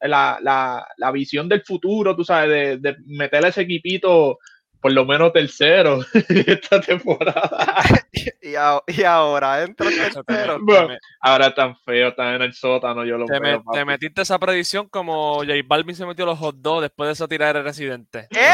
la, 0.00 0.38
la, 0.40 0.86
la 0.96 1.10
visión 1.12 1.48
del 1.48 1.62
futuro, 1.62 2.16
tú 2.16 2.24
sabes, 2.24 2.80
de, 2.82 2.90
de 2.90 2.96
meter 3.06 3.44
a 3.44 3.48
ese 3.48 3.62
equipito 3.62 4.38
por 4.82 4.92
lo 4.92 5.06
menos 5.06 5.32
tercero 5.32 6.00
esta 6.28 6.80
temporada. 6.80 7.74
Y, 8.44 8.54
a- 8.56 8.82
y 8.88 9.04
ahora 9.04 9.62
entra 9.62 9.88
te, 9.88 9.96
tercero. 9.96 10.58
me- 10.58 10.64
Bueno, 10.64 10.86
te 10.88 10.92
me- 10.94 10.98
Ahora 11.20 11.54
tan 11.54 11.74
feo, 11.78 12.08
están 12.08 12.34
en 12.34 12.42
el 12.42 12.52
sótano, 12.52 13.04
yo 13.06 13.16
lo 13.16 13.24
te 13.24 13.40
me- 13.40 13.50
veo. 13.52 13.58
te 13.60 13.64
papi. 13.64 13.84
metiste 13.86 14.20
esa 14.22 14.38
predicción 14.38 14.88
como 14.88 15.36
J 15.38 15.52
Balvin 15.64 15.96
se 15.96 16.04
metió 16.04 16.26
los 16.26 16.38
hot 16.38 16.56
dogs 16.56 16.82
después 16.82 17.06
de 17.08 17.12
esa 17.14 17.26
tirada 17.26 17.54
de 17.54 17.62
residente. 17.62 18.28
¡Eh! 18.30 18.50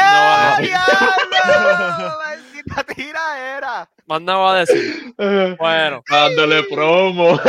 ¡Maldita 2.17 2.83
tira 2.95 3.57
era! 3.57 3.89
Más 4.05 4.21
nada 4.21 4.37
va 4.39 4.53
a 4.55 4.59
decir. 4.59 5.13
Bueno, 5.57 6.03
Dándole 6.09 6.63
promo. 6.63 7.39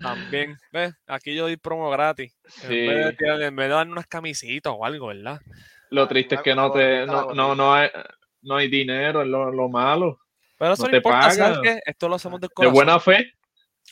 también, 0.00 0.56
¿ves? 0.72 0.94
Aquí 1.06 1.34
yo 1.34 1.44
doy 1.44 1.56
promo 1.56 1.90
gratis. 1.90 2.32
En 2.62 2.68
Sí. 2.68 2.86
vez 2.86 3.16
de 3.16 3.46
en 3.46 3.56
vez 3.56 3.68
de 3.68 3.74
darle 3.74 3.92
unas 3.92 4.06
camisitas 4.06 4.72
o 4.76 4.84
algo, 4.84 5.08
¿verdad? 5.08 5.40
Lo 5.90 6.08
triste 6.08 6.36
es 6.36 6.42
que 6.42 6.54
no 6.54 6.72
te, 6.72 7.06
no, 7.06 7.32
no, 7.32 7.54
no 7.54 7.74
hay, 7.74 7.88
no 8.42 8.56
hay 8.56 8.68
dinero, 8.68 9.22
es 9.22 9.28
lo, 9.28 9.50
lo 9.52 9.68
malo. 9.68 10.20
Pero 10.58 10.74
eso 10.74 10.82
No 10.84 10.86
no, 10.86 10.90
te 10.90 10.96
importa, 10.96 11.30
¿sabes 11.30 11.58
qué? 11.62 11.80
Esto 11.84 12.08
lo 12.08 12.14
hacemos 12.16 12.40
del 12.40 12.50
De 12.56 12.66
buena 12.66 12.98
fe, 13.00 13.32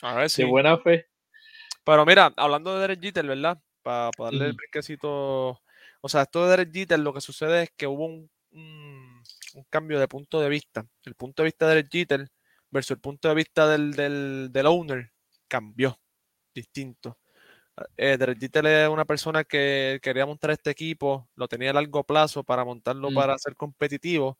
A 0.01 0.15
ver 0.15 0.29
si. 0.29 0.41
de 0.43 0.47
buena 0.47 0.77
fe. 0.77 1.07
Pero 1.83 2.05
mira, 2.05 2.33
hablando 2.37 2.73
de 2.75 2.81
Derek 2.81 3.01
Jeter, 3.01 3.25
¿verdad? 3.25 3.59
Para 3.81 4.09
darle 4.17 4.45
el 4.45 4.51
Ujú. 4.51 4.57
brinquecito. 4.57 5.59
O 6.01 6.09
sea, 6.09 6.23
esto 6.23 6.43
de 6.43 6.49
Derek 6.51 6.73
Jeter, 6.73 6.99
lo 6.99 7.13
que 7.13 7.21
sucede 7.21 7.63
es 7.63 7.71
que 7.75 7.87
hubo 7.87 8.05
un, 8.05 8.29
un- 8.51 9.23
un 9.55 9.63
cambio 9.69 9.99
de 9.99 10.07
punto 10.07 10.39
de 10.41 10.49
vista. 10.49 10.85
El 11.03 11.15
punto 11.15 11.43
de 11.43 11.47
vista 11.47 11.67
del 11.67 11.87
Jeter 11.89 12.29
versus 12.69 12.91
el 12.91 12.99
punto 13.01 13.27
de 13.29 13.35
vista 13.35 13.67
del, 13.67 13.93
del, 13.93 14.49
del 14.51 14.65
owner 14.65 15.11
cambió, 15.47 15.99
distinto. 16.55 17.17
Eh, 17.97 18.17
Derek 18.17 18.37
es 18.41 18.89
una 18.89 19.05
persona 19.05 19.43
que 19.43 19.99
quería 20.01 20.25
montar 20.25 20.51
este 20.51 20.69
equipo, 20.69 21.27
lo 21.35 21.47
tenía 21.47 21.71
a 21.71 21.73
largo 21.73 22.03
plazo 22.03 22.43
para 22.43 22.63
montarlo 22.63 23.09
Mm. 23.09 23.15
para 23.15 23.37
ser 23.37 23.55
competitivo, 23.55 24.37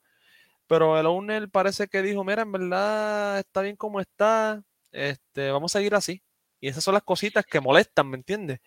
pero 0.67 0.99
el 0.99 1.05
owner 1.05 1.49
parece 1.49 1.87
que 1.87 2.01
dijo, 2.01 2.23
mira, 2.23 2.43
en 2.43 2.51
verdad 2.51 3.39
está 3.39 3.61
bien 3.61 3.75
como 3.75 3.99
está, 3.99 4.63
este, 4.91 5.51
vamos 5.51 5.75
a 5.75 5.79
seguir 5.79 5.95
así. 5.95 6.21
Y 6.59 6.67
esas 6.67 6.83
son 6.83 6.93
las 6.93 7.03
cositas 7.03 7.45
que 7.45 7.59
molestan, 7.59 8.09
¿me 8.09 8.17
entiendes? 8.17 8.59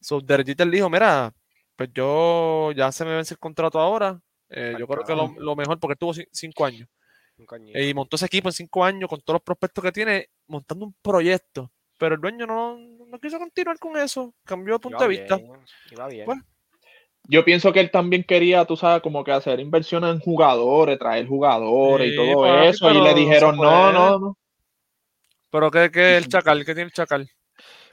So, 0.00 0.20
Derek 0.20 0.46
dijo, 0.56 0.88
mira, 0.90 1.32
pues 1.74 1.90
yo 1.92 2.72
ya 2.72 2.92
se 2.92 3.04
me 3.04 3.16
vence 3.16 3.34
el 3.34 3.38
contrato 3.38 3.80
ahora, 3.80 4.20
eh, 4.50 4.76
yo 4.78 4.86
creo 4.86 5.04
que 5.04 5.14
lo, 5.14 5.34
lo 5.38 5.56
mejor, 5.56 5.80
porque 5.80 5.92
él 5.92 5.98
tuvo 5.98 6.12
cin- 6.12 6.28
cinco 6.30 6.64
años, 6.66 6.88
y 7.74 7.94
montó 7.94 8.16
ese 8.16 8.26
equipo 8.26 8.48
en 8.50 8.52
cinco 8.52 8.84
años 8.84 9.08
con 9.08 9.20
todos 9.22 9.36
los 9.36 9.42
prospectos 9.42 9.82
que 9.82 9.92
tiene, 9.92 10.28
montando 10.46 10.84
un 10.84 10.94
proyecto. 11.00 11.70
Pero 11.96 12.14
el 12.14 12.20
dueño 12.20 12.46
no, 12.46 12.76
no 13.10 13.18
quiso 13.18 13.38
continuar 13.38 13.78
con 13.78 13.96
eso, 13.96 14.34
cambió 14.44 14.74
de 14.74 14.80
punto 14.80 14.98
Iba 14.98 15.08
de 15.08 15.08
vista. 15.08 15.36
bien, 15.36 15.50
iba 15.90 16.08
bien. 16.08 16.26
Bueno. 16.26 16.42
Yo 17.24 17.44
pienso 17.44 17.72
que 17.72 17.80
él 17.80 17.90
también 17.90 18.24
quería, 18.24 18.64
tú 18.64 18.76
sabes, 18.76 19.02
como 19.02 19.22
que 19.22 19.32
hacer 19.32 19.60
inversiones 19.60 20.10
en 20.10 20.20
jugadores, 20.20 20.98
traer 20.98 21.26
jugadores 21.26 22.12
y 22.12 22.16
todo 22.16 22.42
papi, 22.42 22.66
eso. 22.66 22.90
Y 22.90 22.92
pero 22.92 23.04
le 23.04 23.14
dijeron, 23.14 23.56
no, 23.56 23.92
no, 23.92 24.18
no. 24.18 24.38
Pero 25.50 25.70
que, 25.70 25.90
que 25.90 26.16
el 26.16 26.28
chacal, 26.28 26.64
que 26.64 26.74
tiene 26.74 26.84
el 26.88 26.92
chacal. 26.92 27.30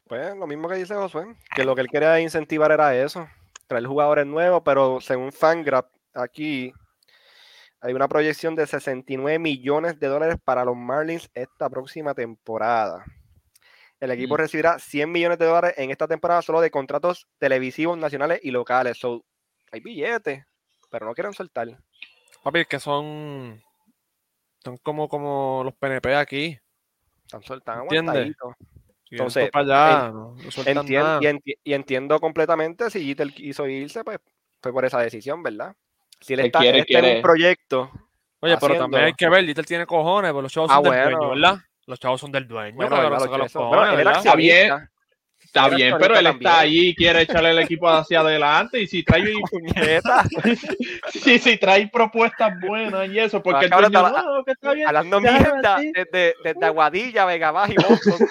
Pues 0.06 0.36
lo 0.36 0.48
mismo 0.48 0.70
que 0.70 0.76
dice 0.76 0.96
Josué, 0.96 1.36
que 1.54 1.66
lo 1.66 1.76
que 1.76 1.82
él 1.82 1.90
quería 1.90 2.20
incentivar 2.22 2.72
era 2.72 2.96
eso, 2.96 3.28
traer 3.68 3.86
jugadores 3.86 4.26
nuevos, 4.26 4.62
pero 4.64 5.02
según 5.02 5.32
Fangraph, 5.34 5.88
aquí 6.14 6.72
hay 7.82 7.94
una 7.94 8.08
proyección 8.08 8.56
de 8.56 8.66
69 8.66 9.38
millones 9.38 10.00
de 10.00 10.08
dólares 10.08 10.38
para 10.44 10.66
los 10.66 10.76
Marlins 10.76 11.30
esta 11.34 11.70
próxima 11.70 12.14
temporada. 12.14 13.06
El 14.00 14.12
equipo 14.12 14.36
Mm. 14.36 14.38
recibirá 14.38 14.80
100 14.80 15.12
millones 15.12 15.40
de 15.40 15.46
dólares 15.46 15.74
en 15.78 15.90
esta 15.92 16.08
temporada 16.08 16.42
solo 16.42 16.62
de 16.62 16.70
contratos 16.70 17.28
televisivos 17.40 17.98
nacionales 17.98 18.40
y 18.44 18.52
locales. 18.52 18.98
So, 19.00 19.24
hay 19.72 19.80
billetes, 19.80 20.46
pero 20.90 21.06
no 21.06 21.14
quieren 21.14 21.34
soltar. 21.34 21.68
Papi, 22.44 22.60
es 22.60 22.68
que 22.68 22.80
son. 22.80 23.62
Son 24.64 24.78
como, 24.78 25.08
como 25.10 25.62
los 25.64 25.74
PNP 25.76 26.16
aquí. 26.16 26.60
Están 27.26 27.44
soltando 27.44 27.84
¿Entiendes? 27.84 28.10
aguantaditos. 28.16 28.54
Y 29.10 29.16
Entonces, 29.16 29.44
esto 29.46 29.52
para 29.54 29.96
allá, 30.00 30.12
no, 30.12 30.36
no 30.36 30.52
sueltan 30.52 30.86
Entien- 30.86 31.00
nada. 31.04 31.20
y, 31.22 31.26
enti- 31.26 31.58
y 31.64 31.74
entiendo 31.74 32.20
completamente 32.20 32.90
si 32.90 33.06
Jeter 33.06 33.34
quiso 33.34 33.66
irse, 33.68 34.04
pues 34.04 34.20
fue 34.62 34.74
por 34.74 34.84
esa 34.86 35.00
decisión, 35.00 35.42
¿verdad? 35.42 35.74
Si 36.20 36.34
él 36.34 36.42
está, 36.42 36.60
quiere- 36.60 36.86
en 36.88 37.16
un 37.18 37.22
proyecto, 37.22 37.90
Oye, 38.42 38.58
pero 38.60 38.78
también 38.78 39.04
hay 39.06 39.14
que 39.14 39.30
ver, 39.30 39.46
Jeter 39.46 39.66
tiene 39.66 39.86
cojones, 39.86 40.30
pero 40.32 40.42
los 40.42 40.52
chavos 40.52 40.70
Ah, 40.74 40.80
bueno. 40.80 41.18
dueño, 41.18 41.30
¿verdad? 41.30 41.56
Los 41.88 42.00
chavos 42.00 42.22
son 42.22 42.32
del 42.32 42.48
dueño, 42.48 42.78
Lo 42.88 43.10
los 43.10 43.54
cojones. 43.54 44.18
Está 44.18 44.36
bien. 44.36 44.90
Está 45.40 45.70
bien, 45.70 45.96
pero 45.98 46.18
él 46.18 46.26
también. 46.26 46.48
está 46.48 46.60
ahí 46.60 46.88
y 46.90 46.96
quiere 46.96 47.22
echarle 47.22 47.52
el 47.52 47.60
equipo 47.60 47.88
hacia 47.88 48.20
adelante. 48.20 48.82
Y 48.82 48.88
si 48.88 49.02
trae, 49.04 49.24
Puñeta, 49.50 50.24
si, 51.10 51.40
si 51.40 51.58
trae 51.58 51.88
propuestas 51.88 52.60
buenas 52.60 53.08
y 53.08 53.18
eso, 53.20 53.42
porque 53.42 53.66
el 53.66 53.72
cabrón, 53.72 53.92
dueño, 53.94 54.08
estaba- 54.08 54.24
no, 54.38 54.44
que 54.44 54.52
está 54.52 54.74
bien. 54.74 54.88
Hablando 54.88 55.22
mierda 55.22 55.78
desde, 55.94 56.36
desde 56.44 56.66
Aguadilla, 56.66 57.26
Vega 57.26 57.52
Baja 57.52 57.72
y 57.72 57.76
Boston. 57.88 58.28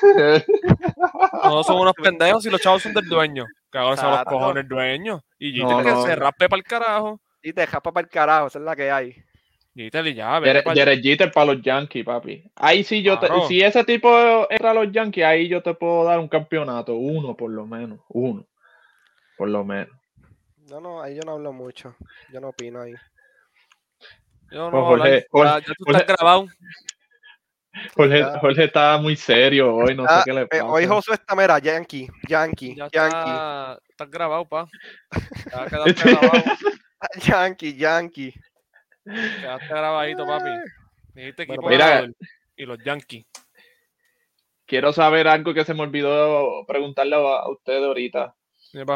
Todos 1.42 1.66
son 1.66 1.78
unos 1.80 1.94
pendejos 1.94 2.44
y 2.44 2.50
los 2.50 2.60
chavos 2.60 2.82
son 2.82 2.92
del 2.92 3.06
dueño. 3.08 3.46
Que 3.72 3.78
ahora 3.78 3.96
son 3.96 4.10
los 4.10 4.24
cojones 4.24 4.54
del 4.64 4.68
dueño. 4.68 5.22
Y 5.38 5.62
No, 5.62 5.70
Jeter 5.70 5.84
que 5.84 5.90
no. 5.92 6.02
se 6.02 6.16
raspe 6.16 6.48
para 6.50 6.58
el 6.58 6.64
carajo. 6.64 7.20
Y 7.42 7.52
te 7.52 7.66
japa 7.66 7.92
para 7.92 8.04
el 8.04 8.10
carajo, 8.10 8.48
esa 8.48 8.58
es 8.58 8.64
la 8.64 8.74
que 8.76 8.90
hay. 8.90 9.14
Jeter 9.76 10.06
y 10.06 10.14
ya, 10.14 10.40
Jeter 11.02 11.30
para 11.30 11.52
los 11.52 11.62
Yankees, 11.62 12.02
papi. 12.04 12.50
Ahí 12.56 12.82
sí 12.82 13.02
yo 13.02 13.18
te- 13.18 13.28
si 13.46 13.60
ese 13.60 13.84
tipo 13.84 14.08
entra 14.50 14.70
a 14.70 14.74
los 14.74 14.90
Yankees, 14.90 15.24
ahí 15.24 15.48
yo 15.48 15.62
te 15.62 15.74
puedo 15.74 16.04
dar 16.04 16.18
un 16.18 16.28
campeonato, 16.28 16.94
uno 16.94 17.36
por 17.36 17.50
lo 17.50 17.66
menos, 17.66 18.00
uno. 18.08 18.46
Por 19.36 19.50
lo 19.50 19.64
menos. 19.64 19.94
No, 20.70 20.80
no, 20.80 21.02
ahí 21.02 21.14
yo 21.16 21.20
no 21.26 21.32
hablo 21.32 21.52
mucho. 21.52 21.94
Yo 22.32 22.40
no 22.40 22.48
opino 22.48 22.80
ahí. 22.80 22.94
Yo 24.50 24.70
Pues 24.70 24.72
no, 24.72 24.86
Jorge- 24.86 24.88
Jorge, 24.88 25.26
Jorge- 25.30 25.50
ya, 25.50 25.58
ya 25.58 25.74
tú 25.74 25.84
Jorge- 25.84 26.00
estás 26.00 26.16
grabado. 26.16 26.48
Jorge. 27.94 28.24
Jorge 28.40 28.64
está 28.64 28.96
muy 28.98 29.14
serio 29.16 29.74
hoy, 29.74 29.94
no 29.94 30.04
sé 30.04 30.08
Ah, 30.14 30.22
qué 30.24 30.32
le 30.32 30.42
eh, 30.42 30.46
pasa. 30.48 30.64
hoy 30.64 30.86
Josué 30.86 31.14
está, 31.14 31.36
mira, 31.36 31.58
Yankee, 31.58 32.08
Yankee, 32.26 32.74
Ya 32.74 32.88
Yankee, 32.90 33.30
está, 33.30 33.78
estás 33.90 34.10
grabado, 34.10 34.48
pa. 34.48 34.66
Ya 35.52 35.66
quedaste 35.66 36.10
grabado. 36.10 36.44
Yankee, 37.22 37.74
Yankee. 37.76 38.34
Quedaste 39.06 39.68
grabadito, 39.68 40.26
papi. 40.26 40.50
Dijiste 41.14 41.44
equipo 41.44 41.68
mira. 41.68 42.08
Y 42.56 42.64
los 42.64 42.82
Yankees. 42.84 43.26
Quiero 44.66 44.92
saber 44.92 45.28
algo 45.28 45.54
que 45.54 45.64
se 45.64 45.74
me 45.74 45.82
olvidó 45.82 46.64
preguntarle 46.66 47.14
a, 47.14 47.48
ustedes 47.48 47.84
ahorita. 47.84 48.34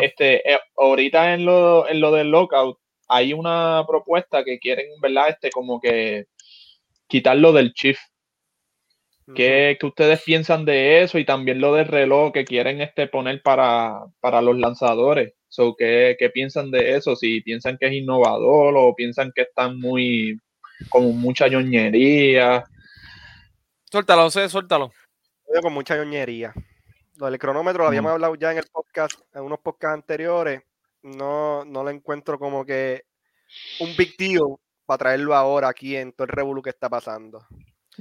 Este, 0.02 0.52
eh, 0.52 0.58
ahorita 0.76 1.32
en 1.32 1.46
lo, 1.46 1.88
en 1.88 2.00
lo 2.00 2.10
del 2.10 2.30
lockout 2.30 2.78
hay 3.08 3.32
una 3.32 3.84
propuesta 3.86 4.44
que 4.44 4.58
quieren, 4.58 4.86
¿verdad? 5.00 5.30
Este, 5.30 5.50
como 5.50 5.80
que 5.80 6.26
quitarlo 7.06 7.52
del 7.52 7.72
chief. 7.72 7.98
¿Qué, 9.34 9.76
qué 9.80 9.86
ustedes 9.86 10.22
piensan 10.22 10.64
de 10.64 11.02
eso? 11.02 11.18
Y 11.18 11.24
también 11.24 11.60
lo 11.60 11.74
del 11.74 11.86
reloj 11.86 12.32
que 12.32 12.44
quieren 12.44 12.80
este, 12.80 13.06
poner 13.06 13.42
para, 13.42 14.04
para 14.20 14.40
los 14.40 14.58
lanzadores. 14.58 15.34
So, 15.48 15.74
¿qué, 15.76 16.16
qué 16.18 16.30
piensan 16.30 16.70
de 16.70 16.96
eso? 16.96 17.16
Si 17.16 17.40
piensan 17.40 17.76
que 17.78 17.86
es 17.86 17.92
innovador 17.92 18.74
o 18.76 18.94
piensan 18.94 19.32
que 19.34 19.42
están 19.42 19.78
muy, 19.78 20.40
como 20.88 21.12
mucha 21.12 21.48
ñoñería. 21.48 22.64
Suéltalo, 23.90 24.22
José, 24.22 24.48
suéltalo. 24.48 24.92
Con 25.60 25.72
mucha 25.72 25.96
ñoñería. 25.96 26.54
Lo 27.16 27.26
del 27.26 27.38
cronómetro 27.38 27.82
lo 27.82 27.88
habíamos 27.88 28.10
Mm. 28.10 28.14
hablado 28.14 28.34
ya 28.36 28.52
en 28.52 28.58
el 28.58 28.66
podcast, 28.72 29.20
en 29.34 29.42
unos 29.42 29.58
podcasts 29.58 29.94
anteriores. 29.94 30.62
No, 31.02 31.64
no 31.64 31.82
lo 31.82 31.90
encuentro 31.90 32.38
como 32.38 32.64
que 32.64 33.02
un 33.80 33.94
big 33.96 34.16
deal 34.16 34.56
para 34.86 34.98
traerlo 34.98 35.34
ahora 35.34 35.68
aquí 35.68 35.96
en 35.96 36.12
todo 36.12 36.24
el 36.26 36.32
revolú 36.32 36.62
que 36.62 36.70
está 36.70 36.88
pasando. 36.88 37.44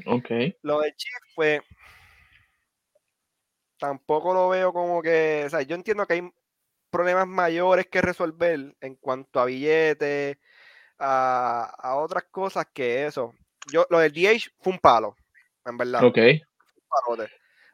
Ok. 0.05 0.29
Lo 0.61 0.81
del 0.81 0.95
chip, 0.95 1.11
pues, 1.35 1.61
tampoco 3.77 4.33
lo 4.33 4.49
veo 4.49 4.73
como 4.73 5.01
que, 5.01 5.43
o 5.45 5.49
sea, 5.49 5.61
yo 5.61 5.75
entiendo 5.75 6.05
que 6.05 6.13
hay 6.13 6.33
problemas 6.89 7.27
mayores 7.27 7.87
que 7.87 8.01
resolver 8.01 8.75
en 8.81 8.95
cuanto 8.95 9.39
a 9.39 9.45
billetes, 9.45 10.37
a, 10.97 11.73
a 11.77 11.95
otras 11.95 12.25
cosas 12.25 12.67
que 12.73 13.05
eso. 13.05 13.33
Yo, 13.71 13.85
lo 13.89 13.99
del 13.99 14.11
DH 14.11 14.51
fue 14.59 14.73
un 14.73 14.79
palo, 14.79 15.15
en 15.65 15.77
verdad. 15.77 16.03
Ok. 16.03 16.17
un 16.17 16.83
palote. 17.05 17.31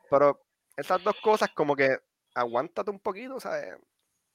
Pero 0.09 0.41
esas 0.77 1.03
dos 1.03 1.15
cosas 1.21 1.49
como 1.55 1.75
que 1.75 1.97
aguántate 2.35 2.91
un 2.91 2.99
poquito, 2.99 3.39
¿sabes? 3.39 3.75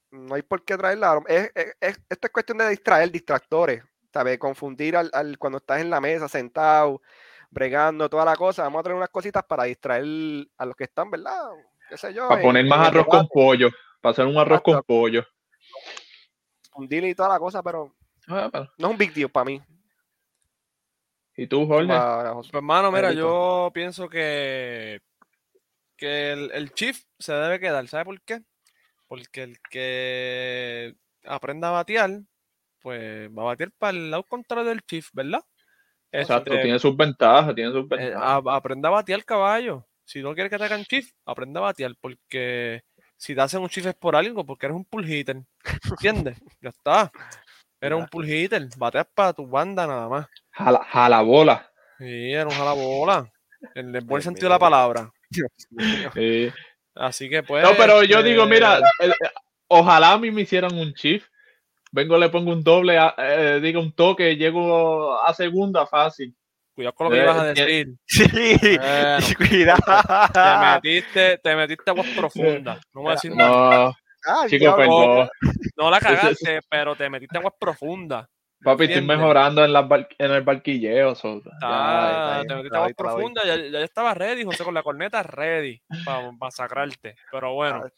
No 0.09 0.35
hay 0.35 0.41
por 0.41 0.65
qué 0.65 0.75
traerla. 0.75 1.21
Es, 1.27 1.51
es- 1.55 1.75
es- 1.79 2.01
esto 2.09 2.27
es 2.27 2.33
cuestión 2.33 2.57
de 2.57 2.67
distraer, 2.69 3.09
distractores, 3.11 3.81
¿sabes? 4.11 4.37
Confundir 4.39 4.97
al, 4.97 5.09
al- 5.13 5.37
cuando 5.37 5.59
estás 5.59 5.79
en 5.79 5.89
la 5.89 6.01
mesa 6.01 6.27
sentado, 6.27 7.01
bregando, 7.51 8.09
toda 8.09 8.25
la 8.25 8.35
cosa. 8.35 8.63
Vamos 8.63 8.79
a 8.79 8.83
traer 8.83 8.97
unas 8.97 9.09
cositas 9.09 9.43
para 9.43 9.65
distraer 9.65 10.47
a 10.57 10.65
los 10.65 10.75
que 10.75 10.85
están, 10.85 11.11
¿verdad? 11.11 11.49
¿Qué 11.89 11.97
sé 11.97 12.13
yo? 12.13 12.27
Para 12.27 12.41
en- 12.41 12.47
poner 12.47 12.61
en 12.63 12.69
más 12.69 12.87
arroz 12.87 13.05
con 13.05 13.27
pollo. 13.27 13.69
Para 14.01 14.11
hacer 14.13 14.25
un 14.25 14.37
arroz 14.37 14.61
con 14.61 14.81
pollo. 14.83 15.23
confundir 16.71 17.03
y 17.03 17.13
toda 17.13 17.29
la 17.29 17.37
cosa, 17.39 17.61
pero 17.61 17.93
Ah, 18.27 18.49
pero- 18.51 18.71
no 18.77 18.87
es 18.87 18.91
un 18.91 18.97
big 18.97 19.13
deal 19.13 19.29
para 19.29 19.45
mí. 19.45 19.61
¿Y 21.35 21.47
tú, 21.47 21.65
Jorge? 21.67 21.87
Pues, 22.33 22.49
hermano, 22.53 22.91
mira, 22.91 23.11
yo 23.13 23.71
pienso 23.73 24.07
que, 24.09 25.01
que 25.97 26.31
el, 26.33 26.51
el 26.51 26.73
Chief 26.73 27.03
se 27.19 27.33
debe 27.33 27.59
quedar. 27.59 27.87
¿Sabe 27.87 28.05
por 28.05 28.21
qué? 28.21 28.41
Porque 29.07 29.43
el 29.43 29.59
que 29.69 30.95
aprenda 31.25 31.69
a 31.69 31.71
batear, 31.71 32.21
pues 32.81 33.29
va 33.35 33.41
a 33.43 33.45
batear 33.45 33.71
para 33.77 33.91
el 33.97 34.11
lado 34.11 34.23
contrario 34.23 34.63
del 34.65 34.81
Chief, 34.83 35.09
¿verdad? 35.13 35.41
Exacto, 36.11 36.51
tiene 36.59 36.77
sus 36.79 36.95
ventajas, 36.95 37.55
tiene 37.55 37.71
sus 37.71 37.83
eh, 37.83 37.87
ventajas. 37.89 38.43
a- 38.45 38.55
aprenda 38.55 38.89
a 38.89 38.91
batear 38.91 39.23
caballo. 39.23 39.85
Si 40.03 40.21
no 40.21 40.33
quieres 40.33 40.51
que 40.51 40.57
te 40.57 40.65
hagan 40.65 40.83
Chief, 40.83 41.09
aprenda 41.25 41.59
a 41.59 41.63
batear. 41.63 41.93
Porque 41.99 42.81
si 43.15 43.33
te 43.33 43.41
hacen 43.41 43.61
un 43.61 43.69
Chief 43.69 43.85
es 43.85 43.95
por 43.95 44.15
algo, 44.15 44.45
porque 44.45 44.65
eres 44.65 44.75
un 44.75 44.85
pull 44.85 45.09
hitter. 45.09 45.37
¿Entiendes? 45.89 46.37
ya 46.61 46.69
está. 46.69 47.11
Eres 47.79 47.97
un 47.97 48.07
pull 48.07 48.29
hitter. 48.29 48.67
Bateas 48.77 49.07
para 49.15 49.33
tu 49.33 49.47
banda 49.47 49.87
nada 49.87 50.09
más. 50.09 50.27
Jala, 50.51 50.83
jala 50.83 51.21
bola. 51.21 51.71
Sí, 51.97 52.33
era 52.33 52.45
un 52.45 52.51
jalabola. 52.55 53.31
En 53.75 53.95
el 53.95 54.03
buen 54.03 54.21
sentido 54.21 54.47
de 54.47 54.55
la 54.55 54.59
palabra. 54.59 55.11
Sí. 56.13 56.51
Así 56.95 57.29
que 57.29 57.43
pues. 57.43 57.63
No, 57.63 57.69
pero 57.77 58.03
yo 58.03 58.21
digo, 58.21 58.45
mira, 58.45 58.79
eh, 58.99 59.07
eh, 59.09 59.29
ojalá 59.67 60.13
a 60.13 60.17
mí 60.17 60.29
me 60.31 60.41
hicieran 60.41 60.73
un 60.77 60.93
chief. 60.93 61.27
Vengo, 61.93 62.17
le 62.17 62.29
pongo 62.29 62.51
un 62.53 62.63
doble, 62.63 62.97
a- 62.97 63.13
eh, 63.17 63.59
digo 63.61 63.81
un 63.81 63.91
toque, 63.93 64.35
llego 64.37 65.21
a 65.21 65.33
segunda 65.33 65.85
fácil. 65.85 66.33
Cuidado 66.73 66.95
con 66.95 67.05
lo 67.07 67.11
que 67.11 67.19
Eh, 67.19 67.23
ibas 67.23 67.37
a 67.37 67.49
eh, 67.49 67.53
decir. 67.53 67.87
Sí, 68.07 68.77
Bueno, 68.77 69.27
cuidado. 69.37 69.81
te 70.33 70.57
metiste, 70.89 71.37
te 71.39 71.55
metiste 71.55 71.89
aguas 71.91 72.07
profundas. 72.15 72.79
No 72.93 73.01
voy 73.01 73.09
a 73.09 73.13
decir 73.15 73.35
nada. 73.35 73.49
No, 73.89 73.95
Ah, 74.25 74.45
chico, 74.47 74.75
perdón. 74.75 75.27
No 75.75 75.89
la 75.89 75.99
cagaste, 75.99 76.61
pero 76.69 76.95
te 76.95 77.09
metiste 77.09 77.37
aguas 77.37 77.53
profundas. 77.59 78.27
Papi, 78.63 78.83
estoy 78.85 79.01
mejorando 79.01 79.65
en, 79.65 79.73
las 79.73 79.87
bar- 79.87 80.07
en 80.19 80.31
el 80.31 80.43
barquilleo. 80.43 81.15
so, 81.15 81.41
ya, 81.43 81.49
Ah, 81.63 82.43
te 82.47 82.53
metiste 82.53 82.69
te 82.69 82.75
la 82.75 82.79
más 82.79 82.85
doy, 82.87 82.93
te 82.93 83.03
la 83.03 83.09
doy. 83.11 83.15
profunda, 83.23 83.43
ya, 83.43 83.57
ya 83.57 83.79
estaba 83.83 84.13
ready, 84.13 84.43
José, 84.43 84.63
con 84.63 84.75
la 84.75 84.83
corneta 84.83 85.23
ready 85.23 85.81
para 86.05 86.31
masacrarte. 86.39 87.15
Pero 87.31 87.53
bueno, 87.55 87.81
Ah, 87.83 87.89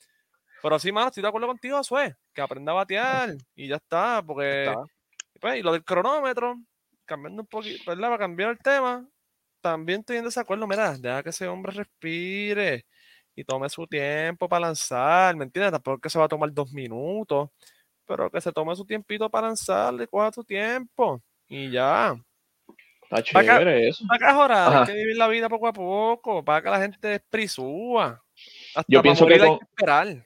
pero 0.63 0.79
sí, 0.79 0.93
mano, 0.93 1.07
estoy 1.07 1.21
de 1.21 1.27
acuerdo 1.27 1.47
contigo, 1.47 1.75
Josué, 1.75 2.15
que 2.33 2.41
aprenda 2.41 2.71
a 2.71 2.75
batear 2.75 3.35
y 3.53 3.67
ya 3.67 3.75
está, 3.75 4.23
porque 4.25 4.63
está. 4.63 4.81
pues, 5.41 5.57
y 5.57 5.61
lo 5.61 5.73
del 5.73 5.83
cronómetro, 5.83 6.55
cambiando 7.05 7.41
un 7.41 7.47
poquito, 7.47 7.83
¿verdad? 7.85 8.07
Para 8.07 8.17
cambiar 8.17 8.51
el 8.51 8.59
tema, 8.59 9.05
también 9.61 9.99
estoy 9.99 10.17
en 10.17 10.23
desacuerdo. 10.23 10.65
Mira, 10.65 10.97
deja 10.97 11.21
que 11.21 11.31
ese 11.31 11.49
hombre 11.49 11.73
respire 11.73 12.85
y 13.35 13.43
tome 13.43 13.67
su 13.67 13.85
tiempo 13.87 14.47
para 14.47 14.67
lanzar, 14.67 15.35
¿me 15.35 15.43
entiendes? 15.43 15.73
Tampoco 15.73 15.97
es 15.97 16.01
que 16.03 16.09
se 16.09 16.17
va 16.19 16.25
a 16.25 16.29
tomar 16.29 16.53
dos 16.53 16.71
minutos, 16.71 17.49
pero 18.05 18.31
que 18.31 18.39
se 18.39 18.53
tome 18.53 18.73
su 18.75 18.85
tiempito 18.85 19.29
para 19.29 19.47
lanzar, 19.47 19.93
le 19.93 20.07
coja 20.07 20.31
su 20.31 20.45
tiempo 20.45 21.21
y 21.49 21.71
ya. 21.71 22.15
Está 23.01 23.21
chévere 23.21 23.89
eso. 23.89 24.05
Para 24.07 24.79
hay 24.79 24.85
que 24.85 24.93
vivir 24.93 25.17
la 25.17 25.27
vida 25.27 25.49
poco 25.49 25.67
a 25.67 25.73
poco, 25.73 26.43
para 26.43 26.61
que 26.61 26.69
la 26.69 26.79
gente 26.79 27.19
prisúa. 27.29 28.23
Hasta 28.73 28.85
Yo 28.87 29.01
pienso 29.01 29.25
que 29.25 29.33
morir 29.33 29.43
hay 29.43 29.49
con- 29.49 29.59
que 29.59 29.65
esperar. 29.65 30.25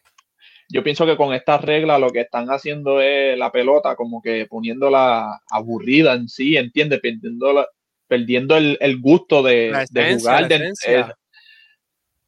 Yo 0.70 0.84
pienso 0.84 1.06
que 1.06 1.16
con 1.16 1.34
estas 1.34 1.62
reglas 1.62 2.00
lo 2.00 2.10
que 2.10 2.22
están 2.22 2.48
haciendo 2.50 3.00
es 3.00 3.38
la 3.38 3.52
pelota 3.52 3.96
como 3.96 4.22
que 4.22 4.46
poniéndola 4.48 5.42
aburrida 5.50 6.14
en 6.14 6.28
sí, 6.28 6.58
¿entiendes? 6.58 7.00
Perdiendo, 7.00 7.54
la- 7.54 7.68
perdiendo 8.08 8.58
el, 8.58 8.78
el 8.82 9.00
gusto 9.00 9.42
de, 9.44 9.86
jugar, 10.20 10.48
de, 10.48 10.74
eh, 10.86 11.06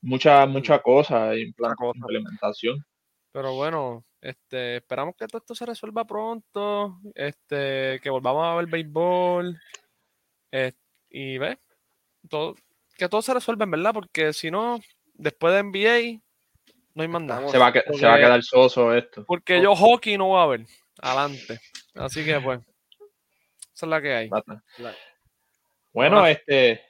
mucha, 0.02 0.46
mucha 0.46 0.80
cosa 0.82 1.34
en 1.34 1.54
plan- 1.54 1.76
cosa. 1.76 2.00
implementación. 2.00 2.84
Pero 3.32 3.56
bueno, 3.56 4.04
este, 4.22 4.78
esperamos 4.78 5.16
que 5.18 5.28
todo 5.28 5.40
esto 5.40 5.54
se 5.56 5.66
resuelva 5.66 6.06
pronto, 6.06 6.98
este, 7.14 8.00
que 8.02 8.10
volvamos 8.10 8.46
a 8.46 8.56
ver 8.56 8.66
béisbol, 8.68 9.60
eh, 10.52 10.72
y 11.10 11.38
ve, 11.38 11.60
todo, 12.30 12.56
que 12.98 13.08
todo 13.08 13.22
se 13.22 13.34
resuelva 13.34 13.66
en 13.66 13.72
verdad, 13.72 13.94
porque 13.94 14.34
si 14.34 14.50
no, 14.50 14.80
después 15.14 15.54
de 15.54 15.60
NBA, 15.60 16.22
no 17.00 17.04
hay 17.04 17.08
más 17.08 17.22
nada. 17.22 17.48
Se 17.48 17.58
va, 17.58 17.68
a, 17.68 17.72
se 17.72 18.06
va 18.06 18.16
a 18.16 18.18
quedar 18.18 18.44
soso 18.44 18.94
esto. 18.94 19.24
Porque 19.26 19.62
yo 19.62 19.74
hockey 19.74 20.18
no 20.18 20.28
voy 20.28 20.42
a 20.42 20.46
ver, 20.48 20.66
adelante. 21.02 21.58
Así 21.96 22.26
que 22.26 22.42
pues, 22.42 22.60
esa 23.74 23.86
es 23.86 23.90
la 23.90 24.02
que 24.02 24.14
hay. 24.14 24.30
Bueno, 25.94 26.18
Ahora- 26.18 26.32
este, 26.32 26.82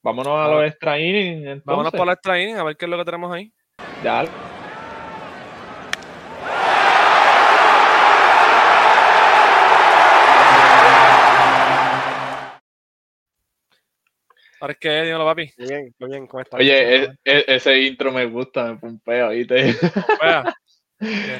vámonos 0.00 0.38
a 0.38 0.48
los 0.48 0.64
extra 0.64 0.98
innings. 0.98 1.62
Vámonos 1.62 1.92
por 1.92 2.06
la 2.06 2.14
extra 2.14 2.40
inning 2.40 2.56
a 2.56 2.64
ver 2.64 2.76
qué 2.78 2.86
es 2.86 2.90
lo 2.90 2.96
que 2.96 3.04
tenemos 3.04 3.30
ahí. 3.34 3.52
Dale. 4.02 4.30
Ahora 14.60 14.72
es 14.74 14.78
que, 14.78 14.90
dímelo, 15.02 15.24
papi. 15.24 15.50
Muy 15.58 15.68
bien, 15.68 15.94
muy 15.98 16.10
bien, 16.10 16.26
¿cómo 16.26 16.42
estás? 16.42 16.60
Oye, 16.60 16.96
e- 17.04 17.14
e- 17.24 17.44
ese 17.48 17.78
intro 17.80 18.12
me 18.12 18.26
gusta, 18.26 18.64
me 18.72 18.78
pumpea, 18.78 19.28
¿viste? 19.30 19.74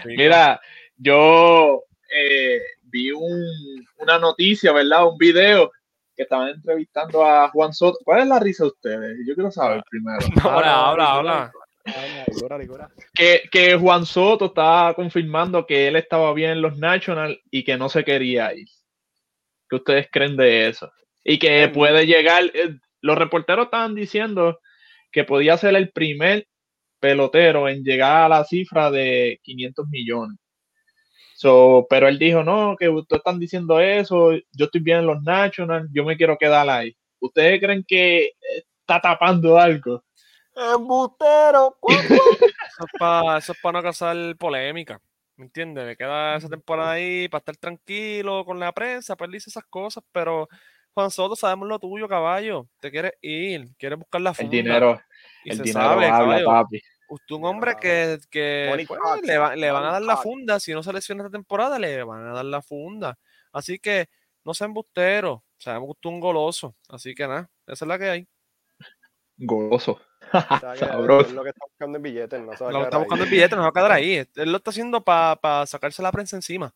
Mira, 0.07 0.61
yo 0.97 1.83
eh, 2.15 2.61
vi 2.83 3.11
un- 3.13 3.87
una 3.99 4.19
noticia, 4.19 4.73
¿verdad? 4.73 5.07
Un 5.07 5.19
video 5.19 5.71
que 6.17 6.23
estaban 6.23 6.49
entrevistando 6.49 7.25
a 7.25 7.49
Juan 7.51 7.73
Soto. 7.73 7.99
¿Cuál 8.05 8.21
es 8.23 8.27
la 8.29 8.39
risa 8.39 8.65
de 8.65 8.69
ustedes? 8.71 9.17
Yo 9.27 9.35
quiero 9.35 9.51
saber 9.51 9.83
primero. 9.91 10.19
Habla, 10.43 10.89
habla, 10.89 11.13
habla. 11.13 11.53
Habla, 11.85 12.25
ligura, 12.35 12.59
ligura. 12.59 12.91
Que, 13.15 13.43
que 13.51 13.75
Juan 13.77 14.05
Soto 14.07 14.47
estaba 14.47 14.95
confirmando 14.95 15.67
que 15.67 15.89
él 15.89 15.97
estaba 15.97 16.33
bien 16.35 16.51
en 16.53 16.63
los 16.63 16.77
Nationals 16.79 17.39
y 17.51 17.65
que 17.65 17.77
no 17.77 17.89
se 17.89 18.05
quería 18.05 18.53
ir. 18.55 18.69
¿Qué 19.69 19.77
ustedes 19.77 20.09
creen 20.11 20.37
de 20.37 20.69
eso? 20.69 20.91
Y 21.25 21.39
que 21.39 21.69
puede 21.69 22.07
llegar, 22.07 22.45
eh, 22.55 22.77
los 23.01 23.19
reporteros 23.19 23.67
estaban 23.67 23.95
diciendo 23.95 24.61
que 25.11 25.25
podía 25.25 25.57
ser 25.57 25.75
el 25.75 25.91
primer 25.91 26.47
pelotero 27.01 27.69
en 27.69 27.83
llegar 27.83 28.25
a 28.25 28.29
la 28.29 28.45
cifra 28.45 28.91
de 28.91 29.41
500 29.43 29.89
millones. 29.89 30.39
So, 31.35 31.87
pero 31.89 32.07
él 32.07 32.19
dijo, 32.19 32.45
no, 32.45 32.77
que 32.79 32.89
ustedes 32.89 33.21
están 33.21 33.39
diciendo 33.39 33.81
eso, 33.81 34.33
yo 34.53 34.67
estoy 34.67 34.83
bien 34.83 34.99
en 34.99 35.07
los 35.07 35.23
Nationals, 35.23 35.89
yo 35.91 36.05
me 36.05 36.17
quiero 36.17 36.37
quedar 36.37 36.69
ahí. 36.69 36.95
¿Ustedes 37.19 37.59
creen 37.61 37.83
que 37.87 38.33
está 38.43 39.01
tapando 39.01 39.59
algo? 39.59 40.05
¡Embustero! 40.55 41.79
¡Cuac, 41.81 41.99
Eso 42.11 42.85
es 42.85 42.99
para 42.99 43.39
eso 43.39 43.53
es 43.53 43.59
pa 43.61 43.73
no 43.73 43.83
causar 43.83 44.17
polémica. 44.37 45.01
¿Me 45.37 45.47
entiendes? 45.47 45.87
Me 45.87 45.97
queda 45.97 46.37
esa 46.37 46.51
temporada 46.51 46.93
ahí 46.93 47.27
para 47.29 47.39
estar 47.41 47.57
tranquilo 47.57 48.45
con 48.45 48.61
la 48.61 48.73
prensa, 48.73 49.17
pues 49.17 49.29
él 49.29 49.33
dice 49.33 49.49
esas 49.49 49.65
cosas, 49.65 50.05
pero 50.13 50.47
Juan 51.01 51.11
Soto, 51.11 51.37
sabemos 51.37 51.69
lo 51.69 51.79
tuyo, 51.79 52.09
caballo. 52.09 52.67
Te 52.81 52.91
quieres 52.91 53.13
ir, 53.23 53.69
quieres 53.79 53.99
buscar 53.99 54.21
la 54.21 54.31
El 54.31 54.37
funda. 54.37 54.51
dinero, 54.51 55.01
y 55.45 55.51
el 55.51 55.57
se 55.59 55.63
dinero 55.65 55.87
sabe, 55.89 56.07
habla, 56.07 56.19
caballo. 56.19 56.47
papi. 56.47 56.81
Usted 57.09 57.35
un 57.35 57.45
hombre 57.45 57.75
que, 57.81 58.19
que 58.31 58.87
pues, 58.87 59.23
le, 59.25 59.37
va- 59.39 59.57
le 59.57 59.71
van 59.73 59.85
a 59.85 59.93
dar 59.93 60.03
la 60.03 60.17
funda. 60.17 60.61
Si 60.61 60.73
no 60.73 60.83
se 60.83 60.93
lesiona 60.93 61.23
esta 61.25 61.33
temporada, 61.33 61.79
le 61.79 62.03
van 62.05 62.27
a 62.29 62.33
dar 62.33 62.45
la 62.45 62.63
funda. 62.63 63.19
Así 63.53 63.79
que 63.81 64.09
no 64.45 64.55
sea 64.55 64.67
embustero. 64.67 65.43
Sabemos 65.59 65.89
que 65.89 65.91
usted 65.91 66.09
es 66.11 66.15
un 66.15 66.21
goloso. 66.21 66.77
Así 66.89 67.15
que 67.15 67.27
nada, 67.27 67.51
esa 67.67 67.85
es 67.85 67.89
la 67.89 67.99
que 67.99 68.11
hay. 68.11 68.29
Gozo. 69.37 69.93
O 70.33 70.59
sea, 70.61 70.77
Sabroso. 70.77 71.29
es 71.29 71.33
lo 71.33 71.43
que 71.43 71.49
está 71.49 71.65
buscando 71.67 71.97
en 71.97 72.03
billetes, 72.03 72.41
no 72.43 72.53
se 72.57 72.63
va 72.63 72.71
a 72.71 72.73
Lo 72.75 72.83
está 72.85 72.97
ahí. 72.99 73.03
buscando 73.03 73.25
el 73.25 73.31
billete, 73.31 73.57
no 73.57 73.63
va 73.63 73.69
a 73.69 73.73
quedar 73.73 73.93
ahí. 73.93 74.15
Él 74.37 74.53
lo 74.53 74.59
está 74.59 74.71
haciendo 74.71 75.03
para 75.03 75.67
sacarse 75.67 76.03
la 76.03 76.13
prensa 76.13 76.37
encima. 76.37 76.73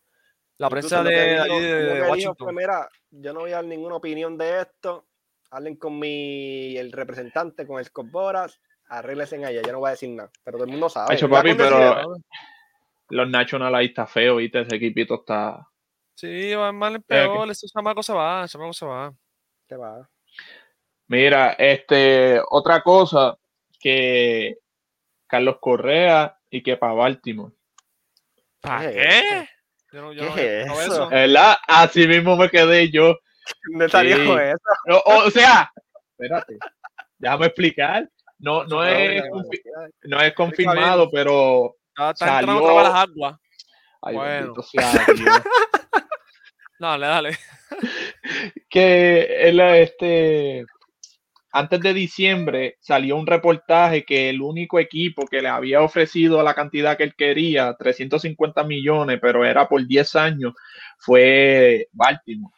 La 0.57 0.67
Incluso 0.67 0.87
prensa 1.03 1.03
que 1.09 1.15
de, 1.15 1.43
dijo- 1.43 1.59
de 1.59 2.01
Washington. 2.09 2.35
fue, 2.37 2.53
mira, 2.53 2.89
yo 3.11 3.33
no 3.33 3.41
voy 3.41 3.51
a 3.51 3.55
dar 3.55 3.65
ninguna 3.65 3.95
opinión 3.95 4.37
de 4.37 4.61
esto. 4.61 5.05
Hablen 5.51 5.75
con 5.75 5.99
mi 5.99 6.75
el 6.77 6.91
representante, 6.91 7.67
con 7.67 7.79
el 7.79 7.85
Scott 7.85 8.09
Boras, 8.09 8.59
arréglense 8.87 9.43
allá, 9.45 9.61
yo 9.61 9.71
no 9.71 9.79
voy 9.79 9.89
a 9.89 9.91
decir 9.91 10.09
nada. 10.09 10.29
Pero 10.43 10.57
todo 10.57 10.65
el 10.65 10.71
mundo 10.71 10.89
sabe. 10.89 11.13
Hacho, 11.13 11.27
Ya 11.27 11.31
papi, 11.33 11.53
pero- 11.55 12.17
Los 13.09 13.29
Nationals 13.29 13.75
ahí 13.75 13.87
está 13.87 14.07
feo, 14.07 14.37
¿viste? 14.37 14.61
Ese 14.61 14.75
equipito 14.77 15.15
está. 15.15 15.67
Sí, 16.15 16.53
va 16.55 16.71
mal 16.71 16.95
en 16.95 17.03
peor. 17.03 17.49
Ese 17.51 17.67
chamaco 17.67 18.01
se 18.01 18.13
va, 18.13 18.45
ese 18.45 18.53
chamaco 18.53 18.73
se 18.73 18.85
va. 18.85 19.13
te 19.67 19.75
va. 19.75 20.09
Mira, 21.07 21.51
este, 21.53 22.41
otra 22.49 22.81
cosa 22.81 23.37
que 23.79 24.57
Carlos 25.27 25.57
Correa 25.59 26.39
y 26.49 26.63
que 26.63 26.77
para 26.77 26.93
Baltimore. 26.93 27.53
¿Para 28.61 28.89
¿Qué 28.91 29.47
Yo 29.95 30.01
no, 30.01 30.11
yo 30.11 30.35
¿Qué 30.35 30.65
no- 30.67 30.73
es 30.81 30.87
eso? 30.87 31.07
¿Verdad? 31.07 31.55
Así 31.69 32.05
mismo 32.05 32.35
me 32.35 32.49
quedé 32.49 32.91
yo. 32.91 33.15
¿Dónde 33.71 33.87
salió 33.87 34.17
Sí. 34.17 34.23
eso? 34.23 35.01
O, 35.05 35.23
o 35.27 35.31
sea, 35.31 35.71
espérate, 36.11 36.57
déjame 37.17 37.45
explicar. 37.45 38.09
No, 38.39 38.65
no, 38.65 38.83
es, 38.83 39.23
no 40.03 40.19
es 40.19 40.33
confirmado, 40.33 41.09
pero. 41.09 41.77
Está, 41.97 42.11
está 42.11 42.39
entrando 42.41 42.65
Salió- 42.67 42.83
las 42.83 42.93
aguas. 42.93 43.39
Ay, 44.01 44.15
Bueno. 44.15 44.53
Dale, 46.79 47.07
dale. 47.07 47.37
que 48.69 49.47
él, 49.47 49.61
este, 49.61 50.65
antes 51.57 51.79
de 51.79 51.93
diciembre 51.93 52.75
salió 52.81 53.15
un 53.15 53.25
reportaje 53.25 54.03
que 54.03 54.29
el 54.29 54.41
único 54.41 54.77
equipo 54.77 55.25
que 55.25 55.41
le 55.41 55.47
había 55.47 55.81
ofrecido 55.81 56.43
la 56.43 56.53
cantidad 56.53 56.97
que 56.97 57.03
él 57.03 57.15
quería, 57.15 57.73
350 57.79 58.63
millones, 58.65 59.19
pero 59.21 59.45
era 59.45 59.67
por 59.69 59.85
10 59.87 60.15
años, 60.17 60.53
fue 60.99 61.87
Baltimore. 61.93 62.53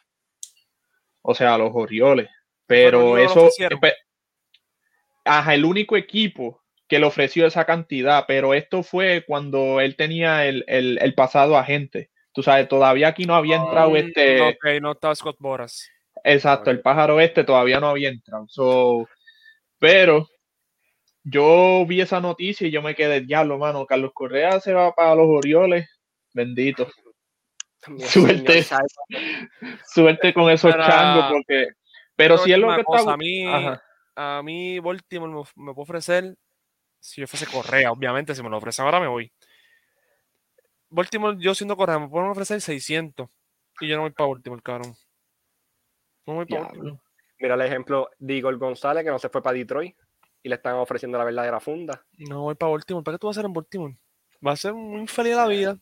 O 1.22 1.32
sea, 1.34 1.56
los 1.58 1.70
Orioles. 1.74 2.28
Pero 2.66 3.16
eso, 3.18 3.48
ajá, 5.24 5.54
el 5.54 5.64
único 5.64 5.96
equipo 5.96 6.62
que 6.88 6.98
le 6.98 7.06
ofreció 7.06 7.46
esa 7.46 7.64
cantidad, 7.64 8.24
pero 8.26 8.52
esto 8.52 8.82
fue 8.82 9.24
cuando 9.26 9.80
él 9.80 9.94
tenía 9.94 10.46
el, 10.46 10.64
el- 10.66 10.98
el 11.00 11.14
pasado 11.14 11.56
agente. 11.56 12.10
Tú 12.32 12.42
sabes, 12.42 12.68
todavía 12.68 13.08
aquí 13.08 13.24
no 13.26 13.34
había 13.34 13.56
entrado 13.56 13.90
este. 13.96 14.40
Ok, 14.42 14.80
no 14.80 14.92
estaba 14.92 15.14
Scott 15.14 15.36
Boras. 15.38 15.88
Exacto, 16.32 16.70
el 16.70 16.80
pájaro 16.80 17.20
este 17.20 17.44
todavía 17.44 17.80
no 17.80 17.88
había 17.88 18.10
entrado. 18.10 18.46
So, 18.48 19.08
pero 19.78 20.26
yo 21.24 21.84
vi 21.86 22.00
esa 22.00 22.20
noticia 22.20 22.66
y 22.66 22.70
yo 22.70 22.82
me 22.82 22.94
quedé, 22.94 23.20
diablo, 23.20 23.58
mano. 23.58 23.86
Carlos 23.86 24.12
Correa 24.14 24.60
se 24.60 24.72
va 24.72 24.94
para 24.94 25.14
los 25.14 25.26
Orioles. 25.28 25.88
Bendito. 26.34 26.86
También, 27.80 28.08
Suerte. 28.08 28.64
Suerte 29.86 30.34
con 30.34 30.50
esos 30.50 30.72
Pero- 30.72 30.86
changos, 30.86 31.32
porque. 31.32 31.68
Pero 32.16 32.36
si 32.38 32.52
es 32.52 32.58
lo 32.58 32.74
que 32.76 32.82
cosa, 32.84 33.00
está. 33.00 33.12
A 33.12 33.16
mí, 33.16 33.46
Ajá. 33.46 33.82
a 34.16 34.42
mí 34.42 34.80
Baltimore 34.80 35.32
me, 35.32 35.64
me 35.66 35.72
puede 35.72 35.84
ofrecer, 35.84 36.34
si 36.98 37.20
yo 37.20 37.28
fuese 37.28 37.46
Correa, 37.46 37.92
obviamente, 37.92 38.34
si 38.34 38.42
me 38.42 38.50
lo 38.50 38.56
ofrecen 38.58 38.84
ahora 38.84 38.98
me 38.98 39.06
voy. 39.06 39.32
Baltimore, 40.90 41.36
yo 41.38 41.54
siendo 41.54 41.76
Correa, 41.76 41.98
me 41.98 42.08
pueden 42.08 42.28
ofrecer 42.28 42.60
600 42.60 43.28
y 43.80 43.86
yo 43.88 43.96
no 43.96 44.02
voy 44.02 44.10
para 44.10 44.28
Baltimore, 44.30 44.62
cabrón. 44.62 44.94
Mira 47.40 47.54
el 47.54 47.60
ejemplo 47.62 48.10
de 48.18 48.34
Igor 48.34 48.56
González, 48.58 49.04
que 49.04 49.10
no 49.10 49.18
se 49.18 49.28
fue 49.28 49.42
para 49.42 49.56
Detroit 49.56 49.96
y 50.42 50.48
le 50.48 50.56
están 50.56 50.74
ofreciendo 50.74 51.18
la 51.18 51.24
verdadera 51.24 51.60
funda. 51.60 52.04
No 52.18 52.42
voy 52.42 52.54
para 52.54 52.72
Baltimore. 52.72 53.04
¿Para 53.04 53.16
qué 53.16 53.20
tú 53.20 53.26
vas 53.28 53.36
a 53.36 53.40
hacer 53.40 53.46
en 53.46 53.52
Baltimore? 53.54 53.96
Va 54.46 54.52
a 54.52 54.56
ser 54.56 54.74
muy 54.74 55.00
infeliz 55.00 55.34
la 55.36 55.46
vida. 55.46 55.78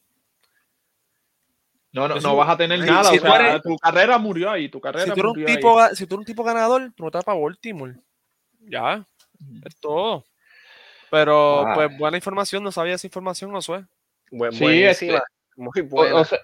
No, 1.92 2.08
no, 2.08 2.16
no 2.20 2.36
vas 2.36 2.50
a 2.50 2.56
tener 2.58 2.78
nada. 2.80 3.04
si 3.10 3.18
o 3.18 3.20
sea, 3.22 3.36
eres- 3.52 3.62
tu 3.62 3.76
carrera 3.78 4.18
murió 4.18 4.50
ahí. 4.50 4.68
Tu 4.68 4.80
carrera 4.80 5.04
Si 5.06 5.10
tú, 5.12 5.20
eres 5.20 5.24
murió 5.28 5.44
un 5.46 5.50
ahí. 5.50 5.56
tipo, 5.56 5.88
si 5.94 6.06
tú 6.06 6.14
eres 6.16 6.18
un 6.20 6.24
tipo 6.26 6.44
ganador, 6.44 6.92
tú 6.94 7.04
no 7.04 7.10
te 7.10 7.18
vas 7.18 7.24
para 7.24 7.38
Baltimore. 7.38 7.94
Ya, 8.60 9.06
es 9.64 9.76
todo. 9.80 10.24
Pero, 11.10 11.66
Ah. 11.66 11.72
pues, 11.74 11.96
buena 11.98 12.16
información, 12.18 12.62
no 12.62 12.70
sabía 12.72 12.94
esa 12.94 13.06
información, 13.06 13.50
no 13.50 13.62
sé. 13.62 13.84
Buen, 14.30 14.52
Sí, 14.52 14.62
buenísima, 14.64 15.18
este- 15.18 15.22
muy 15.56 15.80
O- 15.80 15.84
buena. 15.84 16.14
o 16.16 16.24
sea, 16.24 16.38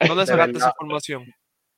¿Dónde 0.00 0.22
De 0.24 0.26
sacaste 0.26 0.58
esa 0.58 0.68
información? 0.68 1.24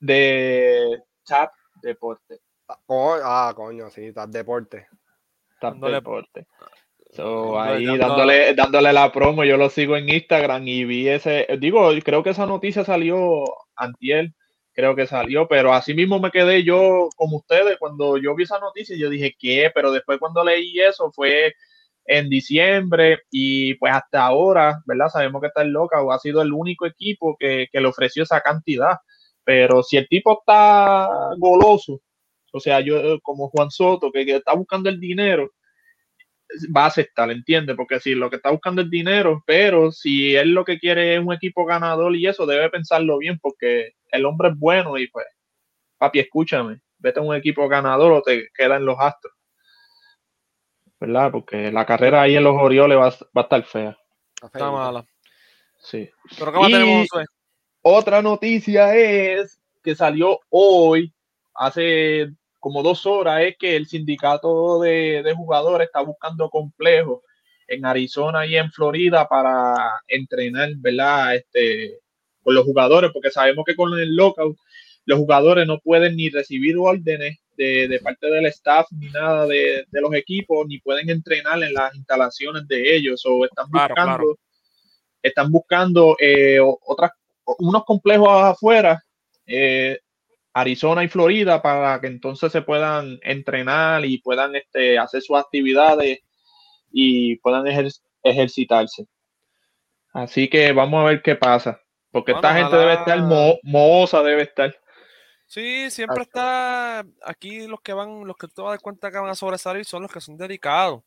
de 0.00 0.98
Tap 1.26 1.52
Deporte. 1.82 2.40
Co- 2.86 3.18
ah, 3.22 3.52
coño, 3.54 3.90
sí, 3.90 4.06
estás 4.06 4.30
deporte. 4.30 4.86
Tap 5.60 5.74
Dándole- 5.74 5.94
Deporte. 5.96 6.46
So, 7.12 7.52
Dándole- 7.54 7.90
ahí 7.92 7.98
dándole, 7.98 8.54
dándole 8.54 8.92
la 8.92 9.12
promo, 9.12 9.44
yo 9.44 9.56
lo 9.56 9.70
sigo 9.70 9.96
en 9.96 10.08
Instagram 10.08 10.66
y 10.66 10.84
vi 10.84 11.08
ese, 11.08 11.46
digo, 11.58 11.90
creo 12.04 12.22
que 12.22 12.30
esa 12.30 12.46
noticia 12.46 12.84
salió 12.84 13.44
antier, 13.76 14.32
creo 14.72 14.94
que 14.96 15.06
salió, 15.06 15.46
pero 15.48 15.72
así 15.72 15.94
mismo 15.94 16.18
me 16.18 16.30
quedé 16.30 16.62
yo 16.64 17.08
como 17.16 17.38
ustedes 17.38 17.78
cuando 17.78 18.18
yo 18.18 18.34
vi 18.34 18.42
esa 18.42 18.58
noticia, 18.58 18.96
yo 18.98 19.08
dije, 19.08 19.34
¿qué? 19.38 19.70
Pero 19.74 19.92
después 19.92 20.18
cuando 20.18 20.44
leí 20.44 20.78
eso 20.80 21.10
fue 21.12 21.54
en 22.04 22.28
diciembre 22.28 23.20
y 23.30 23.74
pues 23.74 23.92
hasta 23.94 24.24
ahora, 24.26 24.82
¿verdad? 24.84 25.08
Sabemos 25.08 25.40
que 25.40 25.46
está 25.48 25.62
el 25.62 25.70
loca 25.70 25.98
ha 26.12 26.18
sido 26.18 26.42
el 26.42 26.52
único 26.52 26.86
equipo 26.86 27.36
que, 27.38 27.68
que 27.72 27.80
le 27.80 27.88
ofreció 27.88 28.24
esa 28.24 28.40
cantidad, 28.42 28.98
pero 29.46 29.80
si 29.84 29.96
el 29.96 30.08
tipo 30.08 30.40
está 30.40 31.08
goloso, 31.38 32.02
o 32.52 32.58
sea, 32.58 32.80
yo 32.80 32.96
eh, 32.98 33.20
como 33.22 33.48
Juan 33.48 33.70
Soto, 33.70 34.10
que, 34.10 34.26
que 34.26 34.36
está 34.36 34.54
buscando 34.54 34.88
el 34.90 34.98
dinero, 34.98 35.52
va 36.76 36.84
a 36.84 36.86
aceptar, 36.88 37.30
¿entiendes? 37.30 37.76
Porque 37.76 38.00
si 38.00 38.14
lo 38.16 38.28
que 38.28 38.36
está 38.36 38.50
buscando 38.50 38.82
es 38.82 38.90
dinero, 38.90 39.42
pero 39.46 39.92
si 39.92 40.34
él 40.34 40.50
lo 40.50 40.64
que 40.64 40.78
quiere 40.80 41.14
es 41.14 41.20
un 41.20 41.32
equipo 41.32 41.64
ganador 41.64 42.16
y 42.16 42.26
eso, 42.26 42.44
debe 42.44 42.68
pensarlo 42.70 43.18
bien 43.18 43.38
porque 43.40 43.92
el 44.10 44.24
hombre 44.26 44.48
es 44.48 44.58
bueno 44.58 44.98
y 44.98 45.06
pues, 45.08 45.26
papi, 45.96 46.18
escúchame, 46.18 46.80
vete 46.98 47.20
a 47.20 47.22
un 47.22 47.36
equipo 47.36 47.68
ganador 47.68 48.10
o 48.12 48.22
te 48.22 48.48
queda 48.52 48.76
en 48.76 48.84
los 48.84 48.96
astros. 48.98 49.32
¿Verdad? 50.98 51.30
Porque 51.30 51.70
la 51.70 51.84
carrera 51.86 52.22
ahí 52.22 52.36
en 52.36 52.44
los 52.44 52.56
Orioles 52.58 52.98
va, 52.98 53.08
a- 53.08 53.26
va 53.36 53.40
a 53.40 53.40
estar 53.42 53.62
fea. 53.64 53.96
Está 54.42 54.70
mala. 54.72 55.04
Sí. 55.78 56.08
Pero 56.38 56.52
¿qué 56.52 56.58
más 56.58 56.68
Y- 56.68 56.72
tenemos, 56.72 57.06
Josué? 57.10 57.24
Otra 57.88 58.20
noticia 58.20 58.96
es 58.96 59.60
que 59.80 59.94
salió 59.94 60.40
hoy, 60.48 61.14
hace 61.54 62.32
como 62.58 62.82
dos 62.82 63.06
horas, 63.06 63.42
es 63.44 63.56
que 63.56 63.76
el 63.76 63.86
sindicato 63.86 64.80
de, 64.80 65.22
de 65.22 65.34
jugadores 65.36 65.86
está 65.86 66.00
buscando 66.00 66.50
complejos 66.50 67.20
en 67.68 67.86
Arizona 67.86 68.44
y 68.44 68.56
en 68.56 68.72
Florida 68.72 69.28
para 69.28 70.02
entrenar, 70.08 70.70
¿verdad? 70.78 71.36
Este, 71.36 72.00
con 72.42 72.56
los 72.56 72.64
jugadores, 72.64 73.12
porque 73.12 73.30
sabemos 73.30 73.64
que 73.64 73.76
con 73.76 73.96
el 73.96 74.16
lockout 74.16 74.58
los 75.04 75.20
jugadores 75.20 75.64
no 75.64 75.78
pueden 75.78 76.16
ni 76.16 76.28
recibir 76.28 76.76
órdenes 76.78 77.38
de, 77.56 77.86
de 77.86 78.00
parte 78.00 78.26
del 78.26 78.46
staff 78.46 78.88
ni 78.90 79.10
nada 79.10 79.46
de, 79.46 79.84
de 79.88 80.00
los 80.00 80.12
equipos, 80.12 80.66
ni 80.66 80.80
pueden 80.80 81.08
entrenar 81.08 81.62
en 81.62 81.72
las 81.72 81.94
instalaciones 81.94 82.66
de 82.66 82.96
ellos, 82.96 83.22
o 83.26 83.44
están 83.44 83.70
buscando, 83.70 83.94
claro. 83.94 84.38
están 85.22 85.52
buscando 85.52 86.16
eh, 86.18 86.58
otras 86.60 87.12
unos 87.58 87.84
complejos 87.84 88.28
afuera, 88.30 89.02
eh, 89.46 89.98
Arizona 90.52 91.04
y 91.04 91.08
Florida, 91.08 91.60
para 91.62 92.00
que 92.00 92.06
entonces 92.06 92.50
se 92.50 92.62
puedan 92.62 93.18
entrenar 93.22 94.04
y 94.04 94.18
puedan 94.18 94.56
este, 94.56 94.98
hacer 94.98 95.22
sus 95.22 95.38
actividades 95.38 96.20
y 96.90 97.36
puedan 97.36 97.64
ejer- 97.64 98.00
ejercitarse. 98.22 99.06
Así 100.12 100.48
que 100.48 100.72
vamos 100.72 101.02
a 101.02 101.08
ver 101.08 101.22
qué 101.22 101.36
pasa, 101.36 101.80
porque 102.10 102.32
esta 102.32 102.54
gente 102.54 102.76
debe 102.76 102.94
estar 102.94 103.18
mo- 103.22 103.58
mohosa, 103.62 104.22
debe 104.22 104.42
estar. 104.42 104.74
Sí, 105.44 105.90
siempre 105.90 106.22
está 106.22 107.04
aquí 107.22 107.68
los 107.68 107.80
que 107.80 107.92
van, 107.92 108.26
los 108.26 108.36
que 108.36 108.48
te 108.48 108.62
vas 108.62 108.68
a 108.68 108.70
dar 108.72 108.80
cuenta 108.80 109.10
que 109.10 109.18
van 109.18 109.30
a 109.30 109.34
sobresalir 109.34 109.84
son 109.84 110.02
los 110.02 110.10
que 110.10 110.20
son 110.20 110.36
dedicados. 110.36 111.02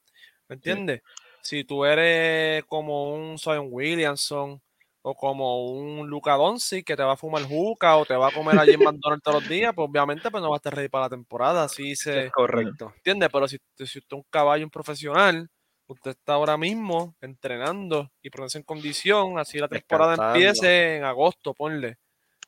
¿Me 0.47 0.55
entiendes? 0.55 1.01
Si 1.41 1.63
tú 1.63 1.85
eres 1.85 2.63
como 2.65 3.13
un 3.13 3.37
Zion 3.37 3.67
Williamson 3.69 4.61
o 5.09 5.15
como 5.15 5.71
un 5.71 6.07
Luca 6.09 6.33
Doncic 6.35 6.85
que 6.85 6.95
te 6.95 7.03
va 7.03 7.13
a 7.13 7.17
fumar 7.17 7.43
juca 7.43 7.97
o 7.97 8.05
te 8.05 8.15
va 8.15 8.27
a 8.27 8.31
comer 8.31 8.57
allí 8.59 8.73
en 8.73 8.81
McDonald's 8.81 9.23
todos 9.23 9.41
los 9.41 9.49
días, 9.49 9.73
pues 9.75 9.87
obviamente 9.89 10.29
pues 10.29 10.41
no 10.43 10.49
va 10.49 10.55
a 10.55 10.57
estar 10.57 10.73
ready 10.75 10.89
para 10.89 11.05
la 11.05 11.09
temporada. 11.09 11.63
Así 11.63 11.95
se 11.95 12.27
Es 12.27 12.31
correcto. 12.31 12.93
entiende, 12.97 13.29
pero 13.29 13.47
si, 13.47 13.57
si 13.77 13.83
usted 13.83 13.99
es 13.99 14.13
un 14.13 14.23
caballo, 14.29 14.63
un 14.65 14.69
profesional, 14.71 15.49
usted 15.87 16.11
está 16.11 16.33
ahora 16.33 16.57
mismo 16.57 17.15
entrenando 17.21 18.11
y 18.21 18.29
poniéndose 18.29 18.59
en 18.59 18.63
condición, 18.63 19.39
así 19.39 19.57
la 19.57 19.67
temporada 19.67 20.15
empiece 20.33 20.97
en 20.97 21.03
agosto, 21.03 21.53
ponle. 21.53 21.97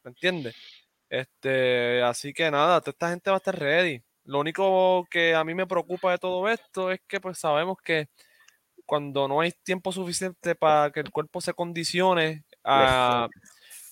¿Me 0.04 0.10
entiendes? 0.10 0.56
Este, 1.10 2.02
así 2.04 2.34
que 2.34 2.50
nada, 2.52 2.80
toda 2.82 2.92
esta 2.92 3.10
gente 3.10 3.30
va 3.30 3.38
a 3.38 3.40
estar 3.40 3.58
ready. 3.60 4.02
Lo 4.24 4.40
único 4.40 5.06
que 5.10 5.36
a 5.36 5.44
mí 5.44 5.54
me 5.56 5.68
preocupa 5.68 6.12
de 6.12 6.18
todo 6.20 6.48
esto 6.48 6.92
es 6.92 7.02
que 7.08 7.20
pues 7.20 7.38
sabemos 7.40 7.78
que 7.84 8.08
cuando 8.86 9.28
no 9.28 9.42
hay 9.42 9.52
tiempo 9.64 9.92
suficiente 9.92 10.56
para 10.56 10.92
que 10.92 11.00
el 11.02 11.12
cuerpo 11.12 11.42
se 11.42 11.54
condicione 11.54 12.44
a... 12.64 13.28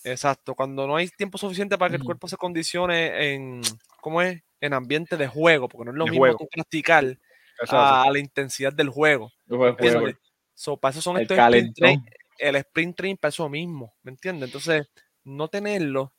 Exacto, 0.04 0.56
cuando 0.56 0.88
no 0.88 0.96
hay 0.96 1.10
tiempo 1.10 1.38
suficiente 1.38 1.78
para 1.78 1.90
que 1.90 1.98
el 1.98 2.04
cuerpo 2.04 2.28
se 2.28 2.38
condicione 2.38 3.34
en, 3.34 3.62
¿cómo 4.02 4.22
es? 4.22 4.42
En 4.62 4.74
ambiente 4.74 5.18
de 5.18 5.28
juego, 5.28 5.68
porque 5.68 5.86
no 5.86 5.92
es 5.92 5.98
lo 5.98 6.06
De 6.06 6.12
mismo 6.12 6.24
juego. 6.24 6.38
tú 6.38 6.48
practicar 6.50 7.18
a, 7.68 8.10
la 8.12 8.20
intensidad 8.20 8.72
del 8.72 8.90
juego. 8.90 9.32
Juego. 9.48 9.78
So, 10.54 10.78
para 10.78 10.92
eso 10.92 11.02
son 11.02 11.18
el 11.18 11.24
estos 11.24 11.38
sprint 11.38 11.76
train, 11.76 12.06
el 12.38 12.56
sprint 12.56 12.96
train 12.96 13.18
para 13.18 13.30
eso 13.30 13.48
mismo, 13.50 13.94
¿me 14.04 14.12
entiendes? 14.12 14.48
Entonces, 14.50 14.90
no 15.24 15.48
tenerlo 15.48 16.14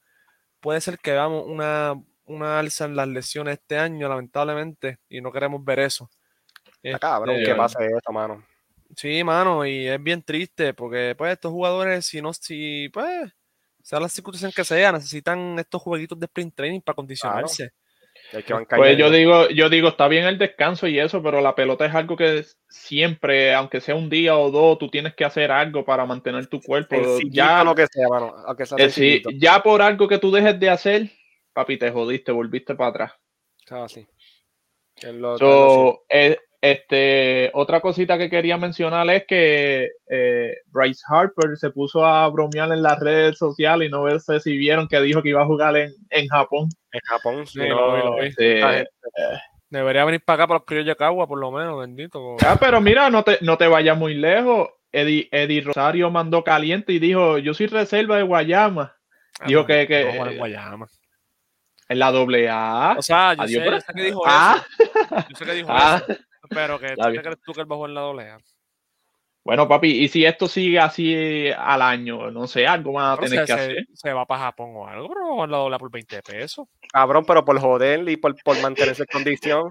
puede 0.61 0.81
ser 0.81 0.99
que 0.99 1.13
veamos 1.13 1.45
una, 1.47 1.95
una 2.25 2.59
alza 2.59 2.85
en 2.85 2.97
las 2.97 3.09
lesiones 3.09 3.59
este 3.59 3.79
año, 3.79 4.09
lamentablemente, 4.09 4.99
y 5.09 5.21
no 5.21 5.33
queremos 5.33 5.65
ver 5.65 5.81
eso. 5.81 6.11
Está 6.83 6.99
cabrón 6.99 7.37
que 7.45 7.55
pase 7.55 7.85
eso, 7.87 8.13
mano. 8.13 8.45
Sí, 8.97 9.23
mano, 9.25 9.65
y 9.65 9.87
es 9.87 10.03
bien 10.03 10.23
triste 10.23 10.75
porque 10.75 11.15
pues 11.17 11.33
estos 11.33 11.53
jugadores, 11.53 12.07
si 12.07 12.21
no, 12.21 12.33
si 12.33 12.89
pues, 12.93 13.33
sea 13.83 14.01
la 14.01 14.09
circunstancia 14.09 14.55
que 14.55 14.65
sea, 14.65 14.93
necesitan 14.93 15.59
estos 15.59 15.81
jueguitos 15.83 16.19
de 16.19 16.27
sprint 16.27 16.55
training 16.55 16.81
para 16.81 16.97
condicionarse. 16.97 17.71
El 18.33 18.45
que 18.45 18.53
van 18.53 18.67
Pues 18.67 18.99
yo 18.99 19.11
digo, 19.11 19.49
yo 19.49 19.69
digo, 19.69 19.89
está 19.89 20.09
bien 20.09 20.25
el 20.25 20.39
descanso 20.39 20.87
y 20.87 20.99
eso, 20.99 21.23
pero 21.23 21.41
la 21.41 21.55
pelota 21.55 21.87
es 21.87 21.95
algo 21.95 22.17
que 22.17 22.45
siempre, 22.69 23.55
aunque 23.55 23.81
sea 23.81 23.95
un 23.95 24.11
día 24.11 24.37
o 24.37 24.51
dos, 24.51 24.79
tú 24.79 24.89
tienes 24.89 25.15
que 25.15 25.25
hacer 25.25 25.51
algo 25.51 25.85
para 25.85 26.05
mantener 26.05 26.47
tu 26.47 26.61
cuerpo. 26.61 26.97
Ya, 27.31 27.65
lo 27.65 27.75
que 27.75 27.87
sea, 27.87 28.09
mano. 28.09 28.35
Aunque 28.47 28.67
sea 28.67 28.77
eh, 28.79 29.23
ya 29.35 29.63
por 29.63 29.83
algo 29.83 30.07
que 30.07 30.19
tú 30.19 30.31
dejes 30.31 30.59
de 30.61 30.71
hacer, 30.71 31.11
papi, 31.53 31.79
te 31.79 31.91
jodiste, 31.91 32.33
volviste 32.33 32.75
para 32.75 32.91
atrás. 32.91 33.13
Ah, 33.71 33.87
sí. 33.89 34.07
So, 35.39 36.05
eh, 36.09 36.37
este, 36.63 37.51
otra 37.55 37.81
cosita 37.81 38.19
que 38.19 38.29
quería 38.29 38.57
mencionar 38.59 39.09
es 39.11 39.25
que 39.27 39.91
eh, 40.11 40.57
Bryce 40.67 41.03
Harper 41.09 41.57
se 41.57 41.71
puso 41.71 42.05
a 42.05 42.29
bromear 42.29 42.71
en 42.73 42.83
las 42.83 43.01
redes 43.01 43.39
sociales 43.39 43.89
y 43.89 43.91
no 43.91 44.19
sé 44.21 44.41
si 44.41 44.57
vieron 44.57 44.87
que 44.87 45.01
dijo 45.01 45.23
que 45.23 45.31
iba 45.31 45.43
a 45.43 45.47
jugar 45.47 45.77
en, 45.77 45.93
en 46.11 46.29
Japón. 46.29 46.69
en 46.93 47.01
Japón, 47.05 47.47
Sí, 47.47 47.61
lo 47.61 47.95
vi, 47.97 48.03
lo 48.03 48.15
vi. 48.17 48.27
Este, 48.27 48.61
gente- 48.63 48.91
Debería 49.71 50.05
venir 50.05 50.21
para 50.25 50.35
acá 50.43 50.49
para 50.49 50.59
los 50.59 50.67
criollos 50.67 50.89
de 50.89 50.97
Cagua, 50.97 51.29
por 51.29 51.39
lo 51.39 51.53
menos, 51.53 51.79
bendito. 51.79 52.37
Ah, 52.45 52.57
pero 52.59 52.81
mira, 52.81 53.09
no 53.09 53.23
te, 53.23 53.39
no 53.41 53.57
te 53.57 53.69
vayas 53.69 53.97
muy 53.97 54.15
lejos. 54.15 54.69
Eddie, 54.93 55.29
Eddie 55.31 55.61
Rosario 55.61 56.11
mandó 56.11 56.43
caliente 56.43 56.93
y 56.93 56.99
dijo, 56.99 57.39
yo 57.39 57.55
soy 57.55 57.69
reserva 57.69 58.17
de 58.17 58.25
Guayama. 58.25 58.97
Dijo 59.47 59.65
que- 59.65 59.87
que- 59.87 60.05
No, 60.07 60.17
bueno, 60.17 60.33
en 60.33 60.39
Guayama. 60.39 60.87
En 61.89 61.99
la 62.01 62.11
doble 62.11 62.49
A. 62.51 62.97
O 62.99 63.03
sea, 63.03 63.35
yo, 63.35 63.43
Adiós, 63.43 63.63
sé, 63.63 63.65
pero- 63.65 63.77
yo 63.77 63.81
sé 63.81 63.93
que 63.95 64.03
dijo 64.03 64.23
Ah, 64.27 64.65
eso. 64.79 65.27
Yo 65.31 65.37
sé 65.37 65.45
que 65.45 65.53
dijo 65.55 65.69
ah. 65.71 66.03
eso. 66.09 66.21
Pero 66.51 66.79
que 66.79 66.87
Está 66.87 67.11
¿tú 67.13 67.21
crees 67.23 67.41
tú 67.45 67.53
que 67.53 67.61
él 67.61 67.67
bajó 67.67 67.87
en 67.87 67.95
la 67.95 68.01
doble 68.03 68.29
A? 68.31 68.39
Bueno, 69.43 69.67
papi, 69.67 69.89
y 70.05 70.09
si 70.09 70.27
esto 70.27 70.47
sigue 70.47 70.79
así 70.79 71.51
al 71.57 71.81
año, 71.81 72.31
no 72.31 72.47
sé, 72.47 72.67
algo 72.67 72.93
más 72.93 73.15
a 73.17 73.21
Pero 73.21 73.31
tener 73.31 73.47
se, 73.47 73.53
que 73.55 73.59
se- 73.59 73.65
hacer. 73.71 73.87
se 73.95 74.13
va 74.13 74.27
para 74.27 74.43
Japón 74.43 74.73
o 74.75 74.87
algo, 74.87 75.09
pero 75.09 75.47
la 75.47 75.57
doble 75.57 75.77
A 75.77 75.79
por 75.79 75.91
20 75.91 76.23
pesos. 76.23 76.69
Cabrón, 76.93 77.25
pero 77.27 77.43
por 77.43 77.59
joder 77.59 78.07
y 78.07 78.19
por, 78.19 78.37
por 78.43 78.61
mantenerse 78.61 79.03
en 79.05 79.07
condición. 79.11 79.71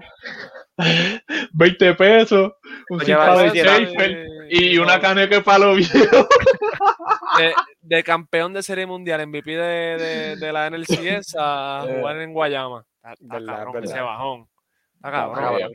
20 1.52 1.94
pesos, 1.94 2.52
un 2.88 2.98
va, 2.98 3.42
de 3.42 3.50
Schaefer 3.50 4.26
y 4.50 4.74
no, 4.76 4.82
una 4.82 5.00
caneca 5.00 5.40
para 5.42 5.58
los 5.66 5.76
viejos. 5.76 6.26
de, 7.38 7.54
de 7.82 8.02
campeón 8.02 8.52
de 8.52 8.62
serie 8.64 8.86
mundial, 8.86 9.24
MVP 9.26 9.50
de, 9.52 9.96
de, 9.98 10.36
de 10.36 10.52
la 10.52 10.68
NLCS 10.68 11.36
a 11.38 11.84
Eh. 11.88 11.96
jugar 11.98 12.16
en 12.20 12.32
Guayama. 12.32 12.84
Está, 12.96 13.12
está 13.12 13.34
Verdad, 13.34 13.54
cabrón 13.56 13.72
verdad. 13.74 13.90
ese 13.92 14.00
bajón. 14.00 14.46
Está 14.96 15.10
cabrón. 15.12 15.44
cabrón. 15.44 15.72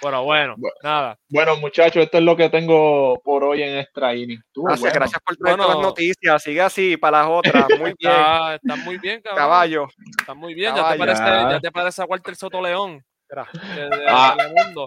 Bueno, 0.00 0.22
Bueno. 0.24 0.54
nada. 0.82 1.18
Bueno, 1.28 1.56
muchachos, 1.56 2.02
esto 2.04 2.18
es 2.18 2.24
lo 2.24 2.36
que 2.36 2.48
tengo 2.50 3.20
por 3.24 3.42
hoy 3.44 3.62
en 3.62 3.78
Extra 3.78 4.14
Inning. 4.14 4.40
Gracias, 4.54 4.80
bueno. 4.80 4.94
gracias 4.94 5.22
por 5.24 5.36
Bueno. 5.38 5.56
todas 5.64 5.76
las 5.76 5.82
noticias. 5.86 6.42
Sigue 6.42 6.60
así 6.60 6.96
para 6.96 7.20
las 7.22 7.28
otras. 7.30 7.64
Muy 7.80 7.94
bien. 7.98 8.12
Está, 8.12 8.54
está 8.54 8.76
muy 8.76 8.98
bien, 8.98 9.20
cabrón. 9.20 9.38
Caballo. 9.38 9.88
Está 10.20 10.34
muy 10.34 10.54
bien. 10.54 10.74
Ya 10.74 10.92
te, 10.92 10.98
parece, 10.98 11.22
Ya. 11.22 11.60
te 11.60 11.70
parece 11.72 12.02
a 12.02 12.04
Walter 12.04 12.36
Soto 12.36 12.62
León. 12.62 13.02
Mira, 13.30 13.46
De, 13.74 13.96
de 13.98 14.04
Ah. 14.08 14.36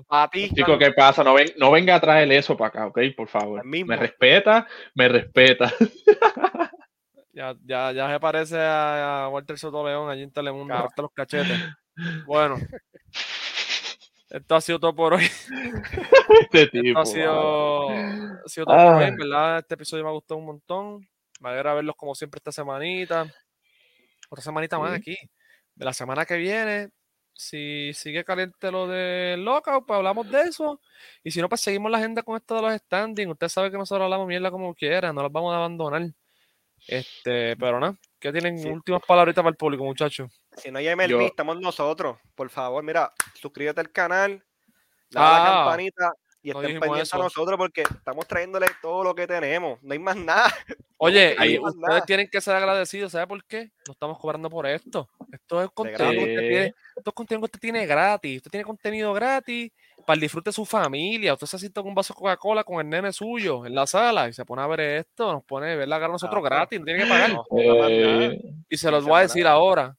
Para 0.07 0.27
ti. 0.29 0.49
Chicos, 0.53 0.77
¿qué 0.79 0.91
pasa? 0.93 1.23
No, 1.23 1.33
ven, 1.35 1.47
no 1.57 1.69
venga 1.71 1.95
a 1.95 1.99
traer 2.01 2.31
eso 2.31 2.57
para 2.57 2.69
acá, 2.69 2.87
¿ok? 2.87 2.99
Por 3.15 3.27
favor. 3.27 3.63
Me 3.65 3.83
respeta, 3.95 4.67
me 4.95 5.07
respeta. 5.07 5.71
Ya, 7.33 7.55
ya, 7.63 7.93
ya 7.93 8.09
se 8.11 8.19
parece 8.19 8.57
a, 8.59 9.23
a 9.23 9.29
Walter 9.29 9.57
Soto 9.57 9.87
León 9.87 10.09
allí 10.09 10.23
en 10.23 10.33
Telemundo, 10.33 10.75
corta 10.75 11.01
los 11.01 11.11
cachetes. 11.13 11.57
Bueno, 12.25 12.55
esto 14.31 14.55
ha 14.55 14.61
sido 14.61 14.79
todo 14.79 14.95
por 14.95 15.13
hoy. 15.13 15.25
Este 16.41 16.63
Esto 16.63 16.81
tipo. 16.81 16.99
ha 16.99 17.05
sido, 17.05 17.89
ha 17.89 18.47
sido 18.47 18.65
todo 18.65 18.75
por 18.75 18.85
hoy, 18.95 19.03
Ah. 19.03 19.15
¿verdad? 19.17 19.57
Este 19.59 19.73
episodio 19.75 20.03
me 20.03 20.09
ha 20.09 20.13
gustado 20.13 20.39
un 20.39 20.45
montón. 20.45 21.07
Me 21.39 21.49
alegra 21.49 21.73
verlos 21.73 21.95
como 21.95 22.15
siempre 22.15 22.37
esta 22.39 22.51
semanita. 22.51 23.25
Otra 24.29 24.43
semanita 24.43 24.79
más 24.79 24.93
aquí. 24.93 25.17
De 25.75 25.85
la 25.85 25.93
semana 25.93 26.25
que 26.25 26.37
viene, 26.37 26.89
si 27.33 27.91
sigue 27.93 28.23
caliente 28.23 28.71
lo 28.71 28.87
del 28.87 29.43
lockout, 29.43 29.85
pues 29.85 29.97
hablamos 29.97 30.29
de 30.31 30.41
eso. 30.43 30.79
Y 31.23 31.31
si 31.31 31.41
no, 31.41 31.49
pues 31.49 31.61
seguimos 31.61 31.91
la 31.91 31.97
agenda 31.97 32.23
con 32.23 32.37
esto 32.37 32.55
de 32.55 32.61
los 32.61 32.73
standings. 32.75 33.31
Usted 33.31 33.49
sabe 33.49 33.71
que 33.71 33.77
nosotros 33.77 34.03
hablamos 34.05 34.27
mierda 34.27 34.51
como 34.51 34.73
quiera, 34.75 35.11
no 35.11 35.23
los 35.23 35.31
vamos 35.31 35.53
a 35.53 35.57
abandonar. 35.57 36.03
Este, 36.87 37.55
pero 37.57 37.79
nada, 37.79 37.97
¿qué 38.21 38.31
tienen 38.31 38.57
Sí. 38.59 38.69
últimas 38.69 39.01
palabritas 39.05 39.41
para 39.43 39.49
el 39.51 39.57
público, 39.57 39.83
muchachos? 39.83 40.31
Si 40.55 40.71
no 40.71 40.79
hay 40.79 40.87
MLB, 40.87 41.09
Yo- 41.09 41.21
estamos 41.21 41.59
nosotros. 41.59 42.17
Por 42.35 42.49
favor, 42.49 42.81
mira, 42.83 43.11
suscríbete 43.33 43.81
al 43.81 43.91
canal, 43.91 44.41
dale 45.09 45.25
a 45.27 45.29
la 45.29 45.43
Ah, 45.43 45.63
campanita 45.65 46.13
y 46.43 46.51
no 46.51 46.61
estén 46.61 46.79
pendientes 46.79 47.13
a 47.13 47.17
nosotros 47.17 47.57
porque 47.57 47.81
estamos 47.81 48.27
trayéndole 48.27 48.67
todo 48.81 49.03
lo 49.03 49.13
que 49.15 49.27
tenemos. 49.27 49.81
No 49.83 49.91
hay 49.93 49.99
más 49.99 50.15
nada. 50.15 50.45
Oye, 50.97 51.35
hay 51.37 51.55
y 51.55 51.59
más 51.59 51.73
ustedes 51.73 51.89
nada. 51.89 52.05
tienen 52.05 52.29
que 52.29 52.39
ser 52.41 52.55
agradecidos, 52.55 53.11
¿sabe 53.11 53.25
por 53.27 53.43
qué? 53.45 53.71
No 53.87 53.93
estamos 53.93 54.19
cobrando 54.19 54.49
por 54.49 54.67
esto. 54.67 55.09
Esto 55.31 55.63
es 55.63 55.69
contenido 55.71 56.11
que 56.11 56.17
usted 56.31 56.47
tiene, 56.47 56.65
esto 56.95 57.09
es 57.09 57.13
contenido 57.13 57.41
que 57.41 57.45
usted 57.45 57.59
tiene 57.59 57.85
gratis. 57.87 58.37
Usted 58.37 58.51
tiene 58.51 58.63
contenido 58.65 59.13
gratis 59.13 59.71
para 60.05 60.15
el 60.15 60.21
disfrute 60.21 60.49
de 60.49 60.53
su 60.53 60.65
familia. 60.65 61.33
Usted 61.33 61.47
se 61.47 61.59
sienta 61.59 61.81
con 61.81 61.89
un 61.89 61.95
vaso 61.95 62.13
de 62.13 62.17
Coca-Cola 62.19 62.63
con 62.63 62.79
el 62.79 62.89
nene 62.89 63.11
suyo 63.13 63.65
en 63.65 63.73
la 63.75 63.85
sala 63.87 64.27
y 64.27 64.33
se 64.33 64.45
pone 64.45 64.61
a 64.61 64.67
ver 64.67 64.79
esto, 64.81 65.31
nos 65.33 65.43
pone 65.43 65.71
a 65.71 65.75
ver 65.75 65.87
la 65.87 65.97
cara 65.97 66.07
a 66.07 66.11
nosotros 66.13 66.41
Ah, 66.43 66.49
gratis, 66.49 66.79
no 66.79 66.85
tiene 66.85 67.03
que 67.03 67.09
pagar. 67.09 67.31
Eh, 67.57 68.41
Y 68.69 68.77
se 68.77 68.91
los 68.91 69.03
voy 69.05 69.13
a 69.15 69.17
a- 69.17 69.21
decir 69.21 69.47
ahora. 69.47 69.95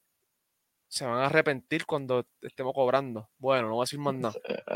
Se 0.87 1.05
van 1.05 1.17
a 1.21 1.25
arrepentir 1.25 1.87
cuando 1.87 2.23
estemos 2.39 2.71
cobrando. 2.71 3.27
Bueno, 3.39 3.67
no 3.67 3.73
voy 3.73 3.81
a 3.81 3.85
decir 3.85 3.97
más 3.97 4.13
nada. 4.13 4.35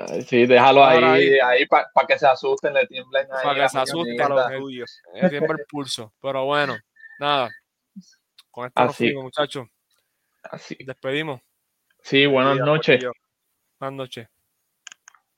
eh, 0.10 0.24
sí, 0.24 0.48
déjalo 0.48 0.84
ahí, 0.84 1.38
ahí 1.38 1.68
para 1.68 1.86
que 2.08 2.18
se 2.18 2.26
asusten, 2.26 2.74
le 2.74 2.88
tiemblen 2.88 3.28
ahí. 3.32 3.44
Para 3.44 3.54
que 3.56 3.62
a 3.62 3.70
se 3.70 3.78
asusten, 3.80 4.20
eh. 4.20 4.28
los 4.28 5.30
tiempo 5.30 5.54
el 5.54 5.60
pulso. 5.70 6.14
Pero 6.20 6.46
bueno, 6.46 6.76
nada. 7.20 7.50
Con 8.50 8.66
esto 8.66 8.82
nos 8.82 8.90
Así. 8.96 9.04
fuimos, 9.10 9.26
muchachos. 9.26 9.68
Así. 10.42 10.76
Despedimos. 10.84 11.40
Sí, 12.02 12.26
buenas 12.26 12.58
noches. 12.58 13.06
Buenas 13.80 13.96
noches. 13.98 14.28